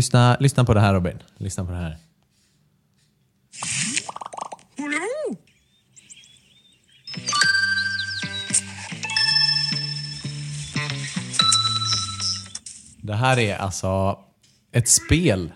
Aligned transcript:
Lyssna, 0.00 0.36
lyssna 0.40 0.64
på 0.64 0.74
det 0.74 0.80
här 0.80 0.94
Robin. 0.94 1.18
Lyssna 1.38 1.64
på 1.64 1.70
det 1.72 1.76
här. 1.76 1.96
Det 13.02 13.14
här 13.14 13.38
är 13.38 13.56
alltså 13.56 14.18
ett 14.72 14.88
spel. 14.88 15.52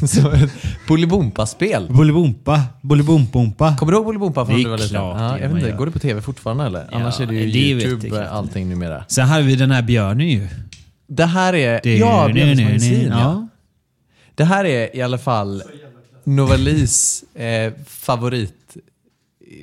Bolibompa-spel. 0.88 1.86
Bolibompa, 1.90 2.62
Bolibompompa. 2.82 3.76
Kommer 3.76 3.92
du 3.92 3.96
ihåg 3.98 4.04
Bolibompa 4.06 4.46
från 4.46 4.54
Det 4.54 4.60
är 4.60 4.64
du 4.64 4.70
var 4.70 4.78
liten? 4.78 4.90
klart 4.90 5.20
Ja, 5.20 5.24
det 5.24 5.32
jag 5.32 5.38
vet 5.38 5.50
man 5.50 5.58
inte, 5.58 5.72
går 5.72 5.86
det 5.86 5.92
på 5.92 5.98
tv 5.98 6.20
fortfarande 6.20 6.64
eller? 6.64 6.94
Annars 6.94 7.20
är 7.20 7.26
det 7.26 7.34
ju 7.34 7.50
det 7.50 7.74
vet 7.74 7.84
YouTube, 7.84 8.08
jag 8.08 8.16
knappt. 8.16 8.32
allting 8.32 8.68
numera. 8.68 9.04
Sen 9.08 9.28
hade 9.28 9.42
vi 9.42 9.56
den 9.56 9.70
här 9.70 9.82
björnen 9.82 10.28
ju. 10.28 10.48
Det 11.14 11.24
här 11.26 11.52
är... 11.54 11.80
Det- 11.82 11.96
ja, 11.98 12.26
det- 12.26 12.32
Björnes 12.32 12.58
det- 12.58 12.64
magasin. 12.64 12.98
det- 12.98 13.06
Ja. 13.06 13.18
ja. 13.20 13.48
Det 14.34 14.44
här 14.44 14.64
är 14.64 14.96
i 14.96 15.02
alla 15.02 15.18
fall 15.18 15.62
Novalis 16.24 17.24
eh, 17.34 17.72
favorit 17.86 18.76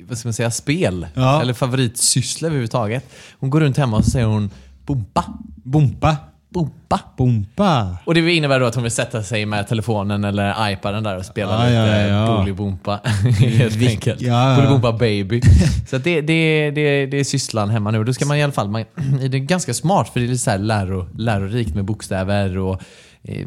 vad 0.08 0.18
ska 0.18 0.28
man 0.28 0.34
säga, 0.34 0.50
spel. 0.50 1.06
Ja. 1.14 1.42
Eller 1.42 1.52
favoritsyssla 1.54 2.46
överhuvudtaget. 2.48 3.04
Hon 3.38 3.50
går 3.50 3.60
runt 3.60 3.76
hemma 3.76 3.96
och 3.96 4.04
så 4.04 4.10
säger 4.10 4.26
hon 4.26 4.50
bompa, 4.86 5.24
Bompa, 5.56 6.16
bompa. 6.50 7.00
bompa. 7.16 7.96
Och 8.04 8.14
det 8.14 8.32
innebär 8.32 8.60
då 8.60 8.66
att 8.66 8.74
hon 8.74 8.82
vill 8.82 8.92
sätta 8.92 9.22
sig 9.22 9.46
med 9.46 9.68
telefonen 9.68 10.24
eller 10.24 10.70
iPaden 10.72 11.02
där 11.02 11.16
och 11.16 11.24
spela 11.24 11.50
Ja, 11.52 11.64
lite 11.84 12.08
ja, 12.08 12.26
ja. 12.30 12.36
Bolibompa. 12.36 13.00
Helt 13.38 13.76
Vilk- 13.76 13.88
enkelt. 13.90 14.20
ja, 14.20 14.50
ja. 14.50 14.56
Bolibompa 14.56 14.92
baby. 14.92 15.40
Så 15.90 15.98
det, 15.98 16.20
det, 16.20 16.70
det, 16.70 17.06
det 17.06 17.16
är 17.20 17.24
sysslan 17.24 17.70
hemma 17.70 17.90
nu. 17.90 18.04
Då 18.04 18.12
ska 18.12 18.26
man 18.26 18.36
i 18.36 18.42
alla 18.42 18.52
fall, 18.52 18.68
man, 18.70 18.84
det 19.30 19.36
är 19.36 19.38
ganska 19.38 19.74
smart 19.74 20.08
för 20.08 20.20
det 20.20 20.26
är 20.26 20.28
lite 20.28 20.42
så 20.42 20.50
här 20.50 20.58
läro, 20.58 21.06
lärorikt 21.18 21.74
med 21.74 21.84
bokstäver 21.84 22.58
och 22.58 22.82
eh, 23.22 23.46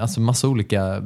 alltså 0.00 0.20
massa 0.20 0.48
olika 0.48 1.02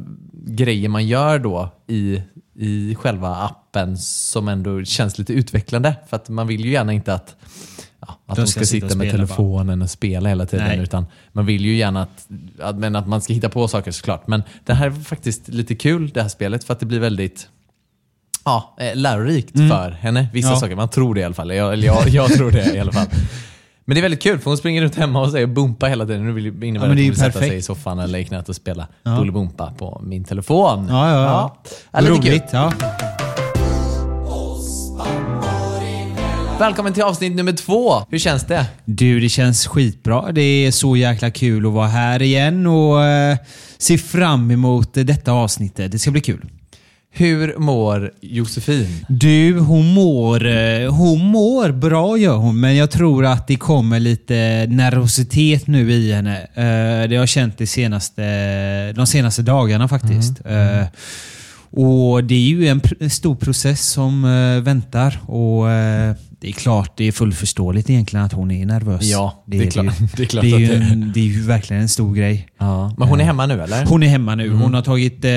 grejer 0.47 0.89
man 0.89 1.07
gör 1.07 1.39
då 1.39 1.69
i, 1.89 2.23
i 2.59 2.95
själva 2.95 3.29
appen 3.37 3.97
som 3.99 4.49
ändå 4.49 4.85
känns 4.85 5.19
lite 5.19 5.33
utvecklande. 5.33 5.95
För 6.09 6.17
att 6.17 6.29
man 6.29 6.47
vill 6.47 6.65
ju 6.65 6.71
gärna 6.71 6.93
inte 6.93 7.15
att 7.15 7.37
att 8.31 8.37
de 8.37 8.47
ska, 8.47 8.65
sitta, 8.65 8.87
och 8.87 8.97
med 8.97 9.11
telefonen 9.11 9.83
och 9.83 9.91
spela 9.91 10.29
hela 10.29 10.47
tiden. 10.47 10.67
Nej. 10.69 10.79
Utan 10.79 11.07
man 11.33 11.47
vill 11.47 11.65
ju 11.65 11.77
gärna 11.77 12.03
att, 12.03 12.27
att, 12.61 12.77
men 12.77 12.97
att 12.97 13.07
man 13.09 13.21
ska 13.21 13.33
hitta 13.33 13.49
på 13.49 13.69
saker 13.69 13.91
såklart. 13.91 14.27
Men 14.27 14.43
det 14.65 14.75
här 14.75 14.87
är 14.87 14.91
faktiskt 14.91 15.49
lite 15.49 15.75
kul 15.75 16.11
det 16.11 16.23
här 16.23 16.29
spelet 16.29 16.65
för 16.65 16.73
att 16.73 16.81
det 16.81 16.87
blir 16.87 17.01
väldigt 17.01 17.49
ja, 18.45 18.77
eh, 18.81 18.95
lärorikt 18.97 19.53
för 19.59 19.91
henne. 19.91 20.29
Vissa 20.33 20.49
Mm. 20.49 20.55
Ja. 20.55 20.61
saker, 20.61 20.77
man 20.77 20.89
tror 20.89 21.15
det 21.15 21.21
i 21.21 21.25
alla 21.25 21.35
fall. 21.35 21.55
Jag, 21.55 21.73
eller 21.73 21.87
jag, 21.87 22.09
jag 22.09 22.33
tror 22.33 22.51
det 22.51 22.75
i 22.75 22.79
alla 22.79 22.93
fall. 22.93 23.07
Men 23.85 23.95
det 23.95 24.01
är 24.01 24.03
väldigt 24.03 24.23
kul 24.23 24.39
för 24.39 24.51
hon 24.51 24.57
springer 24.59 24.83
runt 24.83 24.95
hemma 24.97 25.21
och 25.21 25.31
säger 25.31 25.47
bumpa 25.47 25.87
hela 25.87 26.07
tiden. 26.07 26.27
Nu 26.27 26.33
vill 26.33 26.47
innebär 26.65 26.87
Ja, 26.87 26.93
att 26.93 26.97
hon 26.97 27.05
ju 27.05 27.11
vill 27.11 27.19
sätta 27.19 27.39
sig 27.39 27.57
i 27.57 27.63
soffan 27.63 27.99
eller 27.99 28.19
i 28.19 28.25
knät 28.25 28.49
och 28.49 28.57
spela 28.57 28.87
Ja. 29.03 29.17
Bolibompa 29.17 29.73
på 29.79 30.01
min 30.05 30.25
telefon. 30.25 30.87
Ja, 30.91 31.11
ja, 31.11 31.23
ja. 31.23 31.57
ja. 31.93 32.09
Roligt, 32.09 32.45
ja. 32.53 32.73
Välkommen 36.61 36.93
till 36.93 37.03
avsnitt 37.03 37.33
nummer 37.37 37.53
två. 37.53 37.93
Hur 38.11 38.19
känns 38.19 38.45
det? 38.47 38.67
Du, 38.85 39.21
det 39.21 39.29
känns 39.29 39.67
skitbra. 39.67 40.33
Det 40.33 40.41
är 40.43 40.71
så 40.71 40.97
jäkla 40.97 41.31
kul 41.31 41.67
att 41.67 41.73
vara 41.73 41.87
här 41.89 42.23
igen 42.23 42.67
och 42.67 43.05
eh, 43.05 43.37
se 43.79 43.99
fram 43.99 44.51
emot 44.51 44.95
detta 44.95 45.33
avsnittet. 45.33 45.93
Det 45.93 45.99
ska 45.99 46.11
bli 46.11 46.21
kul. 46.21 46.45
Hur 47.13 47.55
mår 47.59 48.13
Josefin? 48.21 49.05
Du, 49.09 49.59
hon 49.59 49.87
mår, 49.95 50.47
eh, 50.47 50.95
hon 50.95 51.25
mår 51.25 51.73
bra 51.73 52.17
gör 52.19 52.37
hon, 52.37 52.61
men 52.61 52.77
jag 52.77 52.91
tror 52.91 53.25
att 53.27 53.47
det 53.47 53.57
kommer 53.57 54.01
lite 54.01 54.67
nervositet 54.69 55.67
nu 55.67 55.93
i 55.93 56.13
henne. 56.13 56.39
Eh, 56.41 57.09
Det 57.09 57.17
har 57.17 57.23
jag 57.23 57.29
känt 57.29 57.59
de 57.59 57.67
senaste, 57.67 58.93
de 58.93 59.07
senaste 59.07 59.43
dagarna 59.43 59.89
faktiskt. 59.89 60.33
Eh, 60.47 60.87
Och 61.73 62.25
Det 62.25 62.35
är 62.35 62.49
ju 62.49 62.69
en 62.69 62.81
pr- 62.81 63.09
stor 63.09 63.35
process 63.35 63.87
som 63.89 64.25
eh, 64.25 64.63
väntar 64.63 65.19
och 65.27 65.71
eh, 65.71 66.15
det 66.41 66.49
är 66.49 66.53
klart, 66.53 66.93
det 66.97 67.05
är 67.05 67.13
fullt 67.13 67.37
förståeligt 67.37 67.91
egentligen 67.91 68.25
att 68.27 68.33
hon 68.33 68.51
är 68.51 68.67
nervös. 68.67 69.03
Ja, 69.03 69.45
det 69.47 69.59
är 69.59 69.63
ju. 69.65 69.71
klart- 69.71 69.95
det 70.17 70.23
är 70.23 70.27
klart 70.27 70.43
det 70.45 70.51
är 70.51 70.59
ju 70.59 70.67
det 70.67 70.75
är. 70.75 70.93
en, 70.93 71.13
det 71.15 71.21
är 71.21 71.25
ju 71.25 71.43
verkligen 71.43 71.83
en 71.83 71.89
stor 71.89 72.15
grej. 72.15 72.49
Ja. 72.59 72.95
Men 72.99 73.09
hon 73.09 73.21
är 73.21 73.25
hemma 73.25 73.47
nu 73.47 73.63
eller? 73.63 73.85
Hon 73.87 74.03
är 74.03 74.09
hemma 74.09 74.35
nu. 74.35 74.51
Hon 74.51 74.75
har 74.75 74.83
tagit... 74.83 75.25
Eh, 75.25 75.31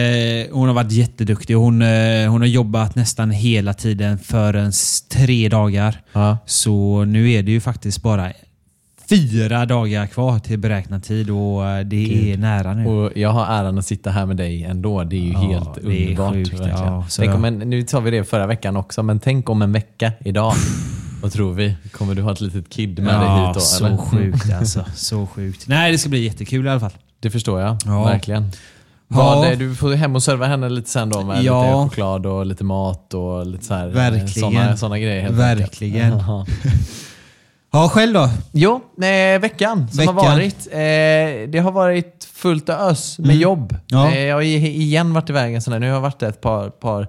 hon 0.57 0.67
har 0.67 0.73
varit 0.73 0.91
jätteduktig. 0.91 1.53
Hon, 1.53 1.81
eh, 1.81 2.29
hon 2.31 2.41
har 2.41 2.47
jobbat 2.47 2.95
nästan 2.95 3.31
hela 3.31 3.73
tiden 3.73 4.17
förrän 4.19 4.71
tre 5.11 5.49
dagar. 5.49 6.01
Ja. 6.13 6.37
Så 6.45 7.05
nu 7.05 7.31
är 7.31 7.43
det 7.43 7.51
ju 7.51 7.61
faktiskt 7.61 8.01
bara 8.01 8.31
fyra 9.18 9.66
dagar 9.66 10.07
kvar 10.07 10.40
till 10.40 10.59
beräknad 10.59 11.03
tid 11.03 11.29
och 11.29 11.68
eh, 11.68 11.85
det 11.85 12.31
är 12.34 12.38
nära 12.38 12.74
nu. 12.74 12.85
Och 12.88 13.12
jag 13.16 13.29
har 13.29 13.46
äran 13.46 13.78
att 13.78 13.85
sitta 13.85 14.09
här 14.09 14.25
med 14.25 14.38
dig 14.38 14.63
ändå. 14.63 15.03
Det 15.03 15.16
är 15.16 15.19
ju 15.19 15.31
Ja, 15.34 15.40
helt 15.40 15.74
det 15.75 15.81
är 15.81 16.19
underbart. 16.19 16.34
sjukt, 16.34 16.53
ja. 16.69 17.06
Så 17.09 17.22
tänk 17.22 17.35
om 17.35 17.46
en, 17.46 17.59
nu 17.59 17.88
sa 17.88 18.00
vi 18.00 18.12
det 18.12 18.24
förra 18.24 18.47
veckan 18.47 18.78
också, 18.78 19.03
men 19.03 19.19
tänk 19.19 19.50
om 19.50 19.62
en 19.62 19.72
vecka 19.72 20.12
idag. 20.25 20.53
Vad 21.22 21.31
tror 21.31 21.53
vi? 21.53 21.75
Kommer 21.91 22.16
du 22.16 22.22
ha 22.22 22.31
ett 22.31 22.41
litet 22.41 22.69
kid 22.69 22.90
med 23.00 23.13
dig 23.19 23.28
ja, 23.28 23.46
hit 23.47 23.53
då? 23.53 23.59
så 23.59 23.85
eller? 23.85 23.97
sjukt 23.97 24.53
alltså. 24.59 24.85
Så 24.96 25.28
sjukt. 25.28 25.68
Nej, 25.68 25.91
det 25.91 25.97
ska 25.97 26.09
bli 26.09 26.24
jättekul 26.24 26.66
i 26.66 26.69
alla 26.69 26.80
fall. 26.80 26.91
Det 27.19 27.30
förstår 27.30 27.62
jag. 27.62 27.78
Ja. 27.85 28.03
Verkligen. 28.03 28.44
Ja. 28.44 29.16
Vad, 29.18 29.47
är- 29.47 29.56
du 29.56 29.75
får 29.75 29.94
hem 29.94 30.16
och 30.16 30.24
serva 30.24 30.45
henne 30.47 30.69
lite 30.69 30.90
sen 30.90 31.09
då 31.09 31.22
med 31.24 31.44
Ja. 31.44 31.62
lite 31.63 31.74
choklad 31.90 32.25
och 32.25 32.45
lite 32.45 32.63
mat 32.63 33.13
och 33.13 33.45
lite 33.47 33.66
så 33.66 33.74
här, 33.74 33.88
Verkligen. 33.88 34.28
Såna, 34.28 34.78
såna 34.78 35.00
grejer. 35.00 35.31
Verkligen. 35.31 36.13
Ja. 37.73 37.81
Ja, 37.84 37.89
själv 37.89 38.13
då? 38.13 38.29
Jo, 38.51 38.81
nej, 38.97 39.39
veckan 39.39 39.88
som 39.89 39.97
Veckan. 39.97 40.16
har 40.17 40.23
varit. 40.31 40.67
Eh, 40.72 41.50
det 41.51 41.59
har 41.63 41.72
varit 41.72 42.28
fullt 42.34 42.69
ös 42.69 43.19
med 43.19 43.35
jobb. 43.35 43.72
Mm. 43.72 43.84
Ja. 43.88 44.11
Eh, 44.11 44.19
jag 44.23 44.35
har 44.35 44.41
igen 44.41 45.13
varit 45.13 45.29
iväg 45.29 45.56
en 45.56 45.61
sån 45.61 45.72
där. 45.72 45.79
Nu 45.79 45.88
har 45.88 45.94
jag 45.94 46.01
varit 46.01 46.23
ett 46.23 46.41
par, 46.41 46.69
par 46.69 47.07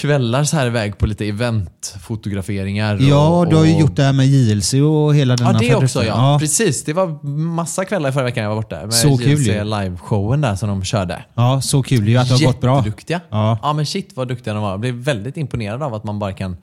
kvällar 0.00 0.44
så 0.44 0.56
här 0.56 0.66
iväg 0.66 0.98
på 0.98 1.06
lite 1.06 1.24
eventfotograferingar. 1.28 2.98
Ja, 3.00 3.28
och, 3.28 3.48
du 3.48 3.56
har 3.56 3.64
ju 3.64 3.74
och- 3.74 3.80
gjort 3.80 3.96
det 3.96 4.02
här 4.02 4.12
med 4.12 4.26
JLC 4.26 4.74
och 4.74 5.14
hela 5.14 5.36
denna 5.36 5.52
Ja, 5.52 5.58
det 5.58 5.74
också 5.74 5.98
fadetten. 5.98 6.18
ja. 6.24 6.38
Precis. 6.40 6.84
Det 6.84 6.92
var 6.92 7.24
massa 7.28 7.84
kvällar 7.84 8.12
förra 8.12 8.24
veckan 8.24 8.42
jag 8.42 8.50
var 8.50 8.56
borta. 8.62 8.80
Med 8.82 8.94
Så 8.94 9.16
kul 9.18 9.38
ju. 9.40 9.52
live-showen 9.64 10.40
där 10.40 10.56
som 10.56 10.68
de 10.68 10.84
körde. 10.84 11.24
Ja, 11.34 11.60
så 11.60 11.82
kul 11.82 12.08
ju 12.08 12.16
att 12.16 12.28
det 12.28 12.34
har 12.34 12.46
gått 12.46 12.60
bra. 12.60 12.76
Jätteduktiga. 12.76 13.20
Ja. 13.30 13.58
ja 13.62 13.72
men 13.72 13.86
shit 13.86 14.10
vad 14.14 14.28
duktiga 14.28 14.54
de 14.54 14.62
var. 14.62 14.70
Jag 14.70 14.80
blev 14.80 14.94
väldigt 14.94 15.36
imponerad 15.36 15.82
av 15.82 15.94
att 15.94 16.04
man 16.04 16.18
bara 16.18 16.32
kan 16.32 16.56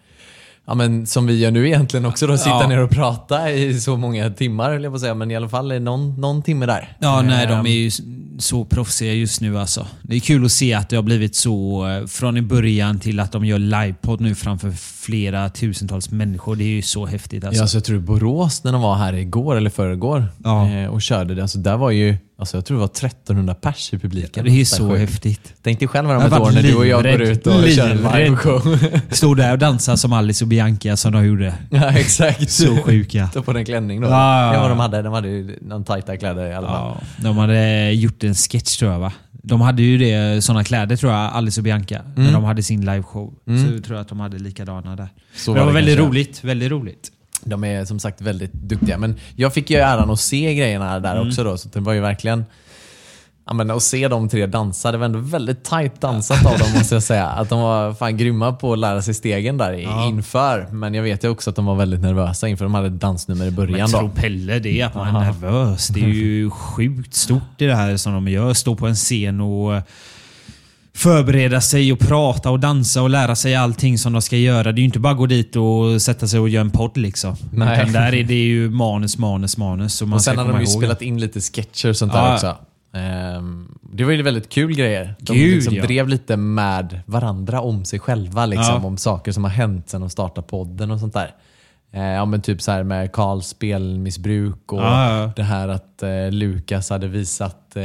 Ja 0.69 0.73
men 0.75 1.05
som 1.07 1.27
vi 1.27 1.39
gör 1.39 1.51
nu 1.51 1.67
egentligen 1.67 2.05
också 2.05 2.27
då, 2.27 2.37
sitta 2.37 2.49
Ja. 2.49 2.67
ner 2.67 2.77
och 2.79 2.89
prata 2.89 3.51
i 3.51 3.79
så 3.79 3.97
många 3.97 4.29
timmar 4.29 4.71
höll 4.71 4.83
jag 4.83 4.93
på 4.93 4.99
säga. 4.99 5.13
Men 5.13 5.31
i 5.31 5.35
alla 5.35 5.49
fall 5.49 5.79
någon, 5.81 6.21
någon 6.21 6.41
timme 6.41 6.65
där. 6.65 6.95
Ja, 6.99 7.21
nej, 7.21 7.47
de 7.47 7.53
Ehm, 7.53 7.65
är 7.65 7.69
ju 7.71 7.91
så 8.39 8.65
proffsiga 8.65 9.13
just 9.13 9.41
nu 9.41 9.59
alltså. 9.59 9.87
Det 10.01 10.15
är 10.15 10.19
kul 10.19 10.45
att 10.45 10.51
se 10.51 10.73
att 10.73 10.89
det 10.89 10.95
har 10.95 11.03
blivit 11.03 11.35
så 11.35 11.87
eh, 11.87 12.07
från 12.07 12.37
i 12.37 12.41
början 12.41 12.99
till 12.99 13.19
att 13.19 13.31
de 13.31 13.45
gör 13.45 13.59
livepodd 13.59 14.21
nu 14.21 14.35
framför 14.35 14.71
flera 15.07 15.49
tusentals 15.49 16.11
människor. 16.11 16.55
Det 16.55 16.63
är 16.63 16.67
ju 16.67 16.81
så 16.81 17.05
häftigt 17.05 17.43
alltså. 17.45 17.63
Ja, 17.63 17.67
så 17.67 17.77
jag 17.77 17.83
tror 17.83 17.99
Borås 17.99 18.63
när 18.63 18.71
de 18.71 18.81
var 18.81 18.95
här 18.95 19.13
igår 19.13 19.55
eller 19.55 19.69
förrgår 19.69 20.25
Ja. 20.43 20.69
eh, 20.69 20.87
och 20.89 21.01
körde 21.01 21.35
det. 21.35 21.41
Alltså, 21.41 21.57
där 21.57 21.77
var 21.77 21.91
ju, 21.91 22.17
alltså, 22.39 22.57
jag 22.57 22.65
tror 22.65 22.77
det 22.77 22.79
var 22.79 22.87
1300 23.07 23.53
pers 23.55 23.93
i 23.93 23.99
publiken. 23.99 24.45
det 24.45 24.51
är 24.61 24.65
Så 24.65 24.75
så 24.75 24.89
sjukt. 24.89 24.99
häftigt. 24.99 25.53
Tänk 25.63 25.79
dig 25.79 25.87
själv 25.87 26.09
om 26.11 26.17
ett 26.21 26.33
år 26.39 26.51
när 26.51 26.61
du 26.63 26.75
och 26.75 26.87
jag 26.87 27.03
går 27.03 27.09
livrädd. 27.09 27.29
ut 27.29 27.47
och 27.47 27.53
kör 27.69 27.89
en 27.89 27.97
Livrädd. 27.97 28.23
liveshow. 28.23 28.79
Stod 29.11 29.37
där 29.37 29.51
och 29.51 29.59
dansade 29.59 29.97
som 29.97 30.13
Alice 30.13 30.43
och 30.43 30.47
Bianca 30.47 30.97
som 30.97 31.11
de 31.13 31.25
gjorde. 31.25 31.53
ja, 31.69 31.89
exakt. 31.91 32.51
Så 32.51 32.77
sjuka. 32.77 33.29
Ta 33.33 33.41
på 33.41 33.53
den 33.53 33.65
klänning 33.65 34.01
då. 34.01 34.07
Ja, 34.07 34.53
ja, 34.53 34.61
ja. 34.63 34.67
De 34.69 34.79
hade. 34.79 35.01
De 35.01 35.13
hade 35.13 35.27
ju 35.27 35.57
någon 35.61 35.83
tajta 35.83 36.17
kläder 36.17 36.45
i 36.51 36.53
alla 36.53 36.67
fall. 36.67 36.97
Ja, 37.17 37.23
de 37.23 37.37
hade 37.37 37.91
gjort 37.91 38.23
en 38.23 38.35
sketch 38.35 38.77
tror 38.77 38.91
jag 38.91 38.99
va? 38.99 39.11
De 39.47 39.61
hade 39.61 39.81
ju 39.81 39.97
det, 39.97 40.41
såna 40.43 40.63
kläder 40.63 40.95
tror 40.95 41.11
jag, 41.11 41.21
Alice 41.33 41.59
och 41.59 41.63
Bianca, 41.63 42.01
när 42.15 42.31
de 42.31 42.43
hade 42.43 42.63
sin 42.63 42.85
liveshow. 42.85 43.33
Så 43.45 43.83
tror 43.83 43.97
jag 43.97 44.01
att 44.01 44.07
de 44.09 44.19
hade 44.19 44.39
likadana 44.39 44.95
där. 44.95 45.07
Så 45.35 45.51
Men 45.51 45.59
det 45.59 45.65
var 45.65 45.71
det 45.71 45.75
väldigt 45.75 45.97
roligt. 45.99 46.43
Väldigt 46.43 46.71
roligt. 46.71 47.11
De 47.43 47.63
är 47.63 47.85
som 47.85 47.99
sagt 47.99 48.21
väldigt 48.21 48.53
duktiga. 48.53 48.97
Men 48.97 49.15
jag 49.35 49.53
fick 49.53 49.69
ju 49.69 49.77
äran 49.77 50.09
att 50.09 50.19
se 50.19 50.55
grejerna 50.55 50.99
där 50.99 51.15
Mm. 51.15 51.27
också 51.27 51.43
då. 51.43 51.57
Så 51.57 51.69
det 51.69 51.79
var 51.79 51.93
ju 51.93 51.99
verkligen 51.99 52.45
Ja, 53.47 53.53
men 53.53 53.71
att 53.71 53.83
se 53.83 54.07
de 54.07 54.29
tre 54.29 54.45
dansa, 54.45 54.91
det 54.91 54.97
var 54.97 55.05
ändå 55.05 55.19
väldigt 55.19 55.63
tajt 55.63 56.01
dansat 56.01 56.45
av 56.45 56.57
dem 56.59 56.67
måste 56.77 56.95
jag 56.95 57.03
säga. 57.03 57.25
Att 57.27 57.49
de 57.49 57.61
var 57.61 57.93
fan 57.93 58.17
grymma 58.17 58.53
på 58.53 58.73
att 58.73 58.79
lära 58.79 59.01
sig 59.01 59.13
stegen 59.13 59.57
där 59.57 59.73
i- 59.73 60.07
inför. 60.07 60.67
Men 60.71 60.93
jag 60.93 61.03
vet 61.03 61.23
ju 61.23 61.29
också 61.29 61.49
att 61.49 61.55
de 61.55 61.65
var 61.65 61.75
väldigt 61.75 62.01
nervösa 62.01 62.47
inför 62.47 62.65
de 62.65 62.73
hade 62.73 62.89
dansnummer 62.89 63.45
i 63.45 63.51
början. 63.51 63.79
Men 63.91 63.99
tror 63.99 64.09
Pelle 64.09 64.59
det? 64.59 64.81
Att 64.81 64.95
man 64.95 65.15
är 65.15 65.19
nervös? 65.25 65.87
Det 65.87 65.99
är 66.03 66.07
ju 66.07 66.49
sjukt 66.51 67.13
stort 67.13 67.41
det 67.57 67.75
här 67.75 67.97
som 67.97 68.13
de 68.13 68.27
gör. 68.27 68.53
Stå 68.53 68.75
på 68.75 68.87
en 68.87 68.95
scen 68.95 69.41
och 69.41 69.81
förbereda 70.95 71.61
sig 71.61 71.91
och 71.93 71.99
prata 71.99 72.49
och 72.49 72.59
dansa 72.59 73.01
och 73.01 73.09
lära 73.09 73.35
sig 73.35 73.55
allting 73.55 73.97
som 73.97 74.13
de 74.13 74.21
ska 74.21 74.37
göra. 74.37 74.63
Det 74.63 74.69
är 74.79 74.81
ju 74.81 74.85
inte 74.85 74.99
bara 74.99 75.11
att 75.11 75.17
gå 75.17 75.25
dit 75.25 75.55
och 75.55 76.01
sätta 76.01 76.27
sig 76.27 76.39
och 76.39 76.49
göra 76.49 76.61
en 76.61 76.71
podd 76.71 76.97
liksom. 76.97 77.35
Nej. 77.53 77.79
Utan 77.81 77.93
där 77.93 78.13
är 78.15 78.23
det 78.23 78.33
ju 78.45 78.69
manus, 78.69 79.17
manus, 79.17 79.57
manus. 79.57 80.01
Och 80.01 80.07
man 80.07 80.15
Och 80.15 80.21
sen 80.23 80.37
hade 80.37 80.51
de 80.51 80.59
ju 80.61 80.67
spelat 80.67 81.01
in 81.01 81.19
lite 81.19 81.41
sketcher 81.41 81.89
och 81.89 81.95
sånt 81.97 82.13
där 82.13 82.19
Ja. 82.27 82.33
också. 82.33 82.55
Ehm, 82.97 83.77
det 83.81 84.03
var 84.03 84.11
ju 84.11 84.21
väldigt 84.21 84.49
kul 84.49 84.75
grejer. 84.75 85.15
De 85.19 85.33
Gud, 85.33 85.55
liksom 85.55 85.75
ja. 85.75 85.83
drev 85.83 86.07
lite 86.07 86.37
med 86.37 86.99
varandra 87.05 87.61
om 87.61 87.85
sig 87.85 87.99
själva. 87.99 88.45
Liksom, 88.45 88.75
Ja. 88.81 88.87
Om 88.87 88.97
saker 88.97 89.31
som 89.31 89.43
har 89.43 89.51
hänt 89.51 89.89
sen 89.89 90.01
de 90.01 90.09
startade 90.09 90.47
podden 90.47 90.91
och 90.91 90.99
sånt 90.99 91.13
där. 91.13 91.35
Eh, 91.93 92.01
ja, 92.01 92.25
men 92.25 92.41
typ 92.41 92.61
så 92.61 92.71
här 92.71 92.83
med 92.83 93.11
Karls 93.11 93.47
spelmissbruk 93.47 94.73
och 94.73 94.81
Ja, 94.81 95.31
det 95.35 95.43
här 95.43 95.67
att 95.67 96.03
eh, 96.03 96.31
Lukas 96.31 96.89
hade 96.89 97.07
visat 97.07 97.75
eh, 97.75 97.83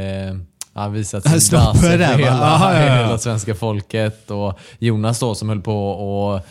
Ja, 0.73 0.87
visat 0.87 1.27
Han 1.27 1.41
sin 1.41 1.59
das 1.59 1.81
för 1.81 1.97
hela, 1.97 2.19
Ja, 2.19 2.75
ja, 2.75 2.95
hela 2.95 3.17
svenska 3.17 3.55
folket. 3.55 4.31
Och 4.31 4.59
Jonas 4.79 5.19
då 5.19 5.35
som 5.35 5.49
höll 5.49 5.61
på 5.61 5.89
och 5.89 6.41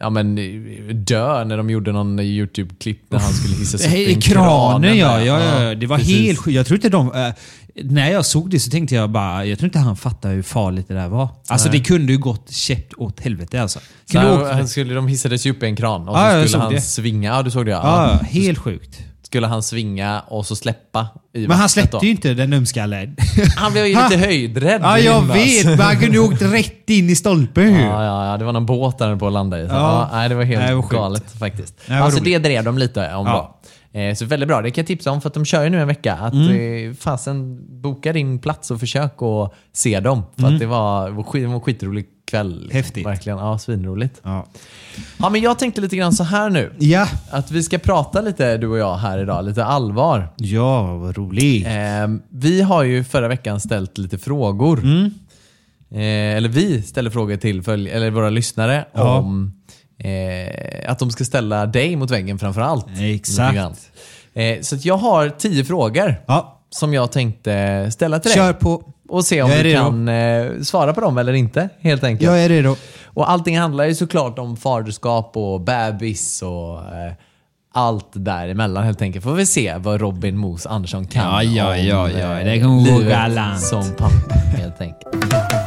ja, 0.00 0.10
men, 0.10 0.34
dö 1.04 1.44
när 1.44 1.56
de 1.56 1.70
gjorde 1.70 1.92
någon 1.92 2.20
YouTube-klipp 2.20 3.00
när 3.08 3.18
han 3.18 3.32
skulle 3.32 3.56
hissas 3.56 3.80
upp 3.86 3.86
i 3.86 3.90
Hej, 3.90 4.12
en 4.12 4.20
kranen 4.20 4.96
ja. 4.96 5.20
ja, 5.20 5.40
ja, 5.40 5.62
ja. 5.62 5.74
Det 5.74 5.86
var 5.86 5.98
precis. 5.98 6.20
helt 6.20 6.38
sjukt. 6.38 6.54
Jag 6.54 6.66
tror 6.66 6.76
inte 6.76 6.88
de... 6.88 7.32
när 7.84 8.10
jag 8.10 8.26
såg 8.26 8.50
det 8.50 8.60
så 8.60 8.70
tänkte 8.70 8.94
jag 8.94 9.10
bara, 9.10 9.44
jag 9.44 9.58
tror 9.58 9.66
inte 9.68 9.78
han 9.78 9.96
fattade 9.96 10.34
hur 10.34 10.42
farligt 10.42 10.88
det 10.88 10.94
där 10.94 11.08
var. 11.08 11.28
Alltså 11.48 11.68
det 11.68 11.80
kunde 11.80 12.12
ju 12.12 12.18
gått 12.18 12.50
käppt 12.50 12.94
åt 12.96 13.20
helvete 13.20 13.62
alltså. 13.62 13.78
Så 14.12 14.18
han, 14.18 14.44
han 14.56 14.68
skulle, 14.68 14.94
de 14.94 15.08
hissades 15.08 15.46
ju 15.46 15.50
upp 15.50 15.62
i 15.62 15.66
en 15.66 15.76
kran 15.76 16.08
och 16.08 16.16
Ja, 16.18 16.42
så 16.42 16.48
skulle 16.48 16.62
han 16.62 16.72
det. 16.72 16.80
svinga. 16.80 17.30
Ja, 17.36 17.42
du 17.42 17.50
såg 17.50 17.66
det 17.66 17.72
ja. 17.72 17.80
Ja, 17.84 18.18
ja. 18.22 18.26
helt 18.28 18.58
sjukt. 18.58 18.98
Skulle 19.22 19.46
han 19.46 19.62
svinga 19.62 20.20
och 20.20 20.46
så 20.46 20.56
släppa 20.56 21.08
i 21.34 21.48
Men 21.48 21.56
han 21.56 21.68
släppte 21.68 21.96
då. 21.96 22.04
ju 22.04 22.10
inte 22.10 22.34
den 22.34 22.50
dumskallen. 22.50 23.16
Han 23.56 23.72
blev 23.72 23.86
ju 23.86 23.94
lite 24.02 24.16
höjdrädd. 24.16 24.80
Ja, 24.82 24.98
jag 24.98 25.22
vet. 25.22 25.64
Men 25.66 25.80
han 25.80 25.96
kunde 26.00 26.16
ju 26.16 26.18
åkt 26.22 26.42
rätt 26.42 26.90
in 26.90 27.10
i 27.10 27.16
stolpen 27.16 27.64
ju. 27.74 27.80
Ja, 27.80 28.04
ja, 28.04 28.26
ja, 28.30 28.36
det 28.36 28.44
var 28.44 28.52
någon 28.52 28.66
båt 28.66 28.98
där 28.98 29.16
på 29.16 29.26
att 29.26 29.32
landa 29.32 29.60
i. 29.62 29.68
Så, 29.68 29.74
Ja. 29.74 30.08
nej, 30.12 30.28
det 30.28 30.34
var 30.34 30.44
helt 30.44 30.58
Nej, 30.60 30.68
det 30.68 30.74
var 30.74 30.82
sjukt. 30.82 30.94
galet 30.94 31.32
faktiskt. 31.38 31.74
Nej, 31.88 31.98
alltså, 32.00 32.20
roligt. 32.20 32.42
det 32.42 32.48
drev 32.48 32.64
de 32.64 32.78
lite 32.78 33.14
om 33.14 33.26
Ja. 33.26 33.32
då. 33.32 33.55
Eh, 33.96 34.14
Så 34.14 34.24
väldigt 34.24 34.48
bra. 34.48 34.62
Det 34.62 34.70
kan 34.70 34.82
jag 34.82 34.86
tipsa 34.86 35.10
om 35.10 35.20
för 35.20 35.28
att 35.28 35.34
de 35.34 35.44
kör 35.44 35.64
ju 35.64 35.70
nu 35.70 35.80
en 35.80 35.88
vecka. 35.88 36.14
Att 36.14 36.32
Mm. 36.34 36.88
eh, 36.90 36.94
fasen, 36.94 37.58
boka 37.82 38.12
din 38.12 38.38
plats 38.38 38.70
och 38.70 38.80
försök 38.80 39.22
att 39.22 39.54
se 39.72 40.00
dem. 40.00 40.22
För 40.38 40.46
att 40.46 40.58
det 40.58 40.66
var, 40.66 41.10
det 41.10 41.46
var 41.46 41.54
en 41.54 41.60
skitrolig 41.60 42.06
kväll. 42.30 42.48
liksom. 42.48 42.70
Mm. 42.70 42.76
Häftigt. 42.84 43.06
Verkligen. 43.06 43.38
Ja, 43.38 43.58
svinroligt. 43.58 44.20
Ja. 44.22 44.46
Ja, 45.18 45.30
men 45.30 45.40
jag 45.40 45.58
tänkte 45.58 45.80
lite 45.80 45.96
grann 45.96 46.12
så 46.12 46.24
här 46.24 46.50
nu. 46.50 46.72
Ja. 46.78 47.08
Att 47.30 47.50
vi 47.50 47.62
ska 47.62 47.78
prata 47.78 48.20
lite, 48.20 48.56
du 48.56 48.66
och 48.68 48.78
jag, 48.78 48.96
här 48.96 49.18
idag. 49.18 49.44
Lite 49.44 49.64
allvar. 49.64 50.28
Ja, 50.36 50.96
vad 50.96 51.16
roligt. 51.16 51.66
Eh, 51.66 51.72
vi 52.28 52.62
har 52.62 52.82
ju 52.82 53.04
förra 53.04 53.28
veckan 53.28 53.60
ställt 53.60 53.98
lite 53.98 54.18
frågor. 54.18 54.78
Mm. 54.82 55.04
Eh, 55.90 56.36
eller 56.36 56.48
vi 56.48 56.82
ställer 56.82 57.10
frågor 57.10 57.36
till 57.36 57.68
eller 57.68 58.10
våra 58.10 58.30
lyssnare 58.30 58.84
Ja. 58.92 59.18
om 59.18 59.52
eh, 59.98 60.90
att 60.90 60.98
de 60.98 61.10
ska 61.10 61.24
ställa 61.24 61.66
dig 61.66 61.96
mot 61.96 62.10
väggen 62.10 62.38
framför 62.38 62.60
allt. 62.60 62.86
Exakt. 63.00 63.56
Eh, 64.34 64.60
så 64.62 64.76
jag 64.80 64.96
har 64.96 65.28
tio 65.28 65.64
frågor 65.64 66.22
Ja, 66.26 66.60
som 66.70 66.94
jag 66.94 67.12
tänkte 67.12 67.88
ställa 67.90 68.18
till 68.18 68.28
dig. 68.30 68.36
kör 68.38 68.52
på. 68.52 68.82
Och 69.08 69.24
se 69.24 69.42
om 69.42 69.50
du 69.50 69.56
redo. 69.62 69.78
kan 69.82 70.08
eh, 70.08 70.46
svara 70.62 70.92
på 70.92 71.00
dem 71.00 71.18
eller 71.18 71.32
inte, 71.32 71.68
helt 71.80 72.04
enkelt. 72.04 72.30
Jag 72.30 72.44
är 72.44 72.48
redo. 72.48 72.76
Och 73.04 73.30
allting 73.30 73.58
handlar 73.58 73.84
ju 73.84 73.94
såklart 73.94 74.38
om 74.38 74.56
faderskap 74.56 75.36
och 75.36 75.60
bebis 75.60 76.42
och 76.42 76.78
eh, 76.78 77.12
allt 77.74 78.08
däremellan 78.12 78.84
helt 78.84 79.02
enkelt. 79.02 79.24
Får 79.24 79.32
vi 79.34 79.46
se 79.46 79.74
vad 79.78 80.00
Robin 80.00 80.36
Mos 80.38 80.66
Andersson 80.66 81.06
kan 81.06 81.22
Ja, 81.24 81.42
ja, 81.42 81.76
ja, 81.76 82.10
ja. 82.10 82.38
eh, 82.40 82.44
Det 82.44 82.60
kommer 82.60 82.90
gå 82.92 83.08
galant. 83.10 83.60
som 83.60 83.84
pappa 83.98 84.34
helt 84.34 84.80
enkelt. 84.80 85.65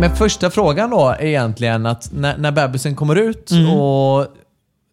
Men 0.00 0.16
första 0.16 0.50
frågan 0.50 0.90
då 0.90 1.08
är 1.08 1.24
egentligen 1.24 1.86
att 1.86 2.12
när, 2.12 2.38
när 2.38 2.52
bebisen 2.52 2.96
kommer 2.96 3.16
ut 3.16 3.50
Mm. 3.50 3.70
och 3.70 4.26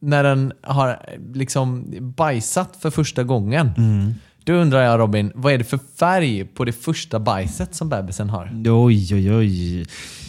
när 0.02 0.24
den 0.24 0.54
har 0.62 1.00
liksom 1.34 1.86
bajsat 2.00 2.78
för 2.80 2.90
första 2.90 3.24
gången. 3.24 3.72
Mm. 3.78 4.14
Då 4.44 4.54
undrar 4.54 4.82
jag 4.82 5.00
Robin, 5.00 5.32
vad 5.36 5.54
är 5.54 5.58
det 5.58 5.64
för 5.64 5.80
färg 6.00 6.46
på 6.46 6.66
det 6.66 6.72
första 6.72 7.20
bajset 7.20 7.76
som 7.76 7.90
bebisen 7.90 8.30
har? 8.30 8.52
Oj, 8.66 9.16
oj, 9.16 9.34
oj. 9.36 9.86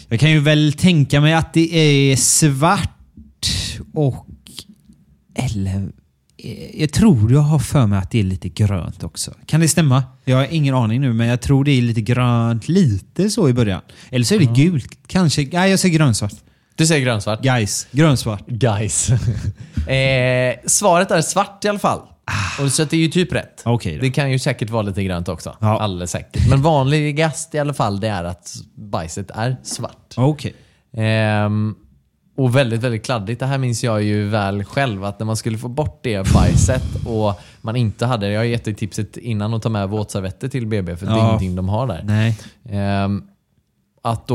Jag 0.07 0.19
kan 0.19 0.31
ju 0.31 0.39
väl 0.39 0.73
tänka 0.73 1.21
mig 1.21 1.33
att 1.33 1.53
det 1.53 1.75
är 1.75 2.15
svart 2.15 3.47
och... 3.93 4.25
Eller... 5.35 5.89
eh, 6.43 6.81
Jag 6.81 6.91
tror 6.91 7.31
jag 7.31 7.39
har 7.39 7.59
för 7.59 7.85
mig 7.85 7.99
att 7.99 8.11
det 8.11 8.19
är 8.19 8.23
lite 8.23 8.49
grönt 8.49 9.03
också. 9.03 9.33
Kan 9.45 9.59
det 9.59 9.67
stämma? 9.67 10.03
Jag 10.25 10.37
har 10.37 10.47
ingen 10.49 10.75
aning 10.75 11.01
nu, 11.01 11.13
men 11.13 11.27
jag 11.27 11.41
tror 11.41 11.63
det 11.63 11.71
är 11.71 11.81
lite 11.81 12.01
grönt. 12.01 12.67
Lite 12.67 13.29
så 13.29 13.49
i 13.49 13.53
början. 13.53 13.81
Eller 14.09 14.25
så 14.25 14.35
är 14.35 14.39
det 14.39 14.63
gult. 14.63 14.97
Kanske. 15.07 15.49
Nej, 15.51 15.69
jag 15.69 15.79
säger 15.79 15.95
grönsvart. 15.97 16.33
Du 16.75 16.85
säger 16.85 17.05
grönsvart? 17.05 17.41
Guys, 17.41 17.87
grönsvart. 17.91 18.47
Guys. 18.47 19.09
eh, 19.87 20.55
svaret 20.65 21.11
är 21.11 21.21
svart 21.21 21.65
i 21.65 21.67
alla 21.67 21.79
fall. 21.79 22.01
Och 22.61 22.71
så 22.71 22.83
att 22.83 22.89
det 22.89 22.97
är 22.97 23.01
ju 23.01 23.07
typ 23.07 23.33
rätt. 23.33 23.61
Ah. 23.65 23.71
Då. 23.71 23.77
det 24.01 24.11
kan 24.11 24.31
ju 24.31 24.39
säkert 24.39 24.69
vara 24.69 24.81
lite 24.81 25.03
grönt 25.03 25.29
också. 25.29 25.57
Ja. 25.59 25.79
Alldeles 25.79 26.11
säkert. 26.11 26.49
Men 26.49 26.61
vanligast 26.61 27.55
i 27.55 27.59
alla 27.59 27.73
fall 27.73 27.99
det 27.99 28.07
är 28.07 28.23
att 28.23 28.55
bajset 28.75 29.31
är 29.31 29.57
svart. 29.63 30.13
Okej. 30.17 30.55
Ehm, 30.97 31.75
och 32.39 32.55
väldigt, 32.55 32.83
väldigt 32.83 33.05
kladdigt. 33.05 33.39
Det 33.39 33.45
här 33.45 33.57
minns 33.57 33.83
jag 33.83 34.03
ju 34.03 34.27
väl 34.27 34.63
själv. 34.63 35.03
Att 35.03 35.19
när 35.19 35.25
man 35.25 35.37
skulle 35.37 35.57
få 35.57 35.67
bort 35.67 35.99
det 36.03 36.33
bajset 36.33 36.83
och 37.05 37.39
man 37.61 37.75
inte 37.75 38.05
hade, 38.05 38.29
jag 38.31 38.39
har 38.39 38.45
gett 38.45 38.65
dig 38.65 38.73
tipset 38.75 39.17
innan 39.17 39.53
att 39.53 39.61
ta 39.61 39.69
med 39.69 39.89
våtservetter 39.89 40.47
till 40.47 40.67
BB 40.67 40.97
för 40.97 41.05
det 41.05 41.11
är 41.11 41.15
Ja. 41.17 41.27
ingenting 41.27 41.55
de 41.55 41.69
har 41.69 41.87
där. 41.87 42.01
Nej. 42.03 42.37
Ehm, 42.69 43.23
att 44.01 44.27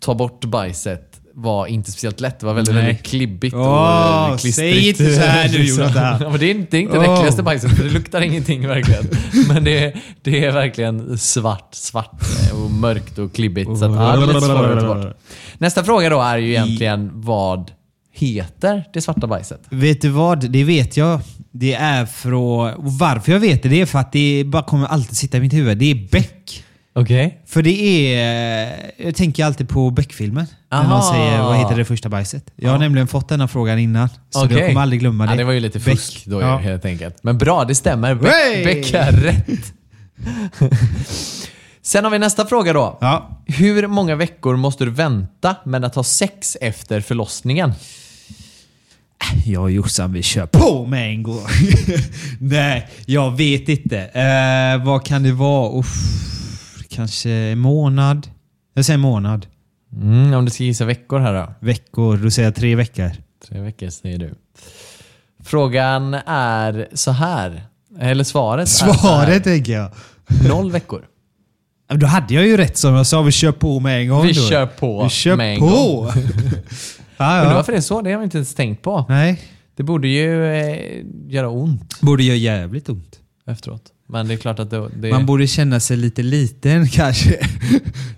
ta 0.00 0.14
bort 0.14 0.44
bajset 0.44 1.11
var 1.34 1.66
inte 1.66 1.90
speciellt 1.92 2.20
lätt. 2.20 2.40
Det 2.40 2.46
var 2.46 2.54
väldigt, 2.54 2.74
Nej. 2.74 2.84
väldigt 2.86 3.06
klibbigt 3.06 3.54
Åh, 3.54 4.30
och 4.32 4.40
klistrigt. 4.40 4.56
säg 4.76 4.88
inte 4.88 5.14
så 5.14 5.20
här 5.20 5.48
nu, 5.48 5.66
Så- 5.66 5.80
Jonathan. 5.80 6.20
ja, 6.32 6.36
det, 6.38 6.46
är, 6.46 6.50
inte- 6.50 6.70
det 6.70 6.76
är 6.76 6.80
inte 6.80 6.98
det 6.98 7.08
Åh. 7.08 7.14
äckligaste 7.14 7.42
bajset 7.42 7.70
för 7.76 7.84
det 7.84 7.90
luktar 7.90 8.20
ingenting 8.20 8.68
verkligen. 8.68 9.04
Men 9.48 9.64
det, 9.64 9.78
är- 9.84 10.00
det 10.22 10.44
är 10.44 10.52
verkligen 10.52 11.18
svart, 11.18 11.68
svart 11.74 12.20
och 12.64 12.70
mörkt 12.70 13.18
och 13.18 13.34
klibbigt. 13.34 13.78
Så 13.78 13.84
att 13.84 13.94
ta 14.40 14.94
bort. 14.94 15.16
Nästa 15.58 15.84
fråga 15.84 16.08
då 16.08 16.20
är 16.20 16.38
ju 16.38 16.48
egentligen 16.50 17.10
vad 17.14 17.70
heter 18.14 18.84
det 18.92 19.00
svarta 19.00 19.26
bajset? 19.26 19.60
Vet 19.70 20.00
du 20.02 20.08
vad? 20.08 20.50
Det 20.50 20.64
vet 20.64 20.96
jag. 20.96 21.20
Det 21.54 21.74
är 21.74 22.06
från... 22.06 22.72
Varför 22.78 23.32
jag 23.32 23.40
vet 23.40 23.62
det, 23.62 23.68
det 23.68 23.80
är 23.80 23.86
för 23.86 23.98
att 23.98 24.12
det 24.12 24.44
bara 24.46 24.62
kommer 24.62 24.86
alltid 24.86 25.16
sitta 25.16 25.36
i 25.36 25.40
mitt 25.40 25.52
huvud. 25.52 25.78
Det 25.78 25.90
är 25.90 26.08
Beck. 26.10 26.64
Okej. 26.94 27.42
För 27.46 27.62
det 27.62 27.82
är... 28.14 28.90
Jag 28.96 29.14
tänker 29.16 29.44
alltid 29.44 29.68
på 29.68 29.90
Beck-filmen. 29.90 30.46
När 30.70 30.78
Aha. 30.78 30.88
man 30.88 31.02
säger 31.02 31.42
vad 31.42 31.56
heter 31.56 31.76
det 31.76 31.84
första 31.84 32.08
bajset. 32.08 32.44
Jag 32.56 32.70
har 32.70 32.78
nämligen 32.78 33.08
fått 33.08 33.28
denna 33.28 33.48
frågan 33.48 33.78
innan. 33.78 34.08
Så 34.30 34.44
Okej. 34.44 34.58
jag 34.58 34.68
kommer 34.68 34.80
aldrig 34.80 35.00
glömma 35.00 35.24
det. 35.26 35.30
Ja, 35.32 35.36
det 35.36 35.44
var 35.44 35.52
ju 35.52 35.60
lite 35.60 35.78
Beck. 35.78 35.88
fusk 35.98 36.26
då 36.26 36.40
Ja. 36.40 36.56
helt 36.56 36.84
enkelt. 36.84 37.16
Men 37.22 37.38
bra, 37.38 37.64
det 37.64 37.74
stämmer. 37.74 38.14
Beck, 38.14 38.32
Hey! 38.32 38.64
Beck 38.64 38.94
är 38.94 39.12
rätt. 39.12 39.72
Sen 41.82 42.04
har 42.04 42.10
vi 42.10 42.18
nästa 42.18 42.46
fråga 42.46 42.72
då. 42.72 42.98
Ja. 43.00 43.42
Hur 43.46 43.86
många 43.86 44.14
veckor 44.16 44.56
måste 44.56 44.84
du 44.84 44.90
vänta 44.90 45.56
med 45.64 45.84
att 45.84 45.94
ha 45.94 46.04
sex 46.04 46.56
efter 46.60 47.00
förlossningen? 47.00 47.72
Jag 49.44 49.62
och 49.62 49.70
Jossan, 49.70 50.12
vi 50.12 50.22
kör 50.22 50.46
på 50.46 50.86
med 50.86 51.10
en 51.10 51.22
gång. 51.22 51.46
Nej, 52.40 52.88
jag 53.06 53.36
vet 53.36 53.68
inte. 53.68 53.98
Eh, 54.04 54.84
vad 54.86 55.04
kan 55.06 55.22
det 55.22 55.32
vara? 55.32 55.78
Uff, 55.78 55.94
kanske 56.92 57.30
en 57.30 57.58
månad? 57.58 58.28
Jag 58.74 58.84
säger 58.84 58.98
månad. 58.98 59.46
Mm, 59.92 60.34
om 60.34 60.44
du 60.44 60.50
ska 60.50 60.64
gissa 60.64 60.84
veckor 60.84 61.18
här 61.18 61.34
då. 61.34 61.54
Veckor, 61.66 62.16
då 62.16 62.30
säger 62.30 62.46
jag 62.46 62.54
tre 62.54 62.74
veckor. 62.76 63.10
Tre 63.48 63.60
veckor 63.60 63.88
säger 63.88 64.18
du. 64.18 64.34
Frågan 65.44 66.14
är 66.26 66.88
så 66.92 67.10
här. 67.10 67.62
Eller 68.00 68.24
svaret 68.24 68.62
är 68.68 68.70
Svaret 68.70 69.28
här. 69.28 69.40
tänker 69.40 69.72
jag. 69.72 69.90
Noll 70.48 70.70
veckor. 70.70 71.04
Då 71.94 72.06
hade 72.06 72.34
jag 72.34 72.46
ju 72.46 72.56
rätt 72.56 72.76
som 72.78 72.94
jag 72.94 73.06
sa, 73.06 73.22
vi 73.22 73.32
kör 73.32 73.52
på 73.52 73.80
med 73.80 74.00
en 74.00 74.08
gång. 74.08 74.22
Vi 74.26 74.32
då. 74.32 74.40
kör 74.48 74.66
på 74.66 75.02
vi 75.04 75.08
kör 75.10 75.36
med 75.36 75.54
en 75.54 75.60
på. 75.60 75.66
gång. 75.66 76.06
ja. 77.16 77.52
varför 77.54 77.72
det 77.72 77.78
är 77.78 77.82
så? 77.82 78.02
Det 78.02 78.12
har 78.12 78.18
vi 78.18 78.24
inte 78.24 78.38
ens 78.38 78.54
tänkt 78.54 78.82
på. 78.82 79.06
Nej, 79.08 79.40
Det 79.76 79.82
borde 79.82 80.08
ju 80.08 80.44
eh, 80.54 81.04
göra 81.28 81.48
ont 81.48 82.00
borde 82.00 82.22
göra 82.22 82.36
jävligt 82.36 82.88
ont. 82.88 83.20
efteråt. 83.46 83.82
Men 84.12 84.28
det 84.28 84.34
är 84.34 84.38
klart 84.38 84.58
att 84.58 84.70
det... 84.70 84.88
det 84.96 85.10
Man 85.10 85.26
borde 85.26 85.46
känna 85.46 85.80
sig 85.80 85.96
lite 85.96 86.22
liten 86.22 86.88
kanske. 86.92 87.48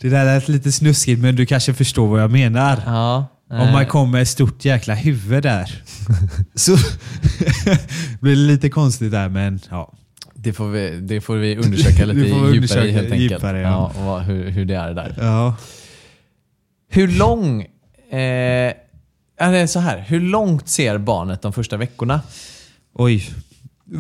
Det 0.01 0.09
där 0.09 0.25
lät 0.25 0.49
lite 0.49 0.73
snuskigt 0.73 1.21
men 1.21 1.37
du 1.37 1.47
kanske 1.47 1.75
förstår 1.75 2.07
vad 2.09 2.23
jag 2.23 2.31
menar. 2.31 2.83
Ja. 2.87 3.27
Om 3.51 3.73
man 3.73 3.87
kommer 3.87 4.13
med 4.13 4.23
ett 4.23 4.29
stort 4.29 4.65
jäkla 4.65 4.95
huvud 4.95 5.43
där. 5.43 5.83
så 6.55 6.77
blir 8.21 8.33
det 8.37 8.43
lite 8.43 8.71
konstigt 8.71 9.13
där, 9.13 9.29
men 9.29 9.61
ja. 9.71 9.93
Det 10.35 10.53
får 10.53 10.69
vi, 10.69 11.01
det 11.01 11.21
får 11.21 11.37
vi 11.37 11.57
undersöka 11.57 12.05
lite 12.05 12.21
vi 12.21 12.27
djupare 12.27 12.51
undersöka 12.51 12.93
helt 12.93 13.13
enkelt. 13.13 13.33
djupare, 13.33 13.61
ja. 13.61 13.69
ja. 13.69 14.01
och 14.01 14.05
vad- 14.07 14.23
hur, 14.23 14.51
hur 14.51 14.65
det 14.65 14.77
är 14.77 14.95
där. 14.95 15.15
ja. 15.21 15.57
Hur 16.89 17.09
lång... 17.09 17.63
Eh, 18.11 18.73
är 19.37 19.67
så 19.67 19.81
här. 19.81 20.05
Hur 20.09 20.21
långt 20.21 20.69
ser 20.69 20.99
barnet 20.99 21.43
de 21.43 21.53
första 21.53 21.77
veckorna? 21.77 22.21
Oj. 22.95 23.31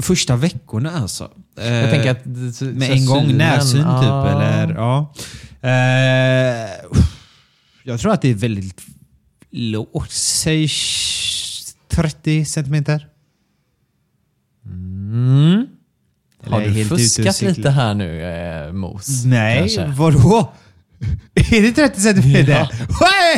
Första 0.02 0.36
veckorna 0.36 0.90
alltså. 0.90 1.30
Jag 1.56 1.90
tänker 1.90 2.10
att... 2.10 2.26
med 2.60 2.90
en 2.90 3.06
gång 3.06 3.36
närsyn 3.36 3.80
typ, 3.80 4.32
eller? 4.32 4.74
Ja. 4.74 5.14
Eh, 5.60 6.70
jag 7.82 8.00
tror 8.00 8.12
att 8.12 8.22
det 8.22 8.30
är 8.30 8.34
väldigt 8.34 8.82
lågt. 9.50 10.10
Säg 10.10 10.68
30 11.88 12.44
centimeter. 12.44 13.08
Mm. 14.66 15.66
Har 16.46 16.60
du 16.60 16.84
fuskat 16.84 17.42
lite 17.42 17.70
här 17.70 17.94
nu, 17.94 18.22
eh, 18.22 18.72
Mos? 18.72 19.24
Nej, 19.24 19.58
Kanske? 19.58 19.86
vadå? 19.86 20.52
Är 21.52 21.62
det 21.62 21.72
30 21.72 22.00
centimeter? 22.00 22.52
Ja. 22.52 22.68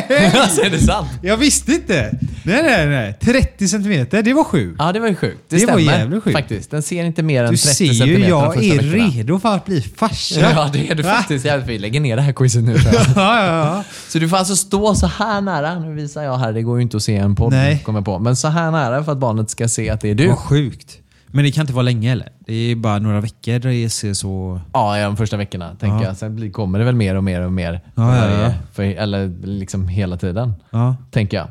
Hey! 0.07 0.25
alltså, 0.41 0.61
är 0.61 0.69
det 0.69 0.79
sant? 0.79 1.07
Jag 1.21 1.37
visste 1.37 1.71
inte! 1.71 2.11
Nej, 2.43 2.63
nej, 2.63 2.87
nej. 2.87 3.17
30 3.21 3.67
centimeter, 3.67 4.21
det 4.23 4.33
var 4.33 4.43
sjukt. 4.43 4.75
Ja, 4.79 4.91
det 4.91 4.99
var 4.99 5.07
ju 5.07 5.15
sjukt. 5.15 5.37
Det, 5.49 5.57
Det 5.57 5.65
var 5.65 5.73
stämmer 5.79 5.97
jävligt 5.99 6.23
sjukt. 6.23 6.37
faktiskt. 6.37 6.71
Den 6.71 6.81
ser 6.81 7.03
inte 7.03 7.23
mer 7.23 7.43
än 7.43 7.51
Du 7.51 7.57
30 7.57 7.75
ser 7.75 7.85
ju, 7.85 7.93
centimeter 7.93 8.21
de 8.23 8.27
jag 8.29 8.63
är 8.63 8.81
veckorna. 8.81 9.07
redo 9.07 9.39
för 9.39 9.55
att 9.55 9.65
bli 9.65 9.81
farsa. 9.81 10.39
Ja, 10.39 10.69
det 10.73 10.89
är 10.89 10.95
du 10.95 11.03
faktiskt. 11.03 11.45
Ja, 11.45 11.57
vi 11.57 11.79
lägger 11.79 11.99
ner 11.99 12.15
det 12.15 12.21
här 12.21 12.31
quizet 12.33 12.63
nu 12.63 12.75
ja, 12.85 13.03
ja, 13.15 13.45
ja. 13.47 13.83
Så 14.07 14.19
du 14.19 14.29
får 14.29 14.37
alltså 14.37 14.55
stå 14.55 14.95
så 14.95 15.07
här 15.07 15.41
nära. 15.41 15.79
Nu 15.79 15.93
visar 15.93 16.23
jag 16.23 16.37
här, 16.37 16.53
det 16.53 16.61
går 16.61 16.77
ju 16.77 16.81
inte 16.83 16.97
att 16.97 17.03
se 17.03 17.15
en 17.15 17.35
podd, 17.35 17.51
Nej. 17.53 17.81
kommer 17.85 18.01
på. 18.01 18.19
Men 18.19 18.35
så 18.35 18.47
här 18.47 18.71
nära 18.71 19.03
för 19.03 19.11
att 19.11 19.17
barnet 19.17 19.49
ska 19.49 19.67
se 19.67 19.89
att 19.89 20.01
det 20.01 20.09
är 20.09 20.15
du. 20.15 20.27
Vad 20.27 20.37
sjukt. 20.37 20.97
Men 21.37 21.45
det 21.45 21.51
kan 21.51 21.61
inte 21.61 21.73
vara 21.73 21.83
länge 21.83 22.11
eller? 22.11 22.29
Det 22.39 22.53
är 22.53 22.75
bara 22.75 22.99
några 22.99 23.21
veckor 23.21 23.59
det 23.59 23.89
ser 23.89 24.13
så... 24.13 24.61
Ja, 24.73 25.03
de 25.03 25.17
första 25.17 25.37
veckorna 25.37 25.75
tänker 25.75 25.97
Ja. 25.97 26.03
jag. 26.03 26.17
Sen 26.17 26.35
blir- 26.35 26.51
kommer 26.51 26.79
det 26.79 26.85
väl 26.85 26.95
mer 26.95 27.15
och 27.15 27.23
mer 27.23 27.41
och 27.41 27.51
mer. 27.53 27.81
för 27.95 28.01
Ja, 28.01 28.15
ja, 28.15 28.21
varje- 28.21 28.41
ja. 28.41 28.53
För, 28.73 28.83
eller 28.83 29.27
liksom 29.47 29.87
hela 29.87 30.17
tiden, 30.17 30.53
Ja. 30.69 30.95
tänker 31.11 31.37
jag. 31.37 31.47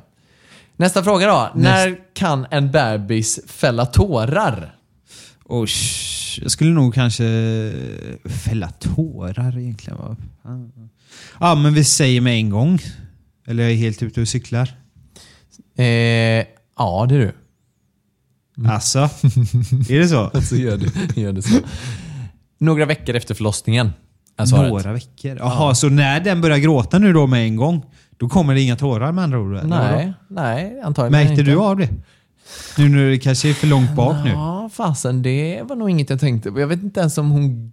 Nästa 0.77 1.03
fråga 1.05 1.27
då. 1.27 1.51
När 1.55 1.97
kan 2.15 2.47
en 2.51 2.71
bebis 2.71 3.41
fälla 3.47 3.87
tårar? 3.87 4.75
Och 5.45 5.69
jag 6.41 6.51
skulle 6.51 6.71
nog 6.71 6.95
kanske 6.95 7.25
fälla 8.45 8.69
tårar 8.69 9.59
egentligen. 9.59 9.99
va? 9.99 10.17
Ja, 11.41 11.55
men 11.55 11.75
vi 11.75 11.85
säger 11.85 12.21
med 12.21 12.35
en 12.35 12.51
gång. 12.51 12.79
Eller 13.47 13.63
jag 13.63 13.73
är 13.73 13.77
helt 13.77 14.03
ute 14.03 14.21
och 14.21 14.29
cyklar. 14.29 14.71
Eh, 15.79 15.85
ja, 16.79 17.07
det 17.09 17.15
är 17.15 17.19
du. 17.19 17.33
Alltså, 18.65 18.99
är 19.89 19.99
det 19.99 20.09
så? 20.09 20.31
Så 20.43 20.57
gör 20.57 20.77
du, 20.77 21.21
gör 21.21 21.33
du 21.33 21.43
så. 21.43 21.59
Några 22.59 22.85
veckor 22.85 23.15
efter 23.15 23.35
förlossningen 23.35 23.91
är 24.37 24.47
svaret. 24.47 24.71
Några 24.71 24.93
veckor. 24.93 25.37
Jaha, 25.37 25.75
så 25.75 25.89
när 25.89 26.21
den 26.21 26.41
börjar 26.41 26.59
gråta 26.59 26.99
nu 26.99 27.13
då 27.13 27.27
med 27.27 27.47
en 27.47 27.57
gång, 27.57 27.83
då 28.17 28.29
kommer 28.29 28.55
det 28.55 28.61
inga 28.61 28.77
tårar 28.77 29.13
med 29.13 29.25
andra 29.25 29.39
ord? 29.41 29.61
Nej, 29.65 30.13
nej, 30.29 30.81
antagligen 30.85 31.13
Märkte 31.27 31.41
inte. 31.41 31.53
du 31.53 31.59
av 31.59 31.77
det? 31.77 31.89
Nu 32.79 32.89
när 32.89 33.11
det 33.11 33.19
kanske 33.19 33.51
är 33.51 33.55
för 33.55 33.67
långt 33.67 33.95
bak 33.95 34.17
nu. 34.25 34.31
Ja, 34.31 34.71
fasen 34.73 35.23
det 35.23 35.63
var 35.63 35.77
nog 35.77 35.91
inget 35.91 36.11
jag 36.11 36.21
tänkte 36.21 36.53
på. 36.53 36.61
Jag 36.61 36.67
vet 36.67 36.83
inte 36.83 37.01
ens 37.01 37.19
om 37.19 37.31
hon... 37.31 37.73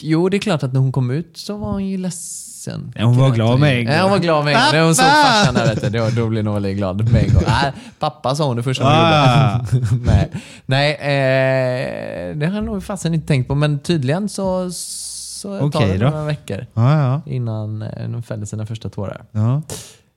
Jo, 0.00 0.28
det 0.28 0.36
är 0.36 0.38
klart 0.38 0.62
att 0.62 0.72
när 0.72 0.80
hon 0.80 0.92
kom 0.92 1.10
ut 1.10 1.36
så 1.36 1.56
var 1.56 1.72
hon 1.72 1.88
ju 1.88 1.98
ledsen. 1.98 2.53
Ja, 2.94 3.04
hon 3.04 3.16
var 3.18 3.30
glad 3.30 3.60
med 3.60 3.78
en 3.78 3.84
gång. 3.84 3.94
Ja, 3.94 4.02
hon 4.02 4.10
var 4.10 4.18
glad 4.18 4.44
med 4.44 4.54
en 4.54 4.60
gång. 4.60 4.72
När 4.72 4.84
hon 4.84 4.94
såg 4.94 5.04
farsan 5.06 5.54
där, 5.54 5.66
vet 5.74 5.92
du, 5.92 5.98
då, 5.98 6.08
då 6.22 6.28
blev 6.28 6.44
väldigt 6.44 6.76
glad 6.76 7.10
med 7.12 7.24
en 7.24 7.34
gång. 7.34 7.42
Nej, 7.46 7.72
pappa 7.98 8.34
sa 8.34 8.46
hon 8.46 8.56
det 8.56 8.62
första 8.62 8.84
hon 8.84 8.92
Ah. 8.94 9.58
gjorde. 9.72 9.86
Nej, 10.04 10.30
Nej 10.66 10.92
eh, 10.94 12.36
det 12.36 12.46
har 12.46 12.54
jag 12.54 12.64
nog 12.64 12.84
fasen 12.84 13.14
inte 13.14 13.26
tänkt 13.26 13.48
på. 13.48 13.54
Men 13.54 13.78
tydligen 13.78 14.28
så, 14.28 14.70
så 14.72 15.70
tar 15.70 15.86
det 15.86 15.98
några 15.98 16.24
veckor 16.24 16.66
Ja, 16.74 16.98
ja. 17.00 17.32
innan 17.32 17.82
eh, 17.82 18.08
de 18.08 18.22
fäller 18.22 18.46
sina 18.46 18.66
första 18.66 18.88
tårar. 18.88 19.22
Ja, 19.32 19.62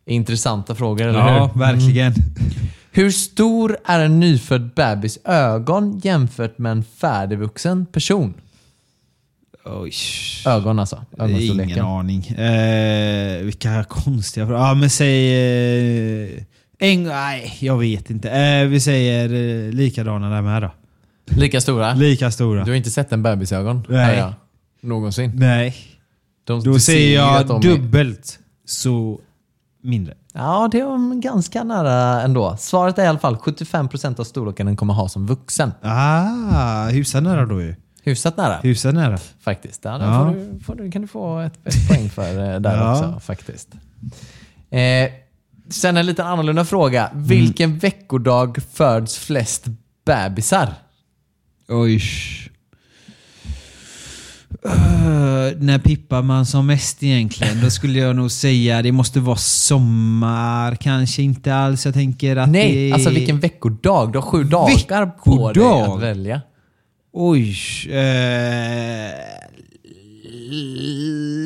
Intressanta 0.06 0.76
frågor, 0.76 1.08
eller 1.08 1.20
ja 1.20 1.50
hur? 1.54 1.60
verkligen. 1.60 2.14
Hur 2.92 3.12
stor 3.12 3.78
är 3.86 4.00
en 4.00 4.20
nyfödd 4.20 4.70
bebis 4.76 5.20
ögon 5.26 6.00
jämfört 6.04 6.58
med 6.58 6.72
en 6.72 6.84
färdigvuxen 6.84 7.86
person? 7.86 8.34
Oj. 9.70 9.94
Ögon 10.46 10.80
alltså. 10.80 11.06
Ingen 11.30 11.82
aning. 11.86 12.28
Eh, 12.28 13.44
vilka 13.44 13.84
konstiga 13.84 14.46
frågor. 14.48 14.62
Ja, 14.62 14.74
men 14.74 14.90
säg... 14.90 15.34
Eh, 16.24 16.44
en, 16.80 17.04
nej, 17.04 17.58
jag 17.60 17.78
vet 17.78 18.10
inte. 18.10 18.30
Eh, 18.30 18.68
vi 18.68 18.80
säger 18.80 19.34
eh, 19.68 19.72
likadana 19.74 20.30
där 20.30 20.42
med 20.42 20.62
då. 20.62 20.72
Lika 21.26 21.62
stora? 21.62 21.94
Lika 21.94 22.32
stora. 22.32 22.64
Du 22.64 22.72
har 22.72 22.76
inte 22.76 22.90
sett 22.90 23.12
en 23.12 23.24
bebisögon? 23.24 23.86
Nej. 23.90 24.18
jag. 24.18 24.34
Någonsin? 24.82 25.32
Nej. 25.36 25.76
De, 26.44 26.64
Då 26.64 26.80
säger 26.80 27.16
jag 27.16 27.48
de 27.48 27.58
är- 27.58 27.62
dubbelt 27.62 28.40
så 28.66 29.20
mindre. 29.84 30.14
Ja, 30.34 30.70
det 30.72 30.84
var 30.84 31.22
ganska 31.22 31.64
nära 31.64 32.22
ändå. 32.22 32.58
Svaret 32.60 33.00
är 33.00 33.04
i 33.04 33.08
alla 33.08 33.20
fall 33.20 33.36
75% 33.36 34.20
av 34.20 34.24
storleken 34.24 34.66
den 34.66 34.76
kommer 34.76 34.94
ha 34.94 35.10
som 35.10 35.28
vuxen. 35.28 35.72
Ah, 35.82 36.88
hyfsat 36.88 37.24
nära 37.24 37.46
då 37.46 37.62
ju. 37.62 37.76
Hyfsat 38.08 38.38
nära 38.38 38.60
Hyfsat 38.64 38.94
nära. 38.94 39.18
faktiskt. 39.42 39.82
Ja, 39.86 39.98
Ja. 40.02 40.26
Får 40.26 40.36
du, 40.36 40.60
får 40.64 40.76
du, 40.76 40.92
kan 40.92 41.02
du 41.02 41.08
få 41.08 41.40
ett, 41.40 41.68
ett 41.68 41.88
poäng 41.90 42.10
för 42.10 42.54
eh, 42.54 42.60
där 42.60 42.78
Ja. 42.78 42.92
också 42.94 43.20
faktiskt. 43.20 43.70
Eh, 44.70 45.10
sen 45.70 45.98
en 45.98 46.06
lite 46.06 46.24
annorlunda 46.24 46.66
fråga. 46.66 47.10
Vilken 47.14 47.78
veckodag 47.78 48.58
föds 48.74 49.18
flest 49.18 49.66
bebisar? 50.06 50.74
Oj. 51.70 52.02
Uh, 54.66 54.72
när 55.60 55.80
pippar 55.80 56.22
man 56.22 56.46
som 56.46 56.68
mest 56.68 57.04
egentligen? 57.04 57.62
Då 57.62 57.70
skulle 57.70 58.00
jag 58.00 58.16
nog 58.16 58.32
säga 58.32 58.82
det 58.82 58.92
måste 58.92 59.20
vara 59.20 59.36
sommar. 59.38 60.76
Kanske 60.76 61.22
inte 61.22 61.56
alls. 61.56 61.86
Jag 61.86 61.94
tänker 61.94 62.36
att 62.36 62.50
Nej, 62.50 62.72
det 62.76 62.90
är... 62.90 62.94
alltså 62.94 63.10
vilken 63.10 63.40
veckodag? 63.40 64.12
Du 64.12 64.18
har 64.18 64.24
sju 64.24 64.44
dagar 64.44 65.06
på 65.06 65.52
dig 65.54 65.64
Veckodag? 65.64 65.96
att 65.98 66.02
välja. 66.02 66.42
Oj. 67.20 67.58
Eh, 67.90 69.12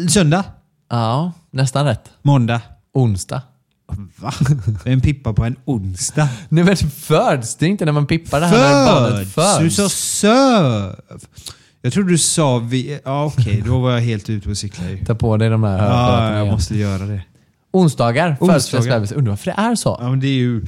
söndag? 0.09 0.43
Ja, 0.89 1.31
nästan 1.51 1.85
rätt. 1.85 2.09
Måndag? 2.21 2.61
Onsdag. 2.93 3.41
Va? 4.15 4.33
En 4.85 5.01
pippa 5.01 5.33
på 5.33 5.43
en 5.43 5.55
onsdag? 5.65 6.27
Nej 6.49 6.63
men 6.63 6.77
föds, 6.77 7.55
det 7.55 7.65
är 7.65 7.69
inte 7.69 7.85
när 7.85 7.91
man 7.91 8.05
pippar 8.05 8.39
det 8.39 8.45
här 8.45 8.57
när 8.57 8.85
barnet 8.85 9.33
Föds! 9.33 9.59
Du 9.59 9.69
sa 9.69 9.89
söv. 9.89 10.95
Jag 11.81 11.93
tror 11.93 12.03
du 12.03 12.17
sa 12.17 12.57
vi... 12.57 12.99
Ja, 13.05 13.25
okej. 13.25 13.63
Då 13.65 13.79
var 13.79 13.91
jag 13.91 14.01
helt 14.01 14.29
ute 14.29 14.49
och 14.49 14.57
cyklade. 14.57 15.05
Ta 15.05 15.15
på 15.15 15.37
dig 15.37 15.49
de 15.49 15.63
här 15.63 15.77
Ja, 15.77 16.31
jag 16.31 16.41
igen. 16.41 16.53
måste 16.53 16.77
göra 16.77 17.05
det. 17.05 17.21
Onsdagar 17.71 18.35
föds 18.39 18.71
bebisar. 18.71 19.15
Undrar 19.15 19.31
varför 19.31 19.45
det 19.45 19.61
är 19.61 19.75
så? 19.75 19.97
Ja, 20.01 20.09
men 20.09 20.19
det 20.19 20.27
är 20.27 20.39
ju... 20.39 20.65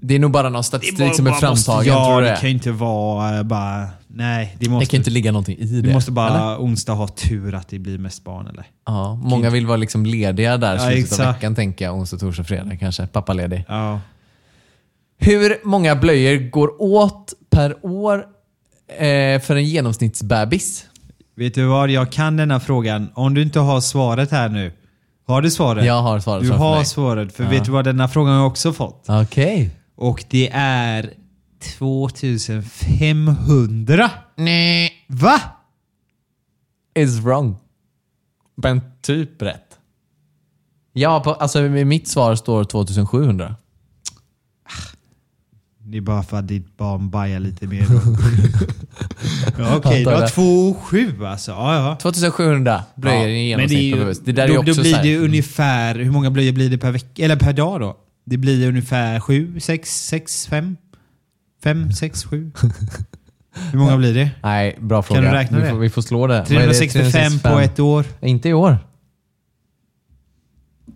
Det 0.00 0.14
är 0.14 0.18
nog 0.18 0.30
bara 0.30 0.48
någon 0.48 0.64
statistik 0.64 1.14
som 1.14 1.26
är 1.26 1.32
framtagen, 1.32 1.86
ja, 1.86 2.06
tror 2.06 2.20
du 2.20 2.26
det 2.26 2.32
det? 2.32 2.36
kan 2.40 2.48
ju 2.48 2.54
inte 2.54 2.72
vara 2.72 3.36
eh, 3.38 3.42
bara... 3.42 3.86
Nej, 4.14 4.56
det 4.58 4.64
Det 4.64 4.70
måste... 4.70 4.86
kan 4.90 4.98
inte 4.98 5.10
ligga 5.10 5.32
någonting 5.32 5.58
i 5.58 5.64
det. 5.64 5.80
du 5.80 5.92
måste 5.92 6.10
bara 6.12 6.28
eller? 6.28 6.56
onsdag 6.58 6.92
ha 6.92 7.08
tur 7.08 7.54
att 7.54 7.68
det 7.68 7.78
blir 7.78 7.98
mest 7.98 8.24
barn, 8.24 8.46
eller? 8.46 8.64
Ja, 8.86 9.14
många 9.14 9.50
vill 9.50 9.66
vara 9.66 9.76
liksom 9.76 10.06
lediga 10.06 10.56
där 10.56 10.72
Ja, 10.74 10.78
slutet 10.80 11.12
av 11.12 11.18
exakt. 11.20 11.36
veckan, 11.38 11.54
tänker 11.54 11.84
jag. 11.84 11.94
Onsdag, 11.96 12.18
torsdag, 12.18 12.44
fredag 12.44 12.76
kanske. 12.76 13.06
Pappaledig. 13.06 13.64
Ja. 13.68 14.00
Hur 15.18 15.56
många 15.64 15.96
blöjor 15.96 16.50
går 16.50 16.82
åt 16.82 17.32
per 17.50 17.86
år 17.86 18.24
eh, 18.98 19.40
för 19.40 19.56
en 19.56 19.64
genomsnittsbebis? 19.64 20.84
Vet 21.36 21.54
du 21.54 21.64
vad? 21.64 21.90
Jag 21.90 22.12
kan 22.12 22.36
denna 22.36 22.60
frågan. 22.60 23.08
Om 23.14 23.34
du 23.34 23.42
inte 23.42 23.60
har 23.60 23.80
svaret 23.80 24.30
här 24.30 24.48
nu. 24.48 24.72
Har 25.26 25.42
du 25.42 25.50
svaret? 25.50 25.84
Jag 25.84 26.02
har 26.02 26.20
svaret 26.20 26.42
Du 26.44 26.50
har 26.52 26.76
mig. 26.76 26.84
svaret. 26.84 27.36
För 27.36 27.44
Ja. 27.44 27.50
vet 27.50 27.64
du 27.64 27.70
vad 27.70 27.84
denna 27.84 28.08
frågan 28.08 28.32
har 28.32 28.40
jag 28.40 28.46
också 28.46 28.72
fått? 28.72 29.04
Okej. 29.08 29.70
Och 29.96 30.24
det 30.30 30.50
är 30.54 31.10
2500. 31.62 34.10
Nej. 34.36 34.92
Va? 35.08 35.40
Is 36.94 37.18
wrong. 37.18 37.56
Men 38.54 38.80
typ 39.02 39.42
rätt. 39.42 39.78
Ja, 40.92 41.20
på, 41.20 41.32
alltså 41.34 41.60
i 41.66 41.84
mitt 41.84 42.08
svar 42.08 42.34
står 42.34 42.64
2700. 42.64 43.56
Det 45.78 45.96
är 45.98 46.00
bara 46.00 46.22
för 46.22 46.36
att 46.36 46.48
ditt 46.48 46.76
barn 46.76 47.10
bajar 47.10 47.40
lite 47.40 47.66
mer 47.66 47.80
ja, 49.58 49.76
Okej, 49.76 50.04
har 50.04 50.12
det. 50.20 50.26
2,7 50.26 51.26
alltså. 51.26 51.50
Ja, 51.50 51.74
ja. 51.74 51.96
2700 51.96 52.82
blöjor 52.94 53.28
i 53.28 53.56
men 53.56 53.68
det, 53.68 53.74
är 53.74 53.78
genomsnitt 53.78 54.18
ju. 54.20 54.24
Det 54.24 54.32
där 54.32 54.48
då, 54.48 54.54
är 54.54 54.58
också 54.58 54.72
då 54.72 54.80
blir 54.82 54.94
här- 54.94 55.02
det 55.02 55.08
ju 55.08 55.24
ungefär, 55.24 55.94
hur 55.94 56.10
många 56.10 56.30
blöjor 56.30 56.52
blir 56.52 56.70
det 56.70 56.78
per 56.78 56.90
vecka? 56.90 57.24
Eller 57.24 57.36
per 57.36 57.52
dag 57.52 57.80
då? 57.80 57.96
Det 58.24 58.36
blir 58.36 58.68
ungefär 58.68 59.20
7, 59.20 59.60
6, 59.60 60.04
6, 60.06 60.46
5? 60.46 60.76
5, 61.62 61.92
6, 61.92 62.24
7? 62.24 62.52
Hur 63.72 63.78
många 63.78 63.96
blir 63.96 64.14
det? 64.14 64.30
Nej, 64.42 64.76
bra 64.80 65.02
fråga. 65.02 65.20
du 65.20 65.26
räkna 65.26 65.58
vi, 65.58 65.64
det? 65.64 65.70
Får, 65.70 65.78
vi 65.78 65.90
får 65.90 66.02
slå 66.02 66.26
det. 66.26 66.44
Vad 66.50 66.62
är 66.62 66.68
det? 66.68 66.74
365 66.74 67.38
på 67.38 67.58
ett 67.58 67.80
år. 67.80 68.06
Inte 68.20 68.48
i 68.48 68.52
år. 68.52 68.78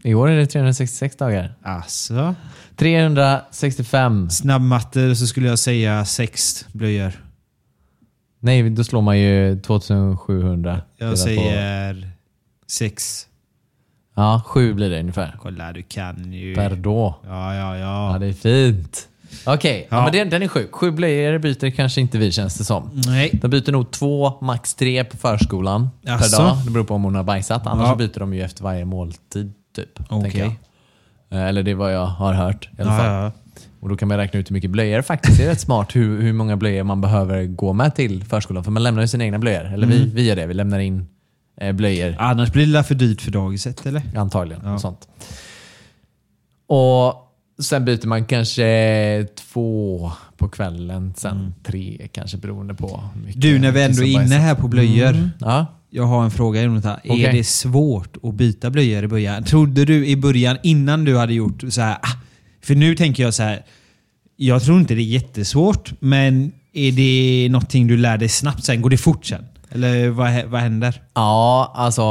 I 0.04 0.14
år 0.14 0.28
är 0.28 0.36
det 0.36 0.46
366 0.46 1.16
dagar. 1.16 1.54
Alltså. 1.62 2.34
365. 2.76 4.30
Snabb 4.30 4.62
matte 4.62 5.16
så 5.16 5.26
skulle 5.26 5.48
jag 5.48 5.58
säga 5.58 6.04
sex 6.04 6.66
blöjor. 6.72 7.12
Nej, 8.40 8.70
då 8.70 8.84
slår 8.84 9.02
man 9.02 9.18
ju 9.18 9.60
2700. 9.60 10.80
Jag 10.96 11.18
säger 11.18 12.10
sex. 12.66 13.26
Ja, 14.16 14.42
sju 14.46 14.74
blir 14.74 14.90
det 14.90 15.00
ungefär. 15.00 15.36
Kolla, 15.42 15.72
du 15.72 15.82
kan 15.82 16.32
ju. 16.32 16.54
Per 16.54 16.76
då. 16.76 17.20
Ja, 17.24 17.54
ja, 17.54 17.76
Ja, 17.78 18.12
ja. 18.12 18.18
det 18.18 18.26
är 18.26 18.32
fint. 18.32 19.08
Okej, 19.46 19.86
ja. 19.90 19.96
Ja. 19.96 20.02
men 20.04 20.12
den, 20.12 20.30
den 20.30 20.42
är 20.42 20.48
sjuk. 20.48 20.72
Sju 20.74 20.90
blöjor 20.90 21.38
byter 21.38 21.70
kanske 21.70 22.00
inte 22.00 22.18
vi 22.18 22.32
känns 22.32 22.58
det 22.58 22.64
som. 22.64 22.90
Nej. 23.06 23.30
De 23.42 23.48
byter 23.48 23.72
nog 23.72 23.90
två, 23.90 24.32
max 24.40 24.74
tre 24.74 25.04
på 25.04 25.16
förskolan 25.16 25.88
Jaså? 26.02 26.36
per 26.36 26.44
dag. 26.44 26.56
Det 26.64 26.70
beror 26.70 26.84
på 26.84 26.94
om 26.94 27.02
hon 27.04 27.14
har 27.14 27.22
bajsat. 27.22 27.66
Annars 27.66 27.88
Ja. 27.88 27.94
byter 27.94 28.18
de 28.18 28.34
ju 28.34 28.42
efter 28.42 28.62
varje 28.64 28.84
måltid. 28.84 29.52
Typ, 29.76 29.88
jag. 30.34 30.46
Eh, 31.30 31.44
Eller 31.48 31.62
det 31.62 31.70
är 31.70 31.74
vad 31.74 31.94
jag 31.94 32.06
har 32.06 32.32
hört 32.32 32.68
i 32.78 32.82
alla 32.82 32.96
fall. 32.98 33.12
ja. 33.12 33.32
Och 33.80 33.88
då 33.88 33.96
kan 33.96 34.08
man 34.08 34.16
räkna 34.16 34.40
ut 34.40 34.50
hur 34.50 34.54
mycket 34.54 34.70
blöjor 34.70 35.02
faktiskt. 35.02 35.38
Det 35.38 35.44
är 35.44 35.48
rätt 35.48 35.60
smart 35.60 35.96
hur, 35.96 36.22
hur 36.22 36.32
många 36.32 36.56
blöjor 36.56 36.84
man 36.84 37.00
behöver 37.00 37.44
gå 37.44 37.72
med 37.72 37.94
till 37.94 38.24
förskolan. 38.24 38.64
För 38.64 38.70
man 38.70 38.82
lämnar 38.82 39.02
ju 39.02 39.08
sina 39.08 39.24
egna 39.24 39.38
blöjor. 39.38 39.64
Eller 39.64 39.86
Mm. 39.86 39.98
vi, 39.98 40.04
vi 40.04 40.22
gör 40.28 40.36
det. 40.36 40.46
Vi 40.46 40.54
lämnar 40.54 40.78
in 40.78 41.06
eh, 41.60 41.72
blöjor 41.72 42.16
Annars 42.18 42.52
blir 42.52 42.66
det 42.72 42.84
för 42.84 42.94
dyrt 42.94 43.20
för 43.20 43.30
dagiset, 43.30 43.86
eller? 43.86 44.02
antagligen. 44.16 44.62
Ja. 44.64 44.74
Och 44.74 44.80
sånt. 44.80 45.08
Och 46.66 47.25
sen 47.58 47.84
byter 47.84 48.06
man 48.06 48.24
kanske 48.24 49.26
två 49.34 50.12
på 50.36 50.48
kvällen. 50.48 51.14
Sen 51.16 51.54
tre 51.62 52.08
kanske 52.12 52.36
beroende 52.36 52.74
på 52.74 53.02
Mm. 53.14 53.30
Du, 53.34 53.58
när 53.58 53.72
vi 53.72 53.82
ändå 53.82 53.94
som 53.94 54.04
är 54.04 54.08
inne 54.08 54.34
här 54.34 54.54
på 54.54 54.68
blöjor. 54.68 55.30
Ja. 55.38 55.66
Jag 55.90 56.04
har 56.04 56.24
en 56.24 56.30
fråga 56.30 56.62
Jonathan. 56.62 56.98
Okej. 57.04 57.24
Är 57.24 57.32
det 57.32 57.44
svårt 57.44 58.16
att 58.22 58.34
byta 58.34 58.70
blöjor 58.70 59.04
i 59.04 59.08
början? 59.08 59.44
Trodde 59.44 59.84
du 59.84 60.06
i 60.06 60.16
början, 60.16 60.58
innan 60.62 61.04
du 61.04 61.16
hade 61.18 61.34
gjort 61.34 61.64
så 61.68 61.80
här... 61.80 61.94
Ah, 62.02 62.08
för 62.62 62.74
nu 62.74 62.94
tänker 62.96 63.22
jag 63.22 63.34
så 63.34 63.42
här. 63.42 63.64
Jag 64.36 64.62
tror 64.62 64.80
inte 64.80 64.94
det 64.94 65.02
är 65.02 65.04
jättesvårt, 65.04 65.92
men 66.00 66.52
är 66.72 66.92
det 66.92 67.48
någonting 67.50 67.86
du 67.86 67.96
lär 67.96 68.18
dig 68.18 68.28
snabbt 68.28 68.64
sen? 68.64 68.82
Går 68.82 68.90
det 68.90 68.96
fort 68.96 69.26
sen? 69.26 69.44
Eller 69.70 70.08
vad, 70.08 70.44
vad 70.44 70.60
händer? 70.60 71.02
Ja, 71.14 71.72
alltså. 71.76 72.02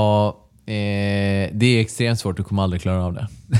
Eh, 0.67 1.49
det 1.53 1.65
är 1.65 1.79
extremt 1.81 2.19
svårt. 2.19 2.37
Du 2.37 2.43
kommer 2.43 2.63
aldrig 2.63 2.81
klara 2.81 3.05
av 3.05 3.13
det. 3.13 3.27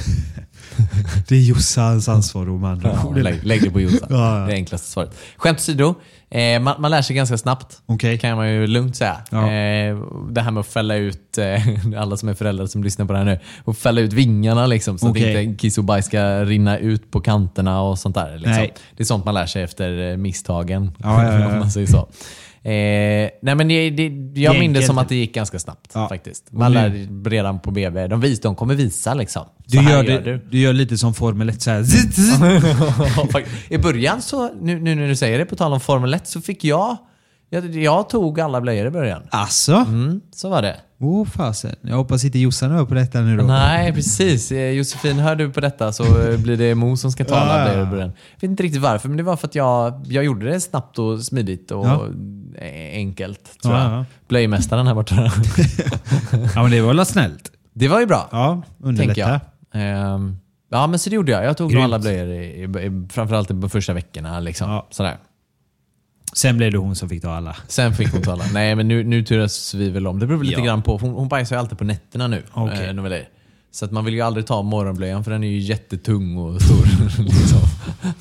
Det 1.27 1.36
är 1.36 1.41
Jossans 1.41 2.10
ansvar 2.10 2.50
om 2.50 2.63
andra 2.63 3.00
Ja, 3.03 3.13
lägg, 3.15 3.44
lägg 3.44 3.63
det 3.63 3.70
på 3.70 3.82
Jossan. 3.82 4.08
Ja, 4.10 4.39
ja. 4.39 4.46
Det 4.46 4.51
är 4.53 4.55
enklaste 4.55 4.88
svaret. 4.88 5.17
Skämt 5.38 5.60
åsido. 5.60 5.96
Eh, 6.29 6.60
man, 6.60 6.82
man 6.82 6.91
lär 6.91 7.01
sig 7.01 7.15
ganska 7.15 7.38
snabbt. 7.38 7.82
Okej. 7.86 8.17
kan 8.17 8.38
man 8.38 8.50
ju 8.50 8.67
lugnt 8.67 8.96
säga. 8.96 9.17
Ja. 9.29 9.51
Eh, 9.51 9.98
det 10.29 10.41
här 10.41 10.51
med 10.51 10.62
att 10.62 10.67
fälla 10.67 10.96
ut, 10.96 11.38
eh, 11.38 11.98
alla 12.01 12.17
som 12.17 12.29
är 12.29 12.34
föräldrar 12.34 12.65
som 12.65 12.84
lyssnar 12.84 13.05
på 13.05 13.13
det 13.13 13.20
här 13.20 13.25
nu, 13.25 13.39
att 13.65 13.77
fälla 13.77 14.01
ut 14.01 14.13
vingarna 14.13 14.67
liksom, 14.67 14.98
så 14.98 15.10
Okej. 15.10 15.36
att 15.36 15.44
inte 15.44 15.62
kiss 15.62 15.77
och 15.77 15.84
bajs 15.84 16.05
ska 16.05 16.44
rinna 16.44 16.77
ut 16.77 17.12
på 17.12 17.22
kanterna 17.22 17.82
och 17.82 18.00
sånt 18.00 18.15
där. 18.15 18.38
Liksom. 18.38 18.67
Det 18.98 19.03
är 19.03 19.05
sånt 19.05 19.25
man 19.25 19.34
lär 19.34 19.46
sig 19.46 19.63
efter 19.63 20.12
eh, 20.12 20.17
misstagen. 20.17 20.91
Ja, 20.98 21.24
ja, 21.24 21.39
ja. 21.39 21.48
om 21.53 21.60
man 21.60 21.72
säger 21.72 21.88
så. 21.88 22.08
Eh, 22.65 23.29
nej 23.41 23.55
men 23.55 23.67
det, 23.67 23.89
det, 23.89 24.41
jag 24.41 24.60
minns 24.60 24.77
det 24.77 24.84
som 24.86 24.98
enkelt. 24.98 25.05
att 25.05 25.10
det 25.10 25.15
gick 25.15 25.34
ganska 25.36 25.60
snabbt 25.60 25.91
Ja. 25.93 26.10
faktiskt. 26.10 26.51
Man 26.51 26.74
lär 26.74 27.07
redan 27.29 27.60
på 27.60 27.72
BB. 27.72 28.07
De, 28.07 28.22
vis, 28.22 28.41
de 28.41 28.55
kommer 28.55 28.75
visa 28.75 29.13
liksom. 29.13 29.45
Du 29.65 29.77
gör, 29.77 30.03
det, 30.03 30.19
du. 30.19 30.38
du. 30.51 30.60
gör 30.60 30.74
lite 30.74 30.98
som 30.98 31.13
Formel 31.13 31.50
1. 31.50 31.62
Så. 31.62 31.72
I 33.69 33.77
början 33.77 34.22
så, 34.22 34.53
nu, 34.62 34.79
nu 34.79 34.95
när 34.95 35.07
du 35.07 35.15
säger 35.15 35.39
det, 35.39 35.45
på 35.45 35.55
tal 35.55 35.74
om 35.74 35.79
Formel 35.79 36.13
1, 36.13 36.27
så 36.27 36.41
fick 36.41 36.63
jag, 36.63 36.98
jag, 37.50 37.75
jag 37.75 38.10
tog 38.10 38.39
alla 38.39 38.62
blöjor 38.62 38.88
i 38.88 38.91
början. 38.91 39.22
Alltså? 39.29 39.74
Mm, 39.75 40.22
så 40.31 40.50
var 40.50 40.62
det. 40.62 40.75
Åh 41.00 41.25
fasen. 41.25 41.75
Jag 41.82 41.96
hoppas 41.96 42.24
inte 42.25 42.40
Jossan 42.40 42.72
hör 42.72 42.86
på 42.86 42.94
detta 42.94 43.22
nu 43.22 43.38
då. 43.38 43.44
Nej, 43.44 43.94
precis. 43.94 44.52
Eh, 44.52 44.70
Josefin, 44.70 45.20
hör 45.20 45.36
du 45.36 45.52
på 45.52 45.60
detta 45.62 45.92
så 45.94 46.04
eh, 46.22 46.38
blir 46.40 46.58
det 46.58 46.75
Mo 46.75 46.98
som 46.98 47.12
ska 47.12 47.25
ta 47.25 47.36
alla 47.36 47.74
Ja, 47.74 47.80
ja. 47.80 47.98
Jag 48.00 48.08
vet 48.42 48.44
inte 48.44 48.64
riktigt 48.64 48.82
varför, 48.82 49.08
men 49.10 49.18
det 49.18 49.24
var 49.24 49.36
för 49.38 49.48
att 49.48 49.56
jag, 49.56 50.02
jag 50.08 50.24
gjorde 50.24 50.46
det 50.50 50.60
snabbt 50.62 51.00
och 51.00 51.22
smidigt 51.22 51.72
och 51.72 51.86
Ja. 51.88 52.06
eh, 52.58 52.94
enkelt. 52.98 53.62
Tror 53.64 53.75
Ja, 53.75 53.84
jag. 53.84 53.92
ja. 54.00 54.06
Blöjmästaren 54.28 54.88
här 54.88 54.94
borta. 54.96 55.16
Ja, 56.56 56.62
men 56.62 56.72
det 56.72 56.82
var 56.82 56.94
väl 56.94 57.06
snällt? 57.06 57.52
det 57.74 57.88
var 57.88 58.00
ju 58.00 58.06
bra, 58.06 58.28
Ja, 58.32 58.62
tänker 58.84 59.02
jag. 59.02 59.08
underlätta. 59.08 59.40
Ehm, 59.74 60.38
ja, 60.72 60.88
men 60.88 61.00
så 61.00 61.10
det 61.10 61.16
gjorde 61.16 61.31
jag. 61.31 61.46
Jag 61.46 61.58
tog 61.58 61.74
nog 61.74 61.84
alla 61.84 62.00
blöjor, 62.00 62.27
i, 62.27 62.64
i, 62.64 63.08
framförallt 63.12 63.48
de 63.48 63.70
första 63.70 63.94
veckorna. 63.94 64.40
Liksom. 64.40 64.81
Sådär. 64.90 65.18
Sen 66.35 66.57
blev 66.57 66.71
det 66.71 66.77
hon 66.77 66.95
som 66.95 67.09
fick 67.09 67.21
ta 67.21 67.31
alla. 67.35 67.55
Sen 67.67 67.93
fick 67.93 68.11
hon 68.13 68.21
tala. 68.21 68.43
Nej, 68.53 68.75
men 68.75 68.87
nu, 68.87 69.03
nu 69.03 69.24
turas 69.24 69.74
vi 69.74 69.89
väl 69.89 70.07
om. 70.07 70.19
Det 70.19 70.27
beror 70.27 70.37
väl 70.37 70.48
lite 70.48 70.59
Ja. 70.61 70.65
grann 70.65 70.81
på. 70.81 70.98
Hon, 70.98 71.09
hon 71.13 71.27
bajsar 71.27 71.55
ju 71.55 71.59
alltid 71.59 71.77
på 71.77 71.83
nätterna 71.83 72.27
nu. 72.27 72.43
Okej. 72.53 72.89
Eh, 72.89 73.19
så 73.71 73.85
att 73.85 73.91
man 73.91 74.05
vill 74.05 74.13
ju 74.13 74.21
aldrig 74.21 74.45
ta 74.45 74.61
morgonblöjan 74.61 75.24
för 75.24 75.31
den 75.31 75.43
är 75.43 75.48
ju 75.48 75.59
jättetung 75.59 76.37
och 76.37 76.61
stor. 76.61 76.85
liksom. 77.24 77.59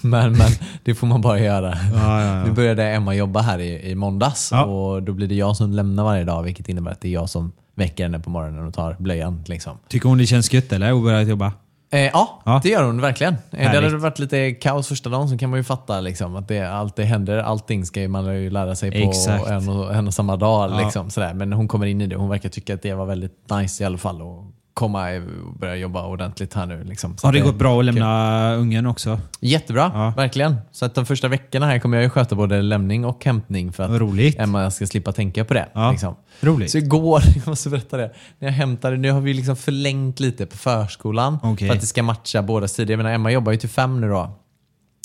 men, 0.01 0.33
men 0.33 0.51
det 0.85 0.95
får 0.95 1.07
man 1.07 1.21
bara 1.21 1.39
göra. 1.41 1.79
Ja, 1.95 2.23
ja, 2.23 2.37
ja. 2.37 2.45
Nu 2.45 2.53
började 2.53 2.85
Emma 2.85 3.15
jobba 3.15 3.41
här 3.41 3.59
i, 3.59 3.91
i 3.91 3.95
måndags 3.95 4.53
och 4.53 5.03
då 5.03 5.13
blir 5.13 5.29
det 5.29 5.35
jag 5.35 5.57
som 5.57 5.73
lämnar 5.73 6.05
varje 6.05 6.25
dag 6.25 6.43
vilket 6.43 6.69
innebär 6.69 6.91
att 6.91 7.01
det 7.01 7.09
är 7.09 7.13
jag 7.13 7.31
som 7.31 7.53
väcker 7.75 8.03
henne 8.05 8.19
på 8.21 8.31
morgonen 8.31 8.67
och 8.67 8.75
tar 8.75 8.97
blöjan. 8.99 9.45
Liksom. 9.47 9.79
Tycker 9.89 10.09
hon 10.09 10.19
det 10.19 10.27
känns 10.27 10.53
gött 10.53 10.73
eller? 10.73 10.93
Att 10.93 11.03
börja 11.03 11.23
jobba? 11.23 11.53
Eh, 11.95 12.01
ja, 12.13 12.43
Ja. 12.45 12.61
det 12.63 12.69
gör 12.69 12.85
hon 12.85 13.01
verkligen. 13.01 13.33
Eh, 13.35 13.39
det 13.51 13.57
Härligt. 13.59 13.83
hade 13.83 13.97
varit 13.97 14.19
lite 14.19 14.53
kaos 14.53 14.89
första 14.89 15.11
dagen 15.11 15.29
så 15.29 15.39
kan 15.39 15.51
man 15.51 15.59
ju 15.59 15.65
fatta 15.65 16.01
liksom, 16.01 16.37
att 16.37 16.49
det, 16.49 16.61
allt 16.71 16.97
det 16.97 17.05
händer. 17.05 17.39
Allting 17.39 17.87
ska 17.87 18.09
man 18.09 18.35
ju 18.43 18.51
lära 18.51 18.75
sig 18.75 18.91
på 18.91 19.11
Exakt. 19.11 19.47
en 19.47 19.69
och, 19.69 19.95
en 19.95 20.07
och 20.07 20.15
samma 20.15 20.37
dag. 20.37 20.71
Ja. 20.71 20.85
Liksom, 20.85 21.11
sådär. 21.11 21.35
Men 21.35 21.53
hon 21.53 21.69
kommer 21.69 21.87
in 21.87 22.01
i 22.01 22.07
det. 22.07 22.17
Hon 22.17 22.29
verkar 22.29 22.49
tycka 22.49 22.75
att 22.75 22.83
det 22.83 22.95
var 22.95 23.07
väldigt 23.07 23.51
nice 23.51 23.83
i 23.83 23.87
alla 23.87 23.99
fall 23.99 24.23
att 24.23 24.45
komma 24.75 25.09
och 25.17 25.59
börja 25.59 25.77
jobba 25.77 26.07
ordentligt 26.07 26.55
här 26.55 26.67
nu. 26.67 26.85
Liksom. 26.85 27.17
Har 27.23 27.33
det 27.33 27.39
att 27.39 27.45
gått 27.45 27.55
bra 27.57 27.79
att 27.79 27.85
lämna 27.85 28.55
ungen 28.55 28.87
också? 28.87 29.21
Jättebra, 29.41 29.91
Ja. 29.95 30.13
verkligen. 30.17 30.57
Så 30.73 30.85
att 30.85 30.95
de 30.95 31.07
första 31.07 31.29
veckorna 31.29 31.67
här 31.67 31.79
kommer 31.79 31.97
jag 31.97 32.05
ju 32.05 32.11
sköta 32.11 32.35
både 32.35 32.63
lämning 32.63 33.05
och 33.05 33.25
hämtning 33.25 33.73
för 33.73 33.83
att 33.83 34.01
roligt. 34.01 34.39
Emma 34.39 34.71
ska 34.71 34.87
slippa 34.87 35.13
tänka 35.13 35.45
på 35.45 35.55
det. 35.55 35.69
Ja. 35.73 35.91
Liksom. 35.91 36.15
Roligt. 36.41 36.71
Så 36.71 36.79
igår, 36.79 37.23
jag 37.37 37.47
måste 37.49 37.69
berätta 37.71 37.97
det, 37.97 38.15
när 38.39 38.49
jag 38.49 38.53
hämtade, 38.55 38.97
nu 38.97 39.11
har 39.11 39.21
vi 39.21 39.35
liksom 39.35 39.57
förlängt 39.57 40.21
lite 40.21 40.47
på 40.47 40.57
förskolan 40.57 41.39
Okej. 41.43 41.69
för 41.69 41.75
att 41.75 41.81
det 41.81 41.87
ska 41.87 42.03
matcha 42.03 42.43
båda 42.43 42.69
sidor. 42.69 42.91
Jag 42.91 42.97
menar, 42.99 43.11
Emma 43.13 43.31
jobbar 43.31 43.53
ju 43.53 43.59
till 43.59 43.69
fem 43.69 44.01
nu 44.01 44.09
då. 44.09 44.31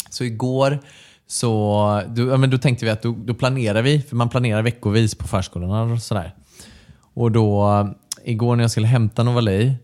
Så 0.10 0.24
igår 0.24 0.80
så 1.28 2.04
då, 2.08 2.28
ja, 2.28 2.38
men 2.38 2.50
då 2.50 2.58
tänkte 2.58 2.86
vi 2.86 2.92
att 2.92 3.02
då, 3.02 3.16
då 3.26 3.34
planerar 3.34 3.82
vi, 3.82 4.02
för 4.02 4.16
man 4.16 4.30
planerar 4.30 4.62
veckovis 4.62 5.16
på 5.16 5.28
förskolan 5.28 5.92
och 5.92 6.02
sådär. 6.02 6.34
Och 7.14 7.32
då, 7.32 7.66
igår 8.24 8.56
när 8.56 8.64
jag 8.64 8.72
skulle 8.72 8.88
hämta 8.88 9.24
Novali 9.24 9.76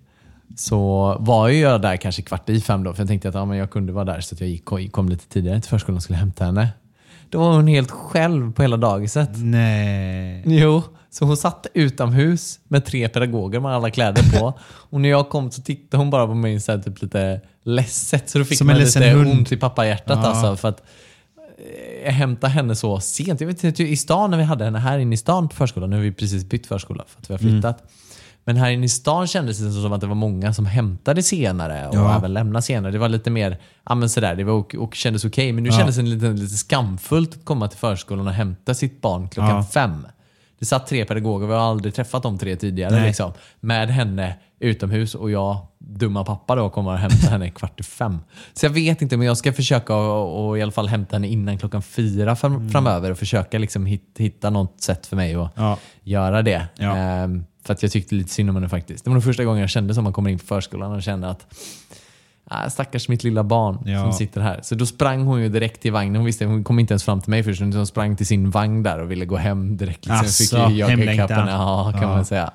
så 0.57 1.15
var 1.19 1.49
jag 1.49 1.81
där 1.81 1.97
kanske 1.97 2.21
kvart 2.21 2.49
i 2.49 2.61
fem 2.61 2.83
då, 2.83 2.93
för 2.93 3.01
jag 3.01 3.07
tänkte 3.07 3.29
att 3.29 3.35
ja, 3.35 3.45
men 3.45 3.57
jag 3.57 3.71
kunde 3.71 3.93
vara 3.93 4.05
där 4.05 4.21
så 4.21 4.35
att 4.35 4.41
jag 4.41 4.49
gick, 4.49 4.65
kom 4.91 5.09
lite 5.09 5.27
tidigare 5.27 5.61
till 5.61 5.69
förskolan 5.69 5.97
och 5.97 6.03
skulle 6.03 6.17
hämta 6.19 6.45
henne. 6.45 6.69
Då 7.29 7.39
var 7.39 7.53
hon 7.55 7.67
helt 7.67 7.91
själv 7.91 8.53
på 8.53 8.61
hela 8.61 8.77
dagiset. 8.77 9.29
Nej. 9.35 10.43
Jo, 10.45 10.83
så 11.09 11.25
hon 11.25 11.37
satt 11.37 11.67
utomhus 11.73 12.59
med 12.67 12.85
tre 12.85 13.09
pedagoger 13.09 13.59
med 13.59 13.71
alla 13.71 13.89
kläder 13.89 14.39
på. 14.39 14.53
Och 14.89 15.01
när 15.01 15.09
jag 15.09 15.29
kom 15.29 15.51
så 15.51 15.61
tittade 15.61 16.01
hon 16.03 16.09
bara 16.09 16.27
på 16.27 16.33
mig 16.33 16.59
så 16.59 16.71
här, 16.71 16.79
typ 16.79 17.01
lite 17.01 17.41
ledset. 17.63 18.29
Så 18.29 18.37
då 18.39 18.45
fick 18.45 18.57
Som 18.57 18.67
man 18.67 18.77
lite 18.77 19.09
hund. 19.09 19.31
ont 19.31 19.51
i 19.51 19.57
pappahjärtat 19.57 20.19
Ja. 20.23 20.29
alltså. 20.29 20.55
För 20.55 20.69
att 20.69 20.79
eh, 21.57 22.05
jag 22.05 22.11
hämtade 22.11 22.53
henne 22.53 22.75
så 22.75 22.99
sent. 22.99 23.41
Jag 23.41 23.47
vet 23.47 23.63
inte, 23.63 23.83
i 23.83 23.97
stan 23.97 24.31
när 24.31 24.37
vi 24.37 24.43
hade 24.43 24.65
henne 24.65 24.79
här 24.79 24.99
inne 24.99 25.13
i 25.13 25.17
stan 25.17 25.49
på 25.49 25.55
förskolan. 25.55 25.89
Nu 25.89 25.95
har 25.95 26.03
vi 26.03 26.11
precis 26.11 26.43
bytt 26.45 26.67
förskola 26.67 27.03
för 27.07 27.21
att 27.21 27.29
vi 27.29 27.33
har 27.33 27.39
flyttat. 27.39 27.79
Mm. 27.81 27.91
Men 28.47 28.57
här 28.57 28.69
inne 28.71 28.85
i 28.85 28.89
stan 28.89 29.27
kändes 29.27 29.57
det 29.59 29.71
som 29.71 29.93
att 29.93 30.01
det 30.01 30.07
var 30.07 30.15
många 30.15 30.53
som 30.53 30.65
hämtade 30.65 31.23
senare 31.23 31.87
och 31.87 31.95
Ja. 31.95 32.17
även 32.17 32.33
lämnade 32.33 32.61
senare. 32.63 32.91
Det 32.91 32.97
var 32.97 33.09
lite 33.09 33.29
mer, 33.29 33.57
ja 33.85 33.95
men 33.95 34.09
sådär, 34.09 34.35
det 34.35 34.43
var 34.43 34.53
och, 34.53 34.75
och 34.75 34.95
kändes 34.95 35.25
okej. 35.25 35.51
Men 35.51 35.63
nu 35.63 35.69
Ja. 35.69 35.77
kändes 35.77 35.95
det 35.95 36.01
lite, 36.01 36.27
lite 36.27 36.57
skamfullt 36.57 37.35
att 37.35 37.45
komma 37.45 37.67
till 37.67 37.79
förskolan 37.79 38.27
och 38.27 38.33
hämta 38.33 38.73
sitt 38.73 39.01
barn 39.01 39.29
klockan 39.29 39.55
Ja. 39.55 39.63
fem. 39.63 40.07
Det 40.59 40.65
satt 40.65 40.87
tre 40.87 41.05
pedagoger, 41.05 41.47
vi 41.47 41.53
har 41.53 41.59
aldrig 41.61 41.93
träffat 41.93 42.23
de 42.23 42.37
tre 42.37 42.55
tidigare. 42.55 43.05
Liksom, 43.05 43.31
med 43.59 43.89
henne 43.89 44.35
utomhus 44.59 45.15
och 45.15 45.31
jag, 45.31 45.57
dumma 45.87 46.23
pappa 46.23 46.55
då, 46.55 46.69
kommer 46.69 46.91
och 46.91 46.97
hämta 46.97 47.27
henne 47.29 47.49
kvart 47.49 47.79
i 47.79 47.83
fem. 47.83 48.19
Så 48.53 48.65
jag 48.65 48.71
vet 48.71 49.01
inte, 49.01 49.17
men 49.17 49.27
jag 49.27 49.37
ska 49.37 49.53
försöka 49.53 49.95
och, 49.95 50.47
och 50.47 50.57
i 50.57 50.61
alla 50.61 50.71
fall 50.71 50.87
hämta 50.87 51.15
henne 51.15 51.27
innan 51.27 51.57
klockan 51.57 51.81
fyra 51.81 52.35
fram, 52.35 52.55
Mm. 52.55 52.69
framöver 52.69 53.11
och 53.11 53.17
försöka 53.17 53.57
liksom 53.59 53.85
hit, 53.85 54.03
hitta 54.17 54.49
något 54.49 54.81
sätt 54.81 55.05
för 55.05 55.15
mig 55.15 55.35
att 55.35 55.51
Ja. 55.55 55.77
göra 56.03 56.41
det. 56.41 56.67
Ja. 56.77 56.95
Ehm, 56.95 57.45
för 57.65 57.73
att 57.73 57.83
jag 57.83 57.91
tyckte 57.91 58.15
lite 58.15 58.29
synd 58.29 58.49
om 58.49 58.55
henne 58.55 58.69
faktiskt. 58.69 59.03
Det 59.03 59.09
var 59.09 59.13
nog 59.15 59.23
första 59.23 59.43
gången 59.43 59.61
jag 59.61 59.69
kände 59.69 59.93
som 59.93 60.03
man 60.03 60.13
kommer 60.13 60.29
in 60.29 60.39
på 60.39 60.45
förskolan 60.45 60.91
och 60.91 61.03
kände 61.03 61.29
att 61.29 61.45
Ah, 62.47 62.69
stackars 62.69 63.09
mitt 63.09 63.23
lilla 63.23 63.43
barn 63.43 63.79
Ja. 63.85 64.03
som 64.03 64.13
sitter 64.13 64.41
här. 64.41 64.59
Så 64.63 64.75
då 64.75 64.85
sprang 64.85 65.21
hon 65.23 65.41
ju 65.41 65.49
direkt 65.49 65.81
till 65.81 65.91
vagnen. 65.91 66.15
Hon 66.15 66.25
visste 66.25 66.45
hon 66.45 66.63
kom 66.63 66.79
inte 66.79 66.93
ens 66.93 67.03
fram 67.03 67.21
till 67.21 67.29
mig 67.29 67.43
först. 67.43 67.61
utan 67.61 67.73
Hon 67.73 67.87
sprang 67.87 68.15
till 68.15 68.25
sin 68.25 68.49
vagn 68.49 68.83
där 68.83 68.99
och 68.99 69.11
ville 69.11 69.25
gå 69.25 69.35
hem 69.37 69.77
direkt. 69.77 70.05
Liksom. 70.05 70.15
Asså, 70.25 70.43
fick 70.57 70.69
ju 70.69 70.75
jaga 70.77 70.89
hemlängtan. 70.91 71.47
Ja, 71.47 71.91
kan 71.93 72.01
Ja. 72.01 72.07
man 72.07 72.25
säga. 72.25 72.51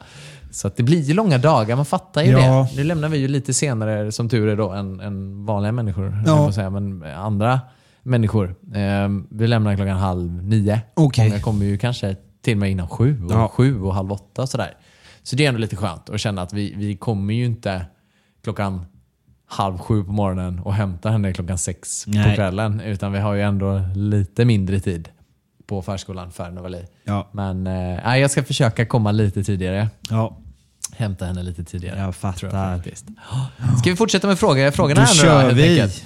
Så 0.51 0.69
att 0.69 0.77
det 0.77 0.83
blir 0.83 1.01
ju 1.03 1.15
långa 1.15 1.39
dagar, 1.39 1.77
man 1.77 1.85
fattar 1.85 2.23
ju 2.23 2.31
Ja. 2.31 2.69
det. 2.71 2.77
Nu 2.77 2.85
lämnar 2.85 3.09
vi 3.09 3.19
ju 3.19 3.29
lite 3.29 3.55
senare, 3.55 4.13
som 4.13 4.29
tur 4.29 4.49
är, 4.49 4.57
då, 4.57 4.71
än, 4.71 5.01
än 5.01 5.47
vanliga 5.47 5.73
människor. 5.73 6.23
Ja. 6.27 6.47
på 6.47 6.53
säga, 6.53 6.71
men 6.71 7.03
andra 7.03 7.61
människor. 8.03 8.55
Ehm, 8.75 9.27
vi 9.31 9.47
lämnar 9.47 9.77
klockan 9.77 9.97
halv 9.97 10.45
nio. 10.45 10.81
Okej. 10.95 11.29
Många 11.29 11.41
kommer 11.43 11.67
ju 11.67 11.79
kanske 11.79 12.17
till 12.43 12.55
och 12.55 12.59
med 12.59 12.71
innan 12.71 12.89
sju, 12.89 13.25
och 13.25 13.33
Ja. 13.33 13.49
sju 13.49 13.83
och 13.83 13.95
halv 13.95 14.13
åtta 14.13 14.43
och 14.43 14.49
sådär. 14.49 14.75
Så 15.23 15.37
det 15.37 15.45
är 15.45 15.49
ändå 15.49 15.61
lite 15.61 15.77
skönt 15.77 16.11
att 16.11 16.21
känna 16.21 16.43
att 16.43 16.53
vi, 16.53 16.75
vi 16.77 16.97
kommer 16.97 17.35
ju 17.35 17.45
inte 17.45 17.87
klockan 18.45 18.87
halv 19.47 19.79
sju 19.79 20.05
på 20.05 20.13
morgonen 20.13 20.59
och 20.61 20.75
hämtar 20.75 21.11
henne 21.11 21.33
klockan 21.33 21.59
sex 21.59 22.05
på 22.05 22.11
Nej. 22.11 22.35
kvällen. 22.37 22.81
Utan 22.81 23.13
vi 23.13 23.19
har 23.19 23.35
ju 23.35 23.43
ändå 23.43 23.81
lite 23.95 24.45
mindre 24.45 24.81
tid 24.81 25.09
på 25.67 25.83
förskolan 25.83 26.31
för 26.31 26.51
Novali. 26.51 26.85
Ja. 27.05 27.29
Men 27.33 27.67
eh, 27.67 28.17
jag 28.19 28.31
ska 28.31 28.43
försöka 28.43 28.87
komma 28.87 29.13
lite 29.13 29.45
tidigare. 29.45 29.89
Ja, 30.11 30.37
Hämta 31.01 31.25
henne 31.27 31.43
lite 31.43 31.65
tidigare. 31.65 31.99
jag 31.99 32.15
fattar. 32.15 32.77
faktiskt. 32.77 33.05
Ska 33.81 33.91
vi 33.91 33.97
fortsätta 33.97 34.27
med 34.27 34.39
frågor, 34.39 34.71
frågorna 34.71 35.01
Då 35.01 35.07
här 35.07 35.15
kör 35.15 35.43
helt 35.43 35.57
vi. 35.57 35.81
enkelt? 35.81 36.05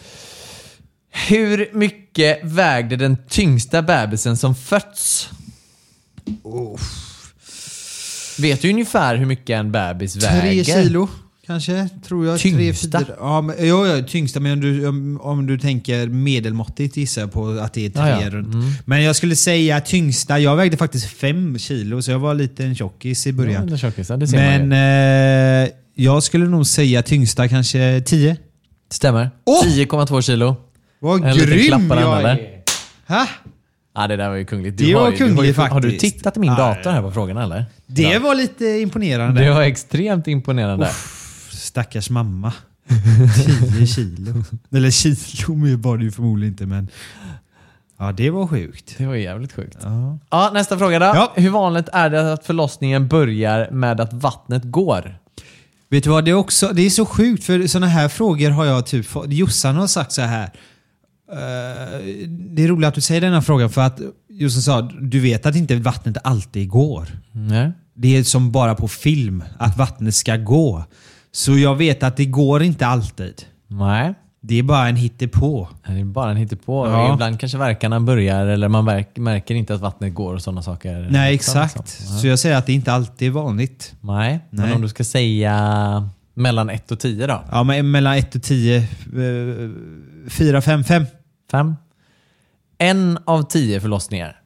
Hur 1.11 1.71
mycket 1.73 2.45
vägde 2.45 2.97
den 2.97 3.17
tyngsta 3.29 3.83
bebisen 3.83 4.37
som 4.37 4.55
fötts? 4.55 5.31
Vet 8.39 8.63
du 8.63 8.71
ungefär 8.71 9.17
hur 9.17 9.27
mycket 9.27 9.55
en 9.55 9.73
bebis 9.73 10.17
väger? 10.17 10.65
Tre 10.65 10.83
kilo 10.83 11.09
kanske, 11.47 11.89
tror 12.07 12.27
jag. 12.27 12.39
Tyngsta? 12.41 12.99
Tre, 12.99 13.07
fyra, 13.07 13.17
ja, 13.21 13.41
men, 13.41 13.69
ja, 13.69 13.87
ja, 13.87 14.03
tyngsta. 14.07 14.41
Men 14.41 14.53
om 14.53 14.61
du, 14.61 14.87
om, 14.89 15.21
om 15.23 15.47
du 15.47 15.59
tänker 15.59 16.07
medelmåttigt 16.09 16.97
gissar 16.97 17.23
jag 17.23 17.33
på 17.33 17.49
att 17.49 17.73
det 17.75 17.87
är 17.87 17.91
tre 17.91 18.03
Ja, 18.09 18.21
ja. 18.23 18.31
runt. 18.31 18.55
Mm. 18.55 18.71
Men 18.85 19.03
jag 19.03 19.17
skulle 19.17 19.37
säga 19.37 19.81
tyngsta. 19.81 20.39
Jag 20.39 20.57
vägde 20.57 20.77
faktiskt 20.77 21.07
fem 21.07 21.59
kilo, 21.59 22.03
så 22.03 22.11
jag 22.11 22.19
var 22.19 22.35
lite 22.35 22.65
en 22.65 22.75
tjockis 22.75 23.27
i 23.27 23.31
Ja, 23.31 23.37
början. 23.37 23.67
det, 23.67 23.73
det 24.17 24.27
ser 24.27 24.59
man 24.59 24.69
men 24.69 25.65
eh, 25.65 25.71
jag 25.95 26.23
skulle 26.23 26.47
nog 26.49 26.67
säga 26.67 27.03
tyngsta 27.03 27.49
kanske 27.49 28.01
10. 28.07 28.37
Stämmer. 28.91 29.31
Åh! 29.45 29.65
10,2 29.65 30.21
kilo. 30.21 30.57
Vad 31.01 31.25
En 31.25 31.35
liten 31.35 31.51
grym 31.51 31.91
jag 31.91 32.23
är! 32.23 32.39
Ha? 33.09 33.27
Ja, 33.97 34.07
det 34.07 34.17
där 34.17 34.29
var 34.29 34.37
ju 34.37 34.45
kungligt. 34.45 34.79
Det 34.79 34.93
har 34.93 35.01
var 35.01 35.11
ju- 35.11 35.17
du 35.17 35.23
har, 35.25 35.29
kungligt 35.29 35.59
ju, 35.59 35.63
Har 35.63 35.81
du 35.81 35.91
faktiskt. 35.91 36.15
tittat 36.15 36.37
i 36.37 36.41
min 36.41 36.51
Ja, 36.51 36.57
dator 36.57 36.91
här 36.91 37.03
på 37.03 37.13
frågorna 37.13 37.43
eller? 37.43 37.65
Det 37.87 38.03
Ja. 38.03 38.19
var 38.21 38.35
lite 38.35 38.65
imponerande. 38.67 39.41
Det 39.45 39.51
var 39.51 39.63
extremt 39.63 40.29
imponerande. 40.29 40.91
Stackars 41.75 42.11
mamma. 42.11 42.53
10 43.77 43.87
kilo. 43.87 44.45
Eller 44.73 44.91
kilo 44.91 45.77
var 45.79 45.99
det 45.99 46.05
ju 46.05 46.11
förmodligen 46.11 46.53
inte 46.53 46.67
men... 46.67 46.89
Ja, 47.99 48.13
det 48.13 48.31
var 48.31 48.47
sjukt. 48.47 48.95
Det 48.99 49.07
var 49.07 49.15
jävligt 49.15 49.53
sjukt. 49.53 49.79
Ja. 49.83 50.19
Ja, 50.31 50.51
nästa 50.55 50.79
fråga 50.79 50.99
då. 50.99 51.05
Ja. 51.05 51.33
Hur 51.37 51.51
vanligt 51.51 51.89
är 51.93 52.11
det 52.11 52.33
att 52.33 52.47
förlossningen 52.47 53.09
börjar 53.09 53.71
med 53.71 54.01
att 54.01 54.13
vattnet 54.13 54.63
går? 54.65 55.19
Vet 55.91 56.05
du 56.05 56.11
vad, 56.11 56.25
det 56.25 56.31
är, 56.31 56.35
också, 56.35 56.69
det 56.73 56.83
är 56.83 56.91
så 56.91 57.07
sjukt 57.07 57.45
för 57.45 57.67
sådana 57.67 57.87
här 57.87 58.09
frågor 58.09 58.51
har 58.51 58.65
jag 58.65 58.87
typ 58.87 59.07
fått. 59.07 59.33
Jossan 59.33 59.77
har 59.77 59.87
sagt 59.87 60.13
så 60.13 60.23
här. 60.23 60.45
eh, 61.33 61.39
det 62.29 62.65
är 62.65 62.69
roligt 62.69 62.89
att 62.89 62.95
du 62.95 63.01
säger 63.01 63.21
denna 63.21 63.43
fråga 63.43 63.69
för 63.69 63.81
att 63.81 64.01
Jossan 64.29 64.63
sa 64.63 64.83
du 65.01 65.21
vet 65.21 65.47
att 65.47 65.57
inte 65.57 65.77
vattnet 65.77 66.17
alltid 66.25 66.69
går. 66.69 67.09
Nej. 67.33 67.73
Det 67.95 68.17
är 68.17 68.23
som 68.25 68.53
bara 68.53 68.75
på 68.75 68.89
film, 68.89 69.45
att 69.59 69.77
vattnet 69.77 70.15
ska 70.15 70.37
gå. 70.37 70.85
Så 71.35 71.59
jag 71.59 71.75
vet 71.77 72.03
att 72.03 72.17
det 72.17 72.25
går 72.25 72.63
inte 72.63 72.87
alltid. 72.87 73.43
Nej. 73.69 74.15
Det 74.41 74.59
är 74.59 74.63
bara 74.63 74.89
en 74.89 74.97
hittepå. 74.97 75.69
Det 75.87 75.93
är 75.93 76.05
bara 76.05 76.31
en 76.31 76.37
hittepå. 76.37 76.87
Ja. 76.87 77.15
Ibland 77.15 77.41
kanske 77.41 77.59
verkarna 77.59 78.01
börjar 78.01 78.47
eller 78.47 78.69
man 78.69 78.85
märker 79.17 79.55
inte 79.55 79.75
att 79.75 79.81
vattnet 79.81 80.15
går 80.15 80.35
och 80.35 80.43
sådana 80.43 80.63
saker. 80.63 81.09
Nej, 81.11 81.33
Liksom, 81.33 81.63
exakt. 81.63 81.89
så. 81.89 82.13
Så 82.19 82.27
jag 82.27 82.39
säger 82.39 82.57
att 82.57 82.67
det 82.67 82.73
inte 82.73 82.93
alltid 82.93 83.29
är 83.29 83.33
vanligt. 83.33 83.95
Nej, 84.01 84.41
men 84.51 84.65
Nej. 84.67 84.75
om 84.75 84.83
du 84.83 84.89
ska 84.89 85.05
säga 85.05 86.11
mellan 86.35 86.71
1 86.71 86.91
och 86.91 86.99
10 87.01 87.27
då? 87.27 87.43
Ja, 87.51 87.63
men 87.63 87.91
mellan 87.91 88.15
1 88.17 88.35
och 88.35 88.43
10. 88.43 88.89
4, 90.31 90.61
5, 90.63 90.85
5. 90.85 91.05
5? 91.51 91.75
En 92.79 93.19
av 93.25 93.43
10 93.43 93.81
förlossningar. 93.81 94.41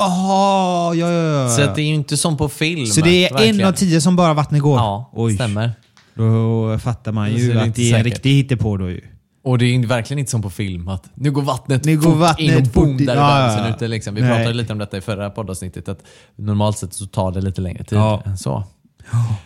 Jaha, 0.00 0.94
ja, 0.94 1.10
ja, 1.10 1.42
ja. 1.42 1.48
Så 1.48 1.62
att 1.62 1.74
det 1.74 1.82
är 1.82 1.86
ju 1.86 1.94
inte 1.94 2.16
som 2.16 2.36
på 2.36 2.48
film. 2.48 2.86
Så 2.86 3.00
det 3.00 3.26
är 3.26 3.30
verkligen. 3.32 3.60
en 3.60 3.66
av 3.66 3.72
tio 3.72 4.00
som 4.00 4.16
bara 4.16 4.34
vattnet 4.34 4.62
går? 4.62 4.76
Ja, 4.78 5.10
Oj. 5.12 5.34
stämmer. 5.34 5.72
Då 6.14 6.78
fattar 6.78 7.12
man 7.12 7.32
ju 7.32 7.52
det 7.52 7.62
att 7.62 7.74
det 7.74 7.92
är 7.92 7.98
en 7.98 8.04
riktig 8.04 8.30
hittepå 8.34 8.76
då 8.76 8.90
ju. 8.90 9.00
Och 9.44 9.58
det 9.58 9.64
är 9.74 9.86
verkligen 9.86 10.18
inte 10.18 10.30
som 10.30 10.42
på 10.42 10.50
film 10.50 10.88
att 10.88 11.04
nu 11.14 11.30
går 11.30 11.42
vattnet 11.42 11.84
Nu 11.84 11.96
går 11.98 12.14
vattnet 12.14 12.50
in 12.50 12.56
och 12.56 12.62
boom, 12.62 12.96
där 13.06 13.12
är 13.12 13.16
ja, 13.16 13.58
ja. 13.58 13.68
ute. 13.74 13.88
Liksom. 13.88 14.14
Vi 14.14 14.20
Nej. 14.20 14.30
pratade 14.30 14.54
lite 14.54 14.72
om 14.72 14.78
detta 14.78 14.96
i 14.96 15.00
förra 15.00 15.30
poddavsnittet 15.30 15.88
att 15.88 15.98
normalt 16.36 16.78
sett 16.78 16.94
så 16.94 17.06
tar 17.06 17.32
det 17.32 17.40
lite 17.40 17.60
längre 17.60 17.84
tid 17.84 17.98
Ja. 17.98 18.22
än 18.26 18.38
så. 18.38 18.64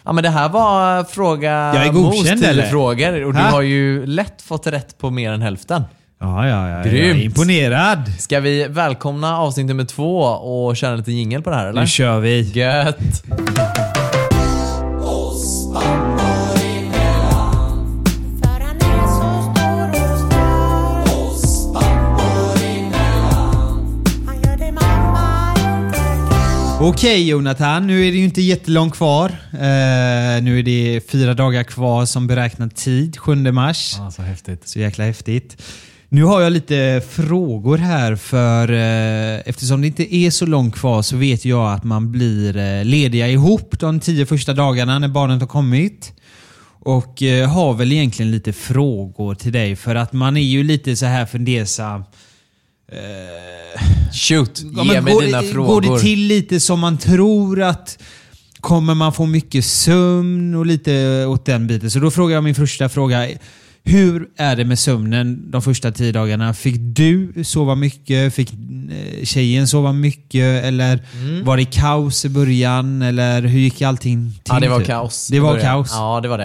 Ja 0.04 0.12
men 0.12 0.24
det 0.24 0.30
här 0.30 0.48
var 0.48 1.04
fråga 1.04 1.50
Jag 1.50 1.86
är 1.86 1.92
godkänd, 1.92 2.28
mot 2.30 2.40
tio 2.40 2.50
eller? 2.50 2.66
frågor 2.66 3.24
och 3.24 3.32
du 3.32 3.38
Ha? 3.38 3.50
har 3.50 3.62
ju 3.62 4.06
lätt 4.06 4.42
fått 4.42 4.66
rätt 4.66 4.98
på 4.98 5.10
mer 5.10 5.32
än 5.32 5.42
hälften. 5.42 5.82
Ja, 6.24 6.48
ja, 6.48 6.68
ja. 6.68 6.76
Jag 6.76 6.86
är 6.86 6.90
Grymt. 6.90 7.22
imponerad. 7.22 8.12
Ska 8.18 8.40
vi 8.40 8.66
välkomna 8.68 9.38
avsnitt 9.38 9.66
nummer 9.66 9.84
två 9.84 10.18
och 10.20 10.76
köra 10.76 10.96
lite 10.96 11.12
jingel 11.12 11.42
på 11.42 11.50
det 11.50 11.56
här 11.56 11.66
eller? 11.66 11.80
Nu 11.80 11.86
kör 11.86 12.20
vi. 12.20 12.40
Gött! 12.42 13.22
Okej 26.80 27.28
Jonathan, 27.28 27.86
nu 27.86 28.06
är 28.06 28.12
det 28.12 28.18
ju 28.18 28.24
inte 28.24 28.42
jättelångt 28.42 28.94
kvar. 28.94 29.28
Eh, 29.52 30.42
nu 30.42 30.58
är 30.58 30.62
det 30.62 31.00
fyra 31.10 31.34
dagar 31.34 31.64
kvar 31.64 32.06
som 32.06 32.26
beräknad 32.26 32.74
tid, 32.74 33.18
7 33.18 33.34
mars. 33.52 33.94
Ja, 33.98 34.10
så 34.10 34.22
häftigt. 34.22 34.68
Så 34.68 34.78
jäkla 34.78 35.04
häftigt. 35.04 35.62
Nu 36.14 36.24
har 36.24 36.40
jag 36.40 36.52
lite 36.52 37.02
frågor 37.10 37.78
här 37.78 38.16
för 38.16 38.72
eh, 38.72 39.42
eftersom 39.46 39.80
det 39.80 39.86
inte 39.86 40.14
är 40.14 40.30
så 40.30 40.46
långt 40.46 40.74
kvar 40.74 41.02
så 41.02 41.16
vet 41.16 41.44
jag 41.44 41.72
att 41.72 41.84
man 41.84 42.12
blir 42.12 42.56
eh, 42.56 42.84
lediga 42.84 43.28
ihop 43.28 43.80
de 43.80 44.00
tio 44.00 44.26
första 44.26 44.52
dagarna 44.52 44.98
när 44.98 45.08
barnet 45.08 45.40
har 45.40 45.48
kommit. 45.48 46.12
Och 46.80 47.22
eh, 47.22 47.48
har 47.50 47.74
väl 47.74 47.92
egentligen 47.92 48.30
lite 48.30 48.52
frågor 48.52 49.34
till 49.34 49.52
dig 49.52 49.76
för 49.76 49.94
att 49.94 50.12
man 50.12 50.36
är 50.36 50.40
ju 50.40 50.62
lite 50.62 50.96
så 50.96 51.06
här 51.06 51.26
fundersam. 51.26 52.04
Shoot, 54.12 54.62
Ja, 54.76 54.84
ge 54.84 55.00
mig 55.00 55.16
dina 55.20 55.42
det, 55.42 55.48
frågor. 55.48 55.80
går 55.80 55.80
det 55.80 56.00
till 56.00 56.18
lite 56.18 56.60
som 56.60 56.80
man 56.80 56.98
tror 56.98 57.62
att 57.62 57.98
Kommer 58.60 58.94
man 58.94 59.12
få 59.12 59.26
mycket 59.26 59.64
sömn 59.64 60.54
och 60.54 60.66
lite 60.66 61.24
åt 61.26 61.44
den 61.44 61.66
biten? 61.66 61.90
Så 61.90 61.98
då 61.98 62.10
frågar 62.10 62.34
jag 62.34 62.44
min 62.44 62.54
första 62.54 62.88
fråga. 62.88 63.28
Hur 63.86 64.28
är 64.36 64.56
det 64.56 64.64
med 64.64 64.78
sömnen 64.78 65.50
de 65.50 65.62
första 65.62 65.92
tio 65.92 66.12
dagarna? 66.12 66.54
Fick 66.54 66.76
du 66.78 67.32
sova 67.44 67.74
mycket? 67.74 68.34
Fick 68.34 68.52
eh, 68.52 69.24
tjejen 69.24 69.68
sova 69.68 69.92
mycket? 69.92 70.64
Eller 70.64 71.00
Mm. 71.22 71.44
var 71.44 71.56
det 71.56 71.64
kaos 71.64 72.24
i 72.24 72.28
början? 72.28 73.02
Eller 73.02 73.42
hur 73.42 73.58
gick 73.60 73.82
allting 73.82 74.30
till? 74.32 74.40
Ja, 74.54 74.60
det 74.60 74.68
var 74.68 74.78
typ? 74.78 74.86
kaos. 74.86 75.28
Det 75.28 75.40
var 75.40 75.58
kaos. 75.60 75.88
Ja, 75.92 76.20
det 76.20 76.28
var 76.28 76.38
det. 76.38 76.44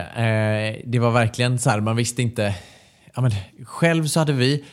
Eh, 0.80 0.90
det 0.92 1.00
var 1.00 1.12
verkligen 1.12 1.60
så 1.60 1.70
här, 1.70 1.80
man 1.82 1.96
visste 1.96 2.22
inte. 2.22 2.56
Ja, 3.16 3.22
men 3.22 3.32
själv 3.66 4.08
så 4.08 4.20
hade 4.20 4.34
vi, 4.34 4.64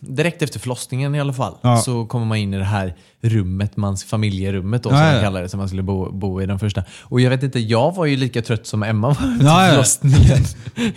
direkt 0.00 0.42
efter 0.42 0.60
förlossningen 0.60 1.14
i 1.14 1.20
alla 1.20 1.32
fall, 1.32 1.54
Ja. 1.62 1.76
så 1.76 2.06
kommer 2.06 2.26
man 2.26 2.38
in 2.38 2.54
i 2.54 2.58
det 2.58 2.64
här 2.64 2.94
rummet, 3.20 3.76
mans 3.76 4.04
familjerummet 4.04 4.82
då, 4.82 4.88
som 4.88 4.98
man 4.98 5.20
kallar 5.22 5.42
det, 5.42 5.48
som 5.48 5.58
man 5.58 5.68
skulle 5.68 5.82
bo, 5.82 6.12
bo 6.12 6.42
i 6.42 6.46
den 6.46 6.58
första. 6.58 6.84
Och 7.02 7.20
jag 7.20 7.30
vet 7.30 7.42
inte, 7.42 7.58
jag 7.60 7.94
var 7.94 8.06
ju 8.06 8.16
lika 8.16 8.42
trött 8.42 8.66
som 8.66 8.82
Emma 8.82 9.08
var 9.08 9.32
efter 9.32 9.44
ja. 9.46 9.68
förlossningen. 9.70 10.44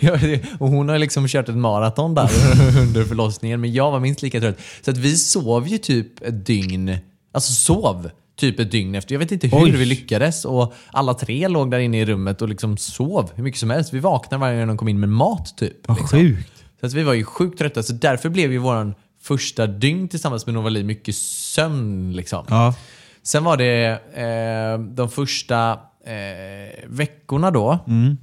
Jag- 0.00 0.40
och 0.58 0.68
hon 0.68 0.88
har 0.88 0.98
liksom 0.98 1.28
kört 1.28 1.48
ett 1.48 1.56
maraton 1.56 2.14
där 2.14 2.30
under 2.80 3.04
förlossningen, 3.04 3.60
men 3.60 3.72
jag 3.72 3.90
var 3.90 4.00
minst 4.00 4.22
lika 4.22 4.40
trött. 4.40 4.58
Så 4.84 4.90
att 4.90 4.96
vi 4.96 5.16
sov 5.16 5.68
ju 5.68 5.78
typ 5.78 6.22
ett 6.22 6.46
dygn, 6.46 6.96
alltså 7.32 7.52
sov 7.52 8.10
typ 8.36 8.60
ett 8.60 8.70
dygn 8.70 8.94
efter. 8.94 9.14
Jag 9.14 9.18
vet 9.20 9.32
inte 9.32 9.46
hur 9.48 9.64
Oj. 9.64 9.70
vi 9.70 9.84
lyckades 9.84 10.44
och 10.44 10.74
alla 10.90 11.14
tre 11.14 11.48
låg 11.48 11.70
där 11.70 11.78
inne 11.78 12.00
i 12.00 12.04
rummet 12.04 12.42
och 12.42 12.48
liksom 12.48 12.76
sov 12.76 13.30
hur 13.34 13.44
mycket 13.44 13.60
som 13.60 13.70
helst. 13.70 13.92
Vi 13.94 13.98
vaknade 13.98 14.40
varje 14.40 14.58
gång 14.58 14.68
de 14.68 14.76
kom 14.76 14.88
in 14.88 15.00
med 15.00 15.08
mat 15.08 15.54
typ. 15.56 15.88
Vad 15.88 15.96
liksom. 15.98 16.18
sjukt. 16.18 16.50
Så 16.84 16.86
att 16.86 16.94
vi 16.94 17.02
var 17.02 17.14
ju 17.14 17.24
sjukt 17.24 17.58
trötta, 17.58 17.82
så 17.82 17.92
därför 17.92 18.28
blev 18.28 18.52
ju 18.52 18.58
våran 18.58 18.94
första 19.22 19.66
dygn 19.66 20.08
tillsammans 20.08 20.46
med 20.46 20.54
Novali 20.54 20.82
mycket 20.82 21.14
sömn. 21.16 22.12
Liksom. 22.12 22.44
Ja. 22.48 22.74
Sen 23.22 23.44
var 23.44 23.56
det 23.56 23.86
eh, 24.14 24.78
de 24.78 25.10
första 25.10 25.70
eh, 26.06 26.86
veckorna 26.86 27.50
då. 27.50 27.78
Mm. 27.86 28.16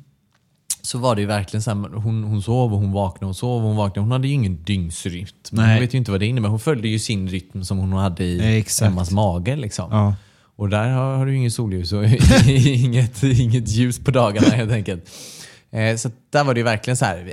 Så 0.81 0.97
var 0.97 1.15
det 1.15 1.21
ju 1.21 1.27
verkligen 1.27 1.61
så 1.61 1.71
här, 1.71 1.89
hon, 1.95 2.23
hon 2.23 2.41
sov 2.41 2.73
och 2.73 2.79
hon 2.79 2.91
vaknade 2.91 3.29
och 3.29 3.35
sov 3.35 3.61
och 3.61 3.67
hon 3.67 3.77
vaknade. 3.77 3.99
Hon 3.99 4.11
hade 4.11 4.27
ju 4.27 4.33
ingen 4.33 4.63
dygnsrytm. 4.63 5.27
Nej. 5.51 5.73
Hon 5.73 5.81
vet 5.81 5.93
ju 5.93 5.97
inte 5.97 6.11
vad 6.11 6.19
det 6.19 6.25
innebär. 6.25 6.49
Hon 6.49 6.59
följde 6.59 6.87
ju 6.87 6.99
sin 6.99 7.27
rytm 7.27 7.63
som 7.63 7.77
hon 7.77 7.93
hade 7.93 8.23
i 8.23 8.57
exakt. 8.59 8.91
Emmas 8.91 9.11
mage. 9.11 9.55
Liksom. 9.55 9.91
Ja. 9.91 10.15
Och 10.55 10.69
där 10.69 10.89
har, 10.89 11.15
har 11.17 11.25
du 11.25 11.31
ju 11.31 11.37
inget 11.37 11.53
solljus 11.53 11.93
och 11.93 12.05
inget, 12.47 13.23
inget 13.23 13.67
ljus 13.67 13.99
på 13.99 14.11
dagarna 14.11 14.47
helt 14.47 14.71
enkelt. 14.71 15.09
Eh, 15.71 15.95
så 15.95 16.07
att 16.07 16.13
där 16.29 16.43
var 16.43 16.53
det 16.53 16.59
ju 16.59 16.63
verkligen 16.63 16.97
så 16.97 17.05
här. 17.05 17.31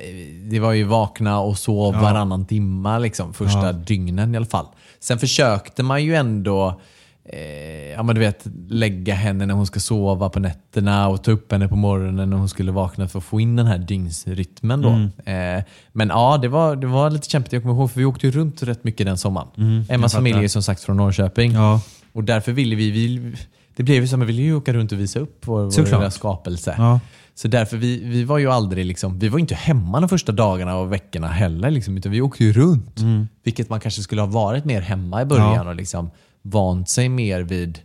Det 0.50 0.60
var 0.60 0.72
ju 0.72 0.84
vakna 0.84 1.40
och 1.40 1.58
sov 1.58 1.94
Ja. 1.94 2.00
varannan 2.00 2.46
timma 2.46 2.98
liksom, 2.98 3.34
första 3.34 3.66
Ja. 3.66 3.72
dygnen 3.72 4.34
i 4.34 4.36
alla 4.36 4.46
fall. 4.46 4.66
Sen 5.00 5.18
försökte 5.18 5.82
man 5.82 6.04
ju 6.04 6.14
ändå 6.14 6.80
eh, 7.24 7.90
ja, 7.92 8.02
men 8.02 8.14
du 8.14 8.20
vet, 8.20 8.46
lägga 8.68 9.14
henne 9.14 9.46
när 9.46 9.54
hon 9.54 9.66
ska 9.66 9.80
sova 9.80 10.28
på 10.28 10.40
nätterna 10.40 11.08
och 11.08 11.24
ta 11.24 11.30
upp 11.30 11.52
henne 11.52 11.68
på 11.68 11.76
morgonen 11.76 12.30
när 12.30 12.36
hon 12.36 12.48
skulle 12.48 12.72
vakna 12.72 13.08
för 13.08 13.18
att 13.18 13.24
få 13.24 13.40
in 13.40 13.56
den 13.56 13.66
här 13.66 13.78
dygnsrytmen. 13.78 14.82
Då. 14.82 14.88
Mm. 14.88 15.58
Eh, 15.58 15.64
men 15.92 16.08
ja, 16.08 16.38
det 16.42 16.48
var, 16.48 16.76
det 16.76 16.86
var 16.86 17.10
lite 17.10 17.28
kämpigt. 17.28 17.52
Jag 17.52 17.62
kommer 17.62 17.74
ihåg 17.74 17.90
för 17.90 17.98
vi 17.98 18.04
åkte 18.04 18.26
ju 18.26 18.32
runt 18.32 18.62
rätt 18.62 18.84
mycket 18.84 19.06
den 19.06 19.18
sommaren. 19.18 19.48
Mm, 19.56 19.84
Emmas 19.88 20.12
familj 20.14 20.44
är 20.44 20.48
som 20.48 20.62
sagt 20.62 20.82
från 20.82 20.96
Norrköping. 20.96 21.52
Ja. 21.52 21.80
Och 22.12 22.24
därför 22.24 22.52
ville 22.52 22.76
vi, 22.76 22.90
vi 22.90 23.34
det 23.76 23.82
blev 23.82 24.02
ju 24.02 24.08
så, 24.08 24.16
man 24.16 24.26
ville 24.26 24.42
ju 24.42 24.54
åka 24.56 24.72
runt 24.72 24.92
och 24.92 25.00
visa 25.00 25.18
upp 25.18 25.42
vår, 25.46 25.62
vår 25.62 26.10
skapelse. 26.10 26.74
Ja. 26.78 27.00
Så 27.38 27.48
därför, 27.48 27.76
vi, 27.76 28.04
vi 28.04 28.24
var 28.24 28.38
ju 28.38 28.50
aldrig 28.50 28.86
liksom, 28.86 29.18
vi 29.18 29.28
var 29.28 29.38
inte 29.38 29.54
hemma 29.54 30.00
de 30.00 30.08
första 30.08 30.32
dagarna 30.32 30.76
och 30.76 30.92
veckorna 30.92 31.28
heller. 31.28 31.70
Liksom, 31.70 31.96
utan 31.96 32.12
vi 32.12 32.20
åkte 32.20 32.44
ju 32.44 32.52
runt. 32.52 33.00
Vilket 33.44 33.68
man 33.70 33.80
kanske 33.80 34.02
skulle 34.02 34.20
ha 34.22 34.26
varit 34.28 34.64
mer 34.64 34.80
hemma 34.80 35.22
i 35.22 35.24
början 35.24 35.54
Ja. 35.54 35.68
och 35.68 35.74
liksom 35.74 36.10
vant 36.42 36.88
sig 36.88 37.08
mer 37.08 37.40
vid 37.42 37.78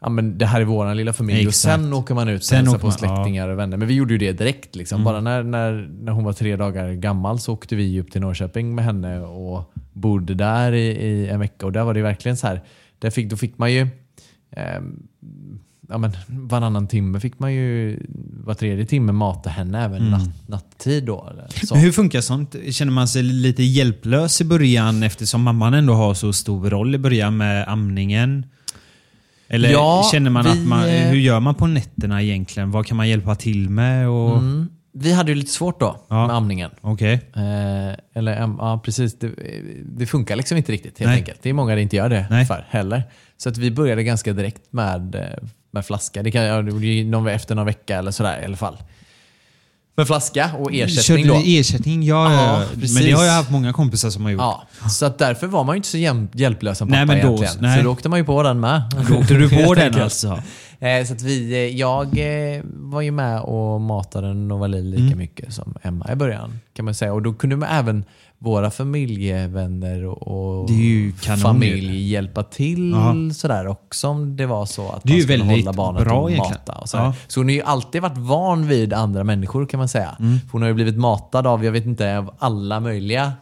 Ja, 0.00 0.08
men 0.08 0.38
det 0.38 0.46
här 0.46 0.60
är 0.60 0.64
vår 0.64 0.94
lilla 0.94 1.12
familj 1.12 1.38
Exakt. 1.48 1.78
och 1.78 1.82
sen 1.84 1.92
åker 1.92 2.14
man 2.14 2.28
ut 2.28 2.40
och 2.40 2.44
Sen 2.44 2.58
hälsar 2.58 2.78
på 2.78 2.86
man- 2.86 2.92
släktingar 2.92 3.48
och 3.48 3.58
vänner. 3.58 3.76
Men 3.76 3.88
vi 3.88 3.94
gjorde 3.94 4.12
ju 4.14 4.18
det 4.18 4.32
direkt. 4.32 4.76
Liksom. 4.76 5.04
Bara 5.04 5.20
när, 5.20 5.42
när, 5.42 5.88
när 6.00 6.12
hon 6.12 6.24
var 6.24 6.32
tre 6.32 6.56
dagar 6.56 6.92
gammal 6.92 7.38
så 7.38 7.52
åkte 7.52 7.76
vi 7.76 8.00
upp 8.00 8.10
till 8.12 8.20
Norrköping 8.20 8.74
med 8.74 8.84
henne 8.84 9.20
och 9.20 9.72
bodde 9.92 10.34
där 10.34 10.72
i, 10.72 10.86
i 10.86 11.28
en 11.28 11.40
vecka. 11.40 11.66
Och 11.66 11.72
där 11.72 11.84
var 11.84 11.94
det 11.94 12.02
verkligen 12.02 12.36
så 12.36 12.46
här. 12.46 12.62
Där 12.98 13.10
fick, 13.10 13.30
då 13.30 13.36
fick 13.36 13.58
man 13.58 13.72
ju 13.72 13.88
ehm, 14.50 15.02
ja, 15.92 15.98
men 15.98 16.12
varannan 16.28 16.86
timme 16.88 17.20
fick 17.20 17.38
man 17.38 17.52
ju 17.54 17.98
var 18.44 18.54
tredje 18.54 18.86
timme 18.86 19.12
mata 19.12 19.50
henne 19.50 19.84
även 19.84 20.10
natt, 20.10 20.48
natttid. 20.48 21.04
Då, 21.04 21.28
eller 21.30 21.66
så. 21.66 21.74
Men 21.74 21.84
hur 21.84 21.92
funkar 21.92 22.20
sånt? 22.20 22.56
Känner 22.70 22.92
man 22.92 23.08
sig 23.08 23.22
lite 23.22 23.62
hjälplös 23.62 24.40
i 24.40 24.44
början 24.44 25.02
eftersom 25.02 25.42
mamman 25.42 25.74
ändå 25.74 25.94
har 25.94 26.14
så 26.14 26.32
stor 26.32 26.70
roll 26.70 26.94
i 26.94 26.98
början 26.98 27.36
med 27.36 27.68
amningen? 27.68 28.46
Eller 29.48 29.70
Ja, 29.70 30.08
känner 30.12 30.30
man 30.30 30.44
vi, 30.44 30.50
att 30.50 30.66
man, 30.66 30.88
eh, 30.88 31.08
hur 31.08 31.18
gör 31.18 31.40
man 31.40 31.54
på 31.54 31.66
nätterna 31.66 32.22
egentligen? 32.22 32.70
Vad 32.70 32.86
kan 32.86 32.96
man 32.96 33.08
hjälpa 33.08 33.34
till 33.34 33.70
med? 33.70 34.08
Och, 34.08 34.38
Mm. 34.38 34.68
Vi 34.94 35.12
hade 35.12 35.30
ju 35.30 35.34
lite 35.34 35.50
svårt 35.50 35.80
då 35.80 35.96
Ja. 36.08 36.26
med 36.26 36.36
amningen. 36.36 36.70
Okej. 36.80 37.14
Eh, 37.36 37.96
eller 38.14 38.40
ja, 38.58 38.80
precis. 38.84 39.18
Det, 39.18 39.30
det 39.84 40.06
funkar 40.06 40.36
liksom 40.36 40.56
inte 40.56 40.72
riktigt 40.72 40.98
helt 40.98 41.08
Nej. 41.10 41.18
enkelt. 41.18 41.42
Det 41.42 41.48
är 41.48 41.52
många 41.52 41.74
det 41.74 41.82
inte 41.82 41.96
gör 41.96 42.08
det 42.08 42.26
Nej. 42.30 42.46
för 42.46 42.66
heller. 42.70 43.02
Så 43.36 43.48
att 43.48 43.56
vi 43.58 43.70
började 43.70 44.02
ganska 44.04 44.32
direkt 44.32 44.72
med, 44.72 45.14
eh, 45.14 45.48
med 45.72 45.86
flaska. 45.86 46.22
Det 46.22 46.30
kan 46.30 46.42
ja, 46.42 46.62
det 46.62 46.70
gjorde 46.70 46.86
ju 46.86 47.04
någon, 47.04 47.28
efter 47.28 47.54
någon 47.54 47.66
vecka 47.66 47.98
eller 47.98 48.10
sådär 48.10 48.40
i 48.42 48.44
alla 48.44 48.56
fall. 48.56 48.76
Med 49.96 50.06
flaska 50.06 50.50
och 50.58 50.72
ersättning 50.72 51.24
Körde 51.24 51.38
då. 51.38 51.42
ersättning? 51.46 52.02
Ja, 52.02 52.32
Ja, 52.32 52.42
ja, 52.42 52.58
men 52.70 52.80
precis. 52.80 52.98
det 52.98 53.12
har 53.12 53.24
jag 53.24 53.32
haft 53.32 53.50
många 53.50 53.72
kompisar 53.72 54.10
som 54.10 54.22
har 54.24 54.30
gjort. 54.30 54.40
Ja, 54.40 54.66
så 54.90 55.06
att 55.06 55.18
därför 55.18 55.46
var 55.46 55.64
man 55.64 55.74
ju 55.74 55.76
inte 55.76 55.88
så 55.88 55.98
hjälplös 56.38 56.78
som 56.78 56.88
pappa 56.88 57.04
Nej, 57.04 57.06
men 57.06 57.26
då- 57.26 57.34
egentligen. 57.36 57.56
nej. 57.62 57.78
Så 57.78 57.84
då 57.84 57.90
åkte 57.90 58.08
man 58.08 58.18
ju 58.18 58.24
på 58.24 58.42
den 58.42 58.60
med. 58.60 58.82
Då 59.08 59.16
åkte 59.16 59.34
du 59.34 59.50
på 59.64 59.74
den 59.76 60.02
alltså? 60.02 60.42
Eh, 60.82 61.04
Så 61.04 61.12
att 61.14 61.22
vi, 61.22 61.52
eh, 61.52 61.76
jag 61.78 62.06
eh, 62.18 62.62
var 62.64 63.00
ju 63.00 63.10
med 63.10 63.40
och 63.40 63.80
matade 63.80 64.34
Novali 64.34 64.82
lika 64.82 65.02
Mm. 65.02 65.18
mycket 65.18 65.52
som 65.54 65.74
Emma 65.82 66.12
i 66.12 66.16
början. 66.16 66.58
kan 66.74 66.84
man 66.84 66.94
säga. 66.94 67.12
Och 67.12 67.22
Då 67.22 67.32
kunde 67.32 67.56
man 67.56 67.68
även 67.68 68.04
våra 68.38 68.70
familjevänner 68.70 70.04
och, 70.04 70.68
familj 71.42 72.08
hjälpa 72.12 72.42
till 72.42 72.90
Ja. 72.90 73.14
sådär 73.34 73.66
också 73.66 74.08
om 74.08 74.36
det 74.36 74.46
var 74.46 74.66
så 74.66 74.88
att 74.88 75.02
Det 75.04 75.12
man 75.12 75.20
skulle 75.22 75.44
hålla 75.44 75.72
barnet 75.72 76.04
bra 76.04 76.20
och 76.20 76.30
egentligen. 76.30 76.60
mata. 76.66 76.80
Och 76.80 76.88
sådär. 76.88 77.04
Ja. 77.04 77.14
Så 77.28 77.40
hon 77.40 77.46
har 77.46 77.52
ju 77.54 77.62
alltid 77.62 78.02
varit 78.02 78.18
van 78.18 78.66
vid 78.68 78.92
andra 78.92 79.24
människor 79.24 79.66
kan 79.66 79.78
man 79.78 79.88
säga. 79.88 80.16
Mm. 80.20 80.38
Hon 80.52 80.62
har 80.62 80.68
ju 80.68 80.74
blivit 80.74 80.96
matad 80.96 81.46
av, 81.46 81.64
jag 81.64 81.72
vet 81.72 81.86
inte, 81.86 82.18
av 82.18 82.34
alla 82.38 82.80
möjliga 82.80 83.32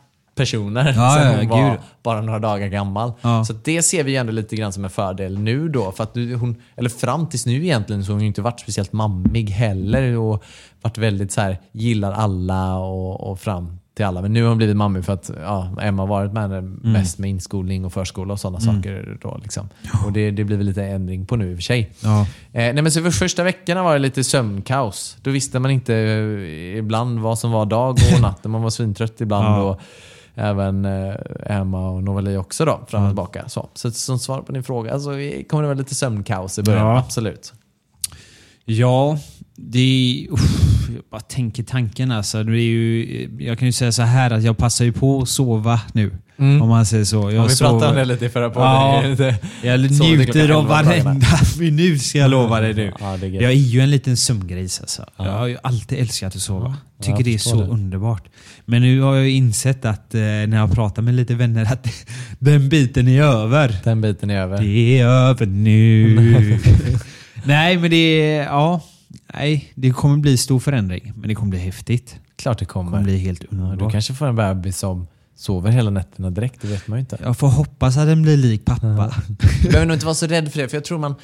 personer 0.41 0.87
Ja, 0.97 1.15
sen 1.19 1.33
ja, 1.33 1.39
hon 1.39 1.49
var 1.49 1.71
gud. 1.71 1.79
bara 2.03 2.21
några 2.21 2.39
dagar 2.39 2.67
gammal. 2.69 3.13
Ja. 3.21 3.45
Så 3.45 3.53
det 3.65 3.83
ser 3.83 4.05
vi 4.05 4.17
ändå 4.17 4.33
lite 4.33 4.57
grann 4.57 4.73
som 4.73 4.85
en 4.85 4.91
fördel 4.91 5.39
nu 5.39 5.69
då. 5.69 5.93
För 5.93 6.05
att 6.05 6.15
hon, 6.15 6.57
eller 6.77 6.91
fram 6.91 7.29
tills 7.29 7.47
nu 7.47 7.65
egentligen 7.65 8.05
så 8.05 8.11
har 8.11 8.15
hon 8.15 8.21
ju 8.21 8.27
inte 8.27 8.43
varit 8.43 8.61
speciellt 8.61 8.93
mammig 8.93 9.51
heller 9.51 10.17
och 10.19 10.45
varit 10.83 10.99
väldigt 10.99 11.33
så 11.33 11.41
här, 11.41 11.59
gillar 11.73 12.13
alla 12.13 12.77
och, 12.79 13.31
och 13.31 13.41
fram 13.41 13.77
till 13.97 14.05
alla. 14.05 14.23
Men 14.23 14.33
nu 14.33 14.43
har 14.43 14.49
hon 14.49 14.59
blivit 14.59 14.77
mammig 14.77 15.05
för 15.05 15.13
att 15.13 15.31
ja, 15.45 15.71
Emma 15.83 16.03
har 16.03 16.07
varit 16.07 16.33
med 16.33 16.43
henne 16.43 16.57
Mm. 16.59 16.93
mest 16.93 17.19
med 17.19 17.31
inskolning 17.31 17.85
och 17.85 17.93
förskola 17.93 18.33
och 18.33 18.41
sådana 18.41 18.61
saker. 18.61 19.19
Då, 19.23 19.41
liksom. 19.43 19.69
Och 20.07 20.13
det, 20.13 20.31
det 20.31 20.45
blir 20.45 20.57
väl 20.57 20.67
lite 20.67 20.85
ändring 20.85 21.27
på 21.27 21.37
nu 21.37 21.51
i 21.51 21.55
och 21.55 21.59
för 21.59 21.63
sig. 21.63 21.91
Ja. 22.03 22.21
Eh, 22.21 22.27
nej 22.53 22.83
men 22.83 22.91
så 22.93 23.03
för 23.03 23.11
första 23.11 23.43
veckorna 23.45 23.83
var 23.83 23.93
det 23.93 23.99
lite 23.99 24.25
sömnkaos. 24.25 25.17
Då 25.23 25.31
visste 25.31 25.59
man 25.59 25.71
inte 25.71 25.95
eh, 25.95 26.79
ibland 26.79 27.19
vad 27.21 27.39
som 27.39 27.51
var 27.53 27.67
dag 27.67 27.99
och 28.15 28.21
natt. 28.21 28.45
Man 28.45 28.63
var 28.63 28.71
svintrött 28.71 29.21
ibland. 29.21 29.47
Ja. 29.47 29.63
Och 29.63 29.81
även 30.35 30.85
eh, 30.85 31.15
Emma 31.47 31.91
och 31.91 32.03
Novali 32.03 32.37
också 32.37 32.65
då, 32.65 32.81
fram 32.89 33.03
och 33.03 33.11
tillbaka. 33.11 33.49
Så, 33.49 33.69
så 33.75 33.91
som 33.91 34.19
svar 34.19 34.43
på 34.43 34.53
din 34.53 34.63
fråga 34.63 35.01
så 35.01 35.11
kommer 35.49 35.63
det 35.63 35.69
vara 35.69 35.75
lite 35.75 35.95
sömnkaos 35.95 36.59
i 36.59 36.63
början. 36.63 36.87
Ja. 36.87 36.99
Absolut. 36.99 37.53
Ja, 38.65 39.19
det 39.57 39.79
är... 39.79 40.33
Uff, 40.33 40.41
jag 40.95 41.05
bara 41.11 41.21
tänker 41.21 41.63
tanken 41.63 42.13
alltså. 42.13 42.43
Det 42.45 42.53
är 42.53 42.63
ju, 42.63 43.29
jag 43.39 43.59
kan 43.59 43.67
ju 43.67 43.73
säga 43.73 43.93
så 43.93 44.03
här 44.03 44.31
att 44.31 44.43
jag 44.43 44.57
passar 44.57 44.85
ju 44.85 44.93
på 44.93 45.21
att 45.21 45.29
sova 45.29 45.81
nu. 45.93 46.19
Om 46.41 46.69
man 46.69 46.87
säger 46.87 47.05
så. 47.05 47.17
Jag 47.17 47.33
Ja, 47.33 47.43
vi 47.47 47.49
sover- 47.55 47.71
pratade 47.71 47.91
om 47.91 47.97
det 47.97 48.05
lite 48.05 48.27
i 48.27 48.29
förra 48.29 48.51
podden. 48.51 49.17
Ja. 49.19 49.35
Jag 49.63 49.81
njuter 49.81 50.49
av 50.51 50.61
11 50.61 50.63
på 50.63 50.69
dagarna. 50.85 51.03
varenda 51.03 51.27
minut 51.59 52.03
ska 52.03 52.19
jag 52.19 52.31
lova 52.31 52.61
dig 52.61 52.75
nu. 52.75 52.93
Ja, 53.01 53.17
det 53.21 53.27
är. 53.27 53.31
Jag 53.33 53.51
är 53.51 53.57
ju 53.57 53.81
en 53.81 53.91
liten 53.91 54.17
sömngris 54.17 54.81
alltså. 54.81 55.05
Jag 55.17 55.33
har 55.33 55.47
ju 55.47 55.57
alltid 55.63 55.99
älskat 55.99 56.37
att 56.37 56.43
sova. 56.43 56.77
Tycker 57.03 57.25
det 57.25 57.35
är 57.35 57.39
så 57.39 57.61
det. 57.63 57.67
underbart. 57.69 58.25
Men 58.65 58.83
nu 58.83 59.01
har 59.01 59.15
jag 59.17 59.25
ju 59.25 59.31
insett 59.31 59.85
att 59.85 60.15
eh, 60.15 60.21
när 60.21 60.57
jag 60.57 60.73
pratar 60.73 61.03
med 61.03 61.15
lite 61.15 61.35
vänner 61.35 61.73
att 61.73 61.87
den 62.39 62.69
biten 62.69 63.09
är 63.09 63.23
över. 63.23 63.77
Den 63.85 64.01
biten 64.01 64.31
är 64.31 64.37
över. 64.41 64.59
Det 64.63 64.99
är 64.99 65.07
över 65.07 65.47
nu. 65.47 66.59
Nej, 67.45 67.79
men 67.79 67.91
det 67.91 67.97
är... 68.37 68.45
Ja. 68.45 68.81
Nej, 69.35 69.73
det 69.75 69.91
kommer 69.91 70.17
bli 70.17 70.37
stor 70.37 70.61
förändring. 70.61 71.13
Men 71.17 71.29
det 71.29 71.35
kommer 71.35 71.51
bli 71.51 71.59
häftigt. 71.59 72.17
Klart 72.37 72.59
det 72.59 72.63
Det 72.65 72.67
kommer 72.69 72.91
kommer. 72.91 73.05
bli 73.05 73.19
helt 73.19 73.43
Ja, 73.43 73.57
underbart. 73.57 73.79
du 73.89 73.93
kanske 73.93 74.15
får 74.15 74.27
en 74.27 74.37
bebis 74.37 74.79
som 74.79 75.07
sover 75.41 75.71
hela 75.71 75.91
nätterna 75.91 76.31
direkt. 76.31 76.63
Det 76.63 76.69
vet 76.69 76.89
man 76.89 76.99
ju 76.99 77.01
inte. 77.01 77.19
Jag 77.23 77.37
får 77.37 77.49
hoppas 77.49 77.97
att 77.97 78.07
den 78.07 78.23
blir 78.23 78.37
lik 78.37 78.65
pappa. 78.65 79.15
Du 79.63 79.69
behöver 79.69 79.87
nog 79.87 79.97
inte 79.97 80.07
vara 80.07 80.15
så 80.15 80.27
rädd 80.27 80.53
för 80.53 80.61
det, 80.63 80.69
för 80.69 80.77
jag 80.77 80.85
tror 80.85 80.99
man 80.99 81.15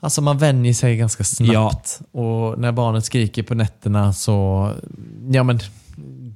Alltså 0.00 0.22
man 0.22 0.38
vänjer 0.38 0.72
sig 0.74 0.96
ganska 0.96 1.24
snabbt. 1.24 2.00
Och 2.12 2.58
när 2.58 2.72
barnet 2.72 3.04
skriker 3.04 3.42
på 3.42 3.54
nätterna 3.54 4.12
så, 4.12 4.70
ja 5.30 5.42
men 5.42 5.58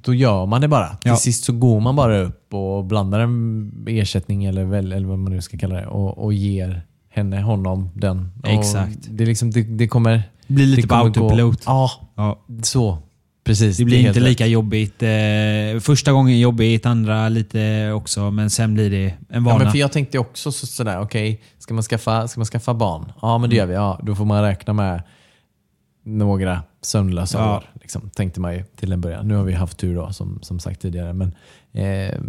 då 0.03 0.13
gör 0.13 0.45
man 0.45 0.61
det 0.61 0.67
bara. 0.67 0.87
Till 0.95 1.09
Ja. 1.09 1.15
sist 1.17 1.43
så 1.43 1.53
går 1.53 1.79
man 1.79 1.95
bara 1.95 2.19
upp 2.19 2.53
och 2.53 2.83
blandar 2.85 3.19
en 3.19 3.85
ersättning 3.87 4.45
eller, 4.45 4.63
väl, 4.63 4.91
eller 4.91 5.07
vad 5.07 5.19
man 5.19 5.31
nu 5.33 5.41
ska 5.41 5.57
kalla 5.57 5.75
det 5.75 5.85
och, 5.87 6.17
och 6.23 6.33
ger 6.33 6.81
henne, 7.09 7.41
honom 7.41 7.89
den. 7.95 8.31
Och 8.43 8.49
Exakt. 8.49 8.97
Det, 9.09 9.25
liksom, 9.25 9.51
det, 9.51 9.63
det 9.63 9.87
kommer... 9.87 10.23
Blir 10.47 10.65
lite 10.65 10.81
det 10.81 10.87
på 10.87 10.95
gå- 10.95 11.01
autopilot. 11.01 11.61
Ja, 11.65 11.91
Ja. 12.15 12.39
så. 12.63 12.97
Precis. 13.43 13.77
Det 13.77 13.85
blir 13.85 13.95
är 13.95 13.99
inte 13.99 14.07
helt 14.07 14.17
rätt. 14.17 14.23
lika 14.23 14.45
jobbigt. 14.47 15.03
Eh, 15.03 15.79
första 15.81 16.11
gången 16.11 16.39
jobbigt, 16.39 16.85
andra 16.85 17.29
lite 17.29 17.91
också. 17.91 18.31
Men 18.31 18.49
sen 18.49 18.73
blir 18.73 18.89
det 18.89 19.05
en 19.05 19.15
Ja, 19.29 19.39
vana. 19.39 19.57
men 19.63 19.71
för 19.71 19.77
jag 19.79 19.91
tänkte 19.91 20.19
också 20.19 20.51
så, 20.51 20.67
sådär, 20.67 20.99
okej, 21.01 21.41
ska, 21.59 21.73
man 21.73 21.83
skaffa, 21.83 22.27
ska 22.27 22.39
man 22.39 22.45
skaffa 22.45 22.73
barn? 22.73 23.11
Ja, 23.21 23.37
men 23.37 23.49
det 23.49 23.55
gör 23.55 23.65
vi. 23.65 23.73
Ja, 23.73 23.99
då 24.03 24.15
får 24.15 24.25
man 24.25 24.41
räkna 24.43 24.73
med 24.73 25.03
några 26.05 26.63
sömnlösa 26.81 27.37
Ja. 27.37 27.57
år. 27.57 27.63
Liksom, 27.81 28.09
tänkte 28.09 28.39
man 28.41 28.53
ju 28.53 28.63
till 28.63 28.91
en 28.91 29.01
början. 29.01 29.27
Nu 29.27 29.35
har 29.35 29.43
vi 29.43 29.53
haft 29.53 29.77
tur 29.77 29.95
då, 29.95 30.13
som, 30.13 30.39
som 30.41 30.59
sagt 30.59 30.81
tidigare. 30.81 31.13
Men, 31.13 31.33
eh, 31.73 32.19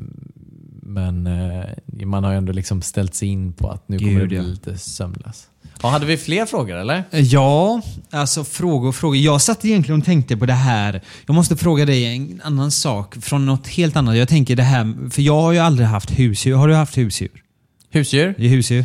men 0.82 1.26
eh, 1.26 1.64
man 2.06 2.24
har 2.24 2.30
ju 2.30 2.38
ändå 2.38 2.52
liksom 2.52 2.82
ställt 2.82 3.14
sig 3.14 3.28
in 3.28 3.52
på 3.52 3.68
att 3.70 3.88
nu 3.88 3.98
kommer 3.98 4.12
det 4.12 4.18
Gud, 4.20 4.28
bli 4.28 4.36
ja. 4.36 4.42
lite 4.42 4.78
sömnlös. 4.78 5.48
Ja, 5.84 5.88
hade 5.90 6.06
vi 6.06 6.16
fler 6.16 6.46
frågor 6.46 6.76
eller? 6.76 7.04
Ja, 7.10 7.82
alltså 8.10 8.44
frågor 8.44 8.88
och 8.88 8.94
frågor. 8.94 9.16
Jag 9.16 9.40
satt 9.40 9.64
egentligen 9.64 10.00
och 10.00 10.06
tänkte 10.06 10.36
på 10.36 10.46
det 10.46 10.52
här. 10.52 11.02
Jag 11.26 11.34
måste 11.34 11.56
fråga 11.56 11.84
dig 11.84 12.04
en 12.04 12.40
annan 12.44 12.70
sak 12.70 13.14
från 13.20 13.46
något 13.46 13.66
helt 13.66 13.96
annat. 13.96 14.16
Jag 14.16 14.28
tänker 14.28 14.56
det 14.56 14.62
här, 14.62 15.10
för 15.10 15.22
jag 15.22 15.40
har 15.40 15.52
ju 15.52 15.58
aldrig 15.58 15.88
haft 15.88 16.10
husdjur. 16.10 16.54
Har 16.54 16.68
du 16.68 16.74
haft 16.74 16.98
husdjur? 16.98 17.42
Husdjur? 17.90 18.34
I 18.38 18.48
husdjur? 18.48 18.84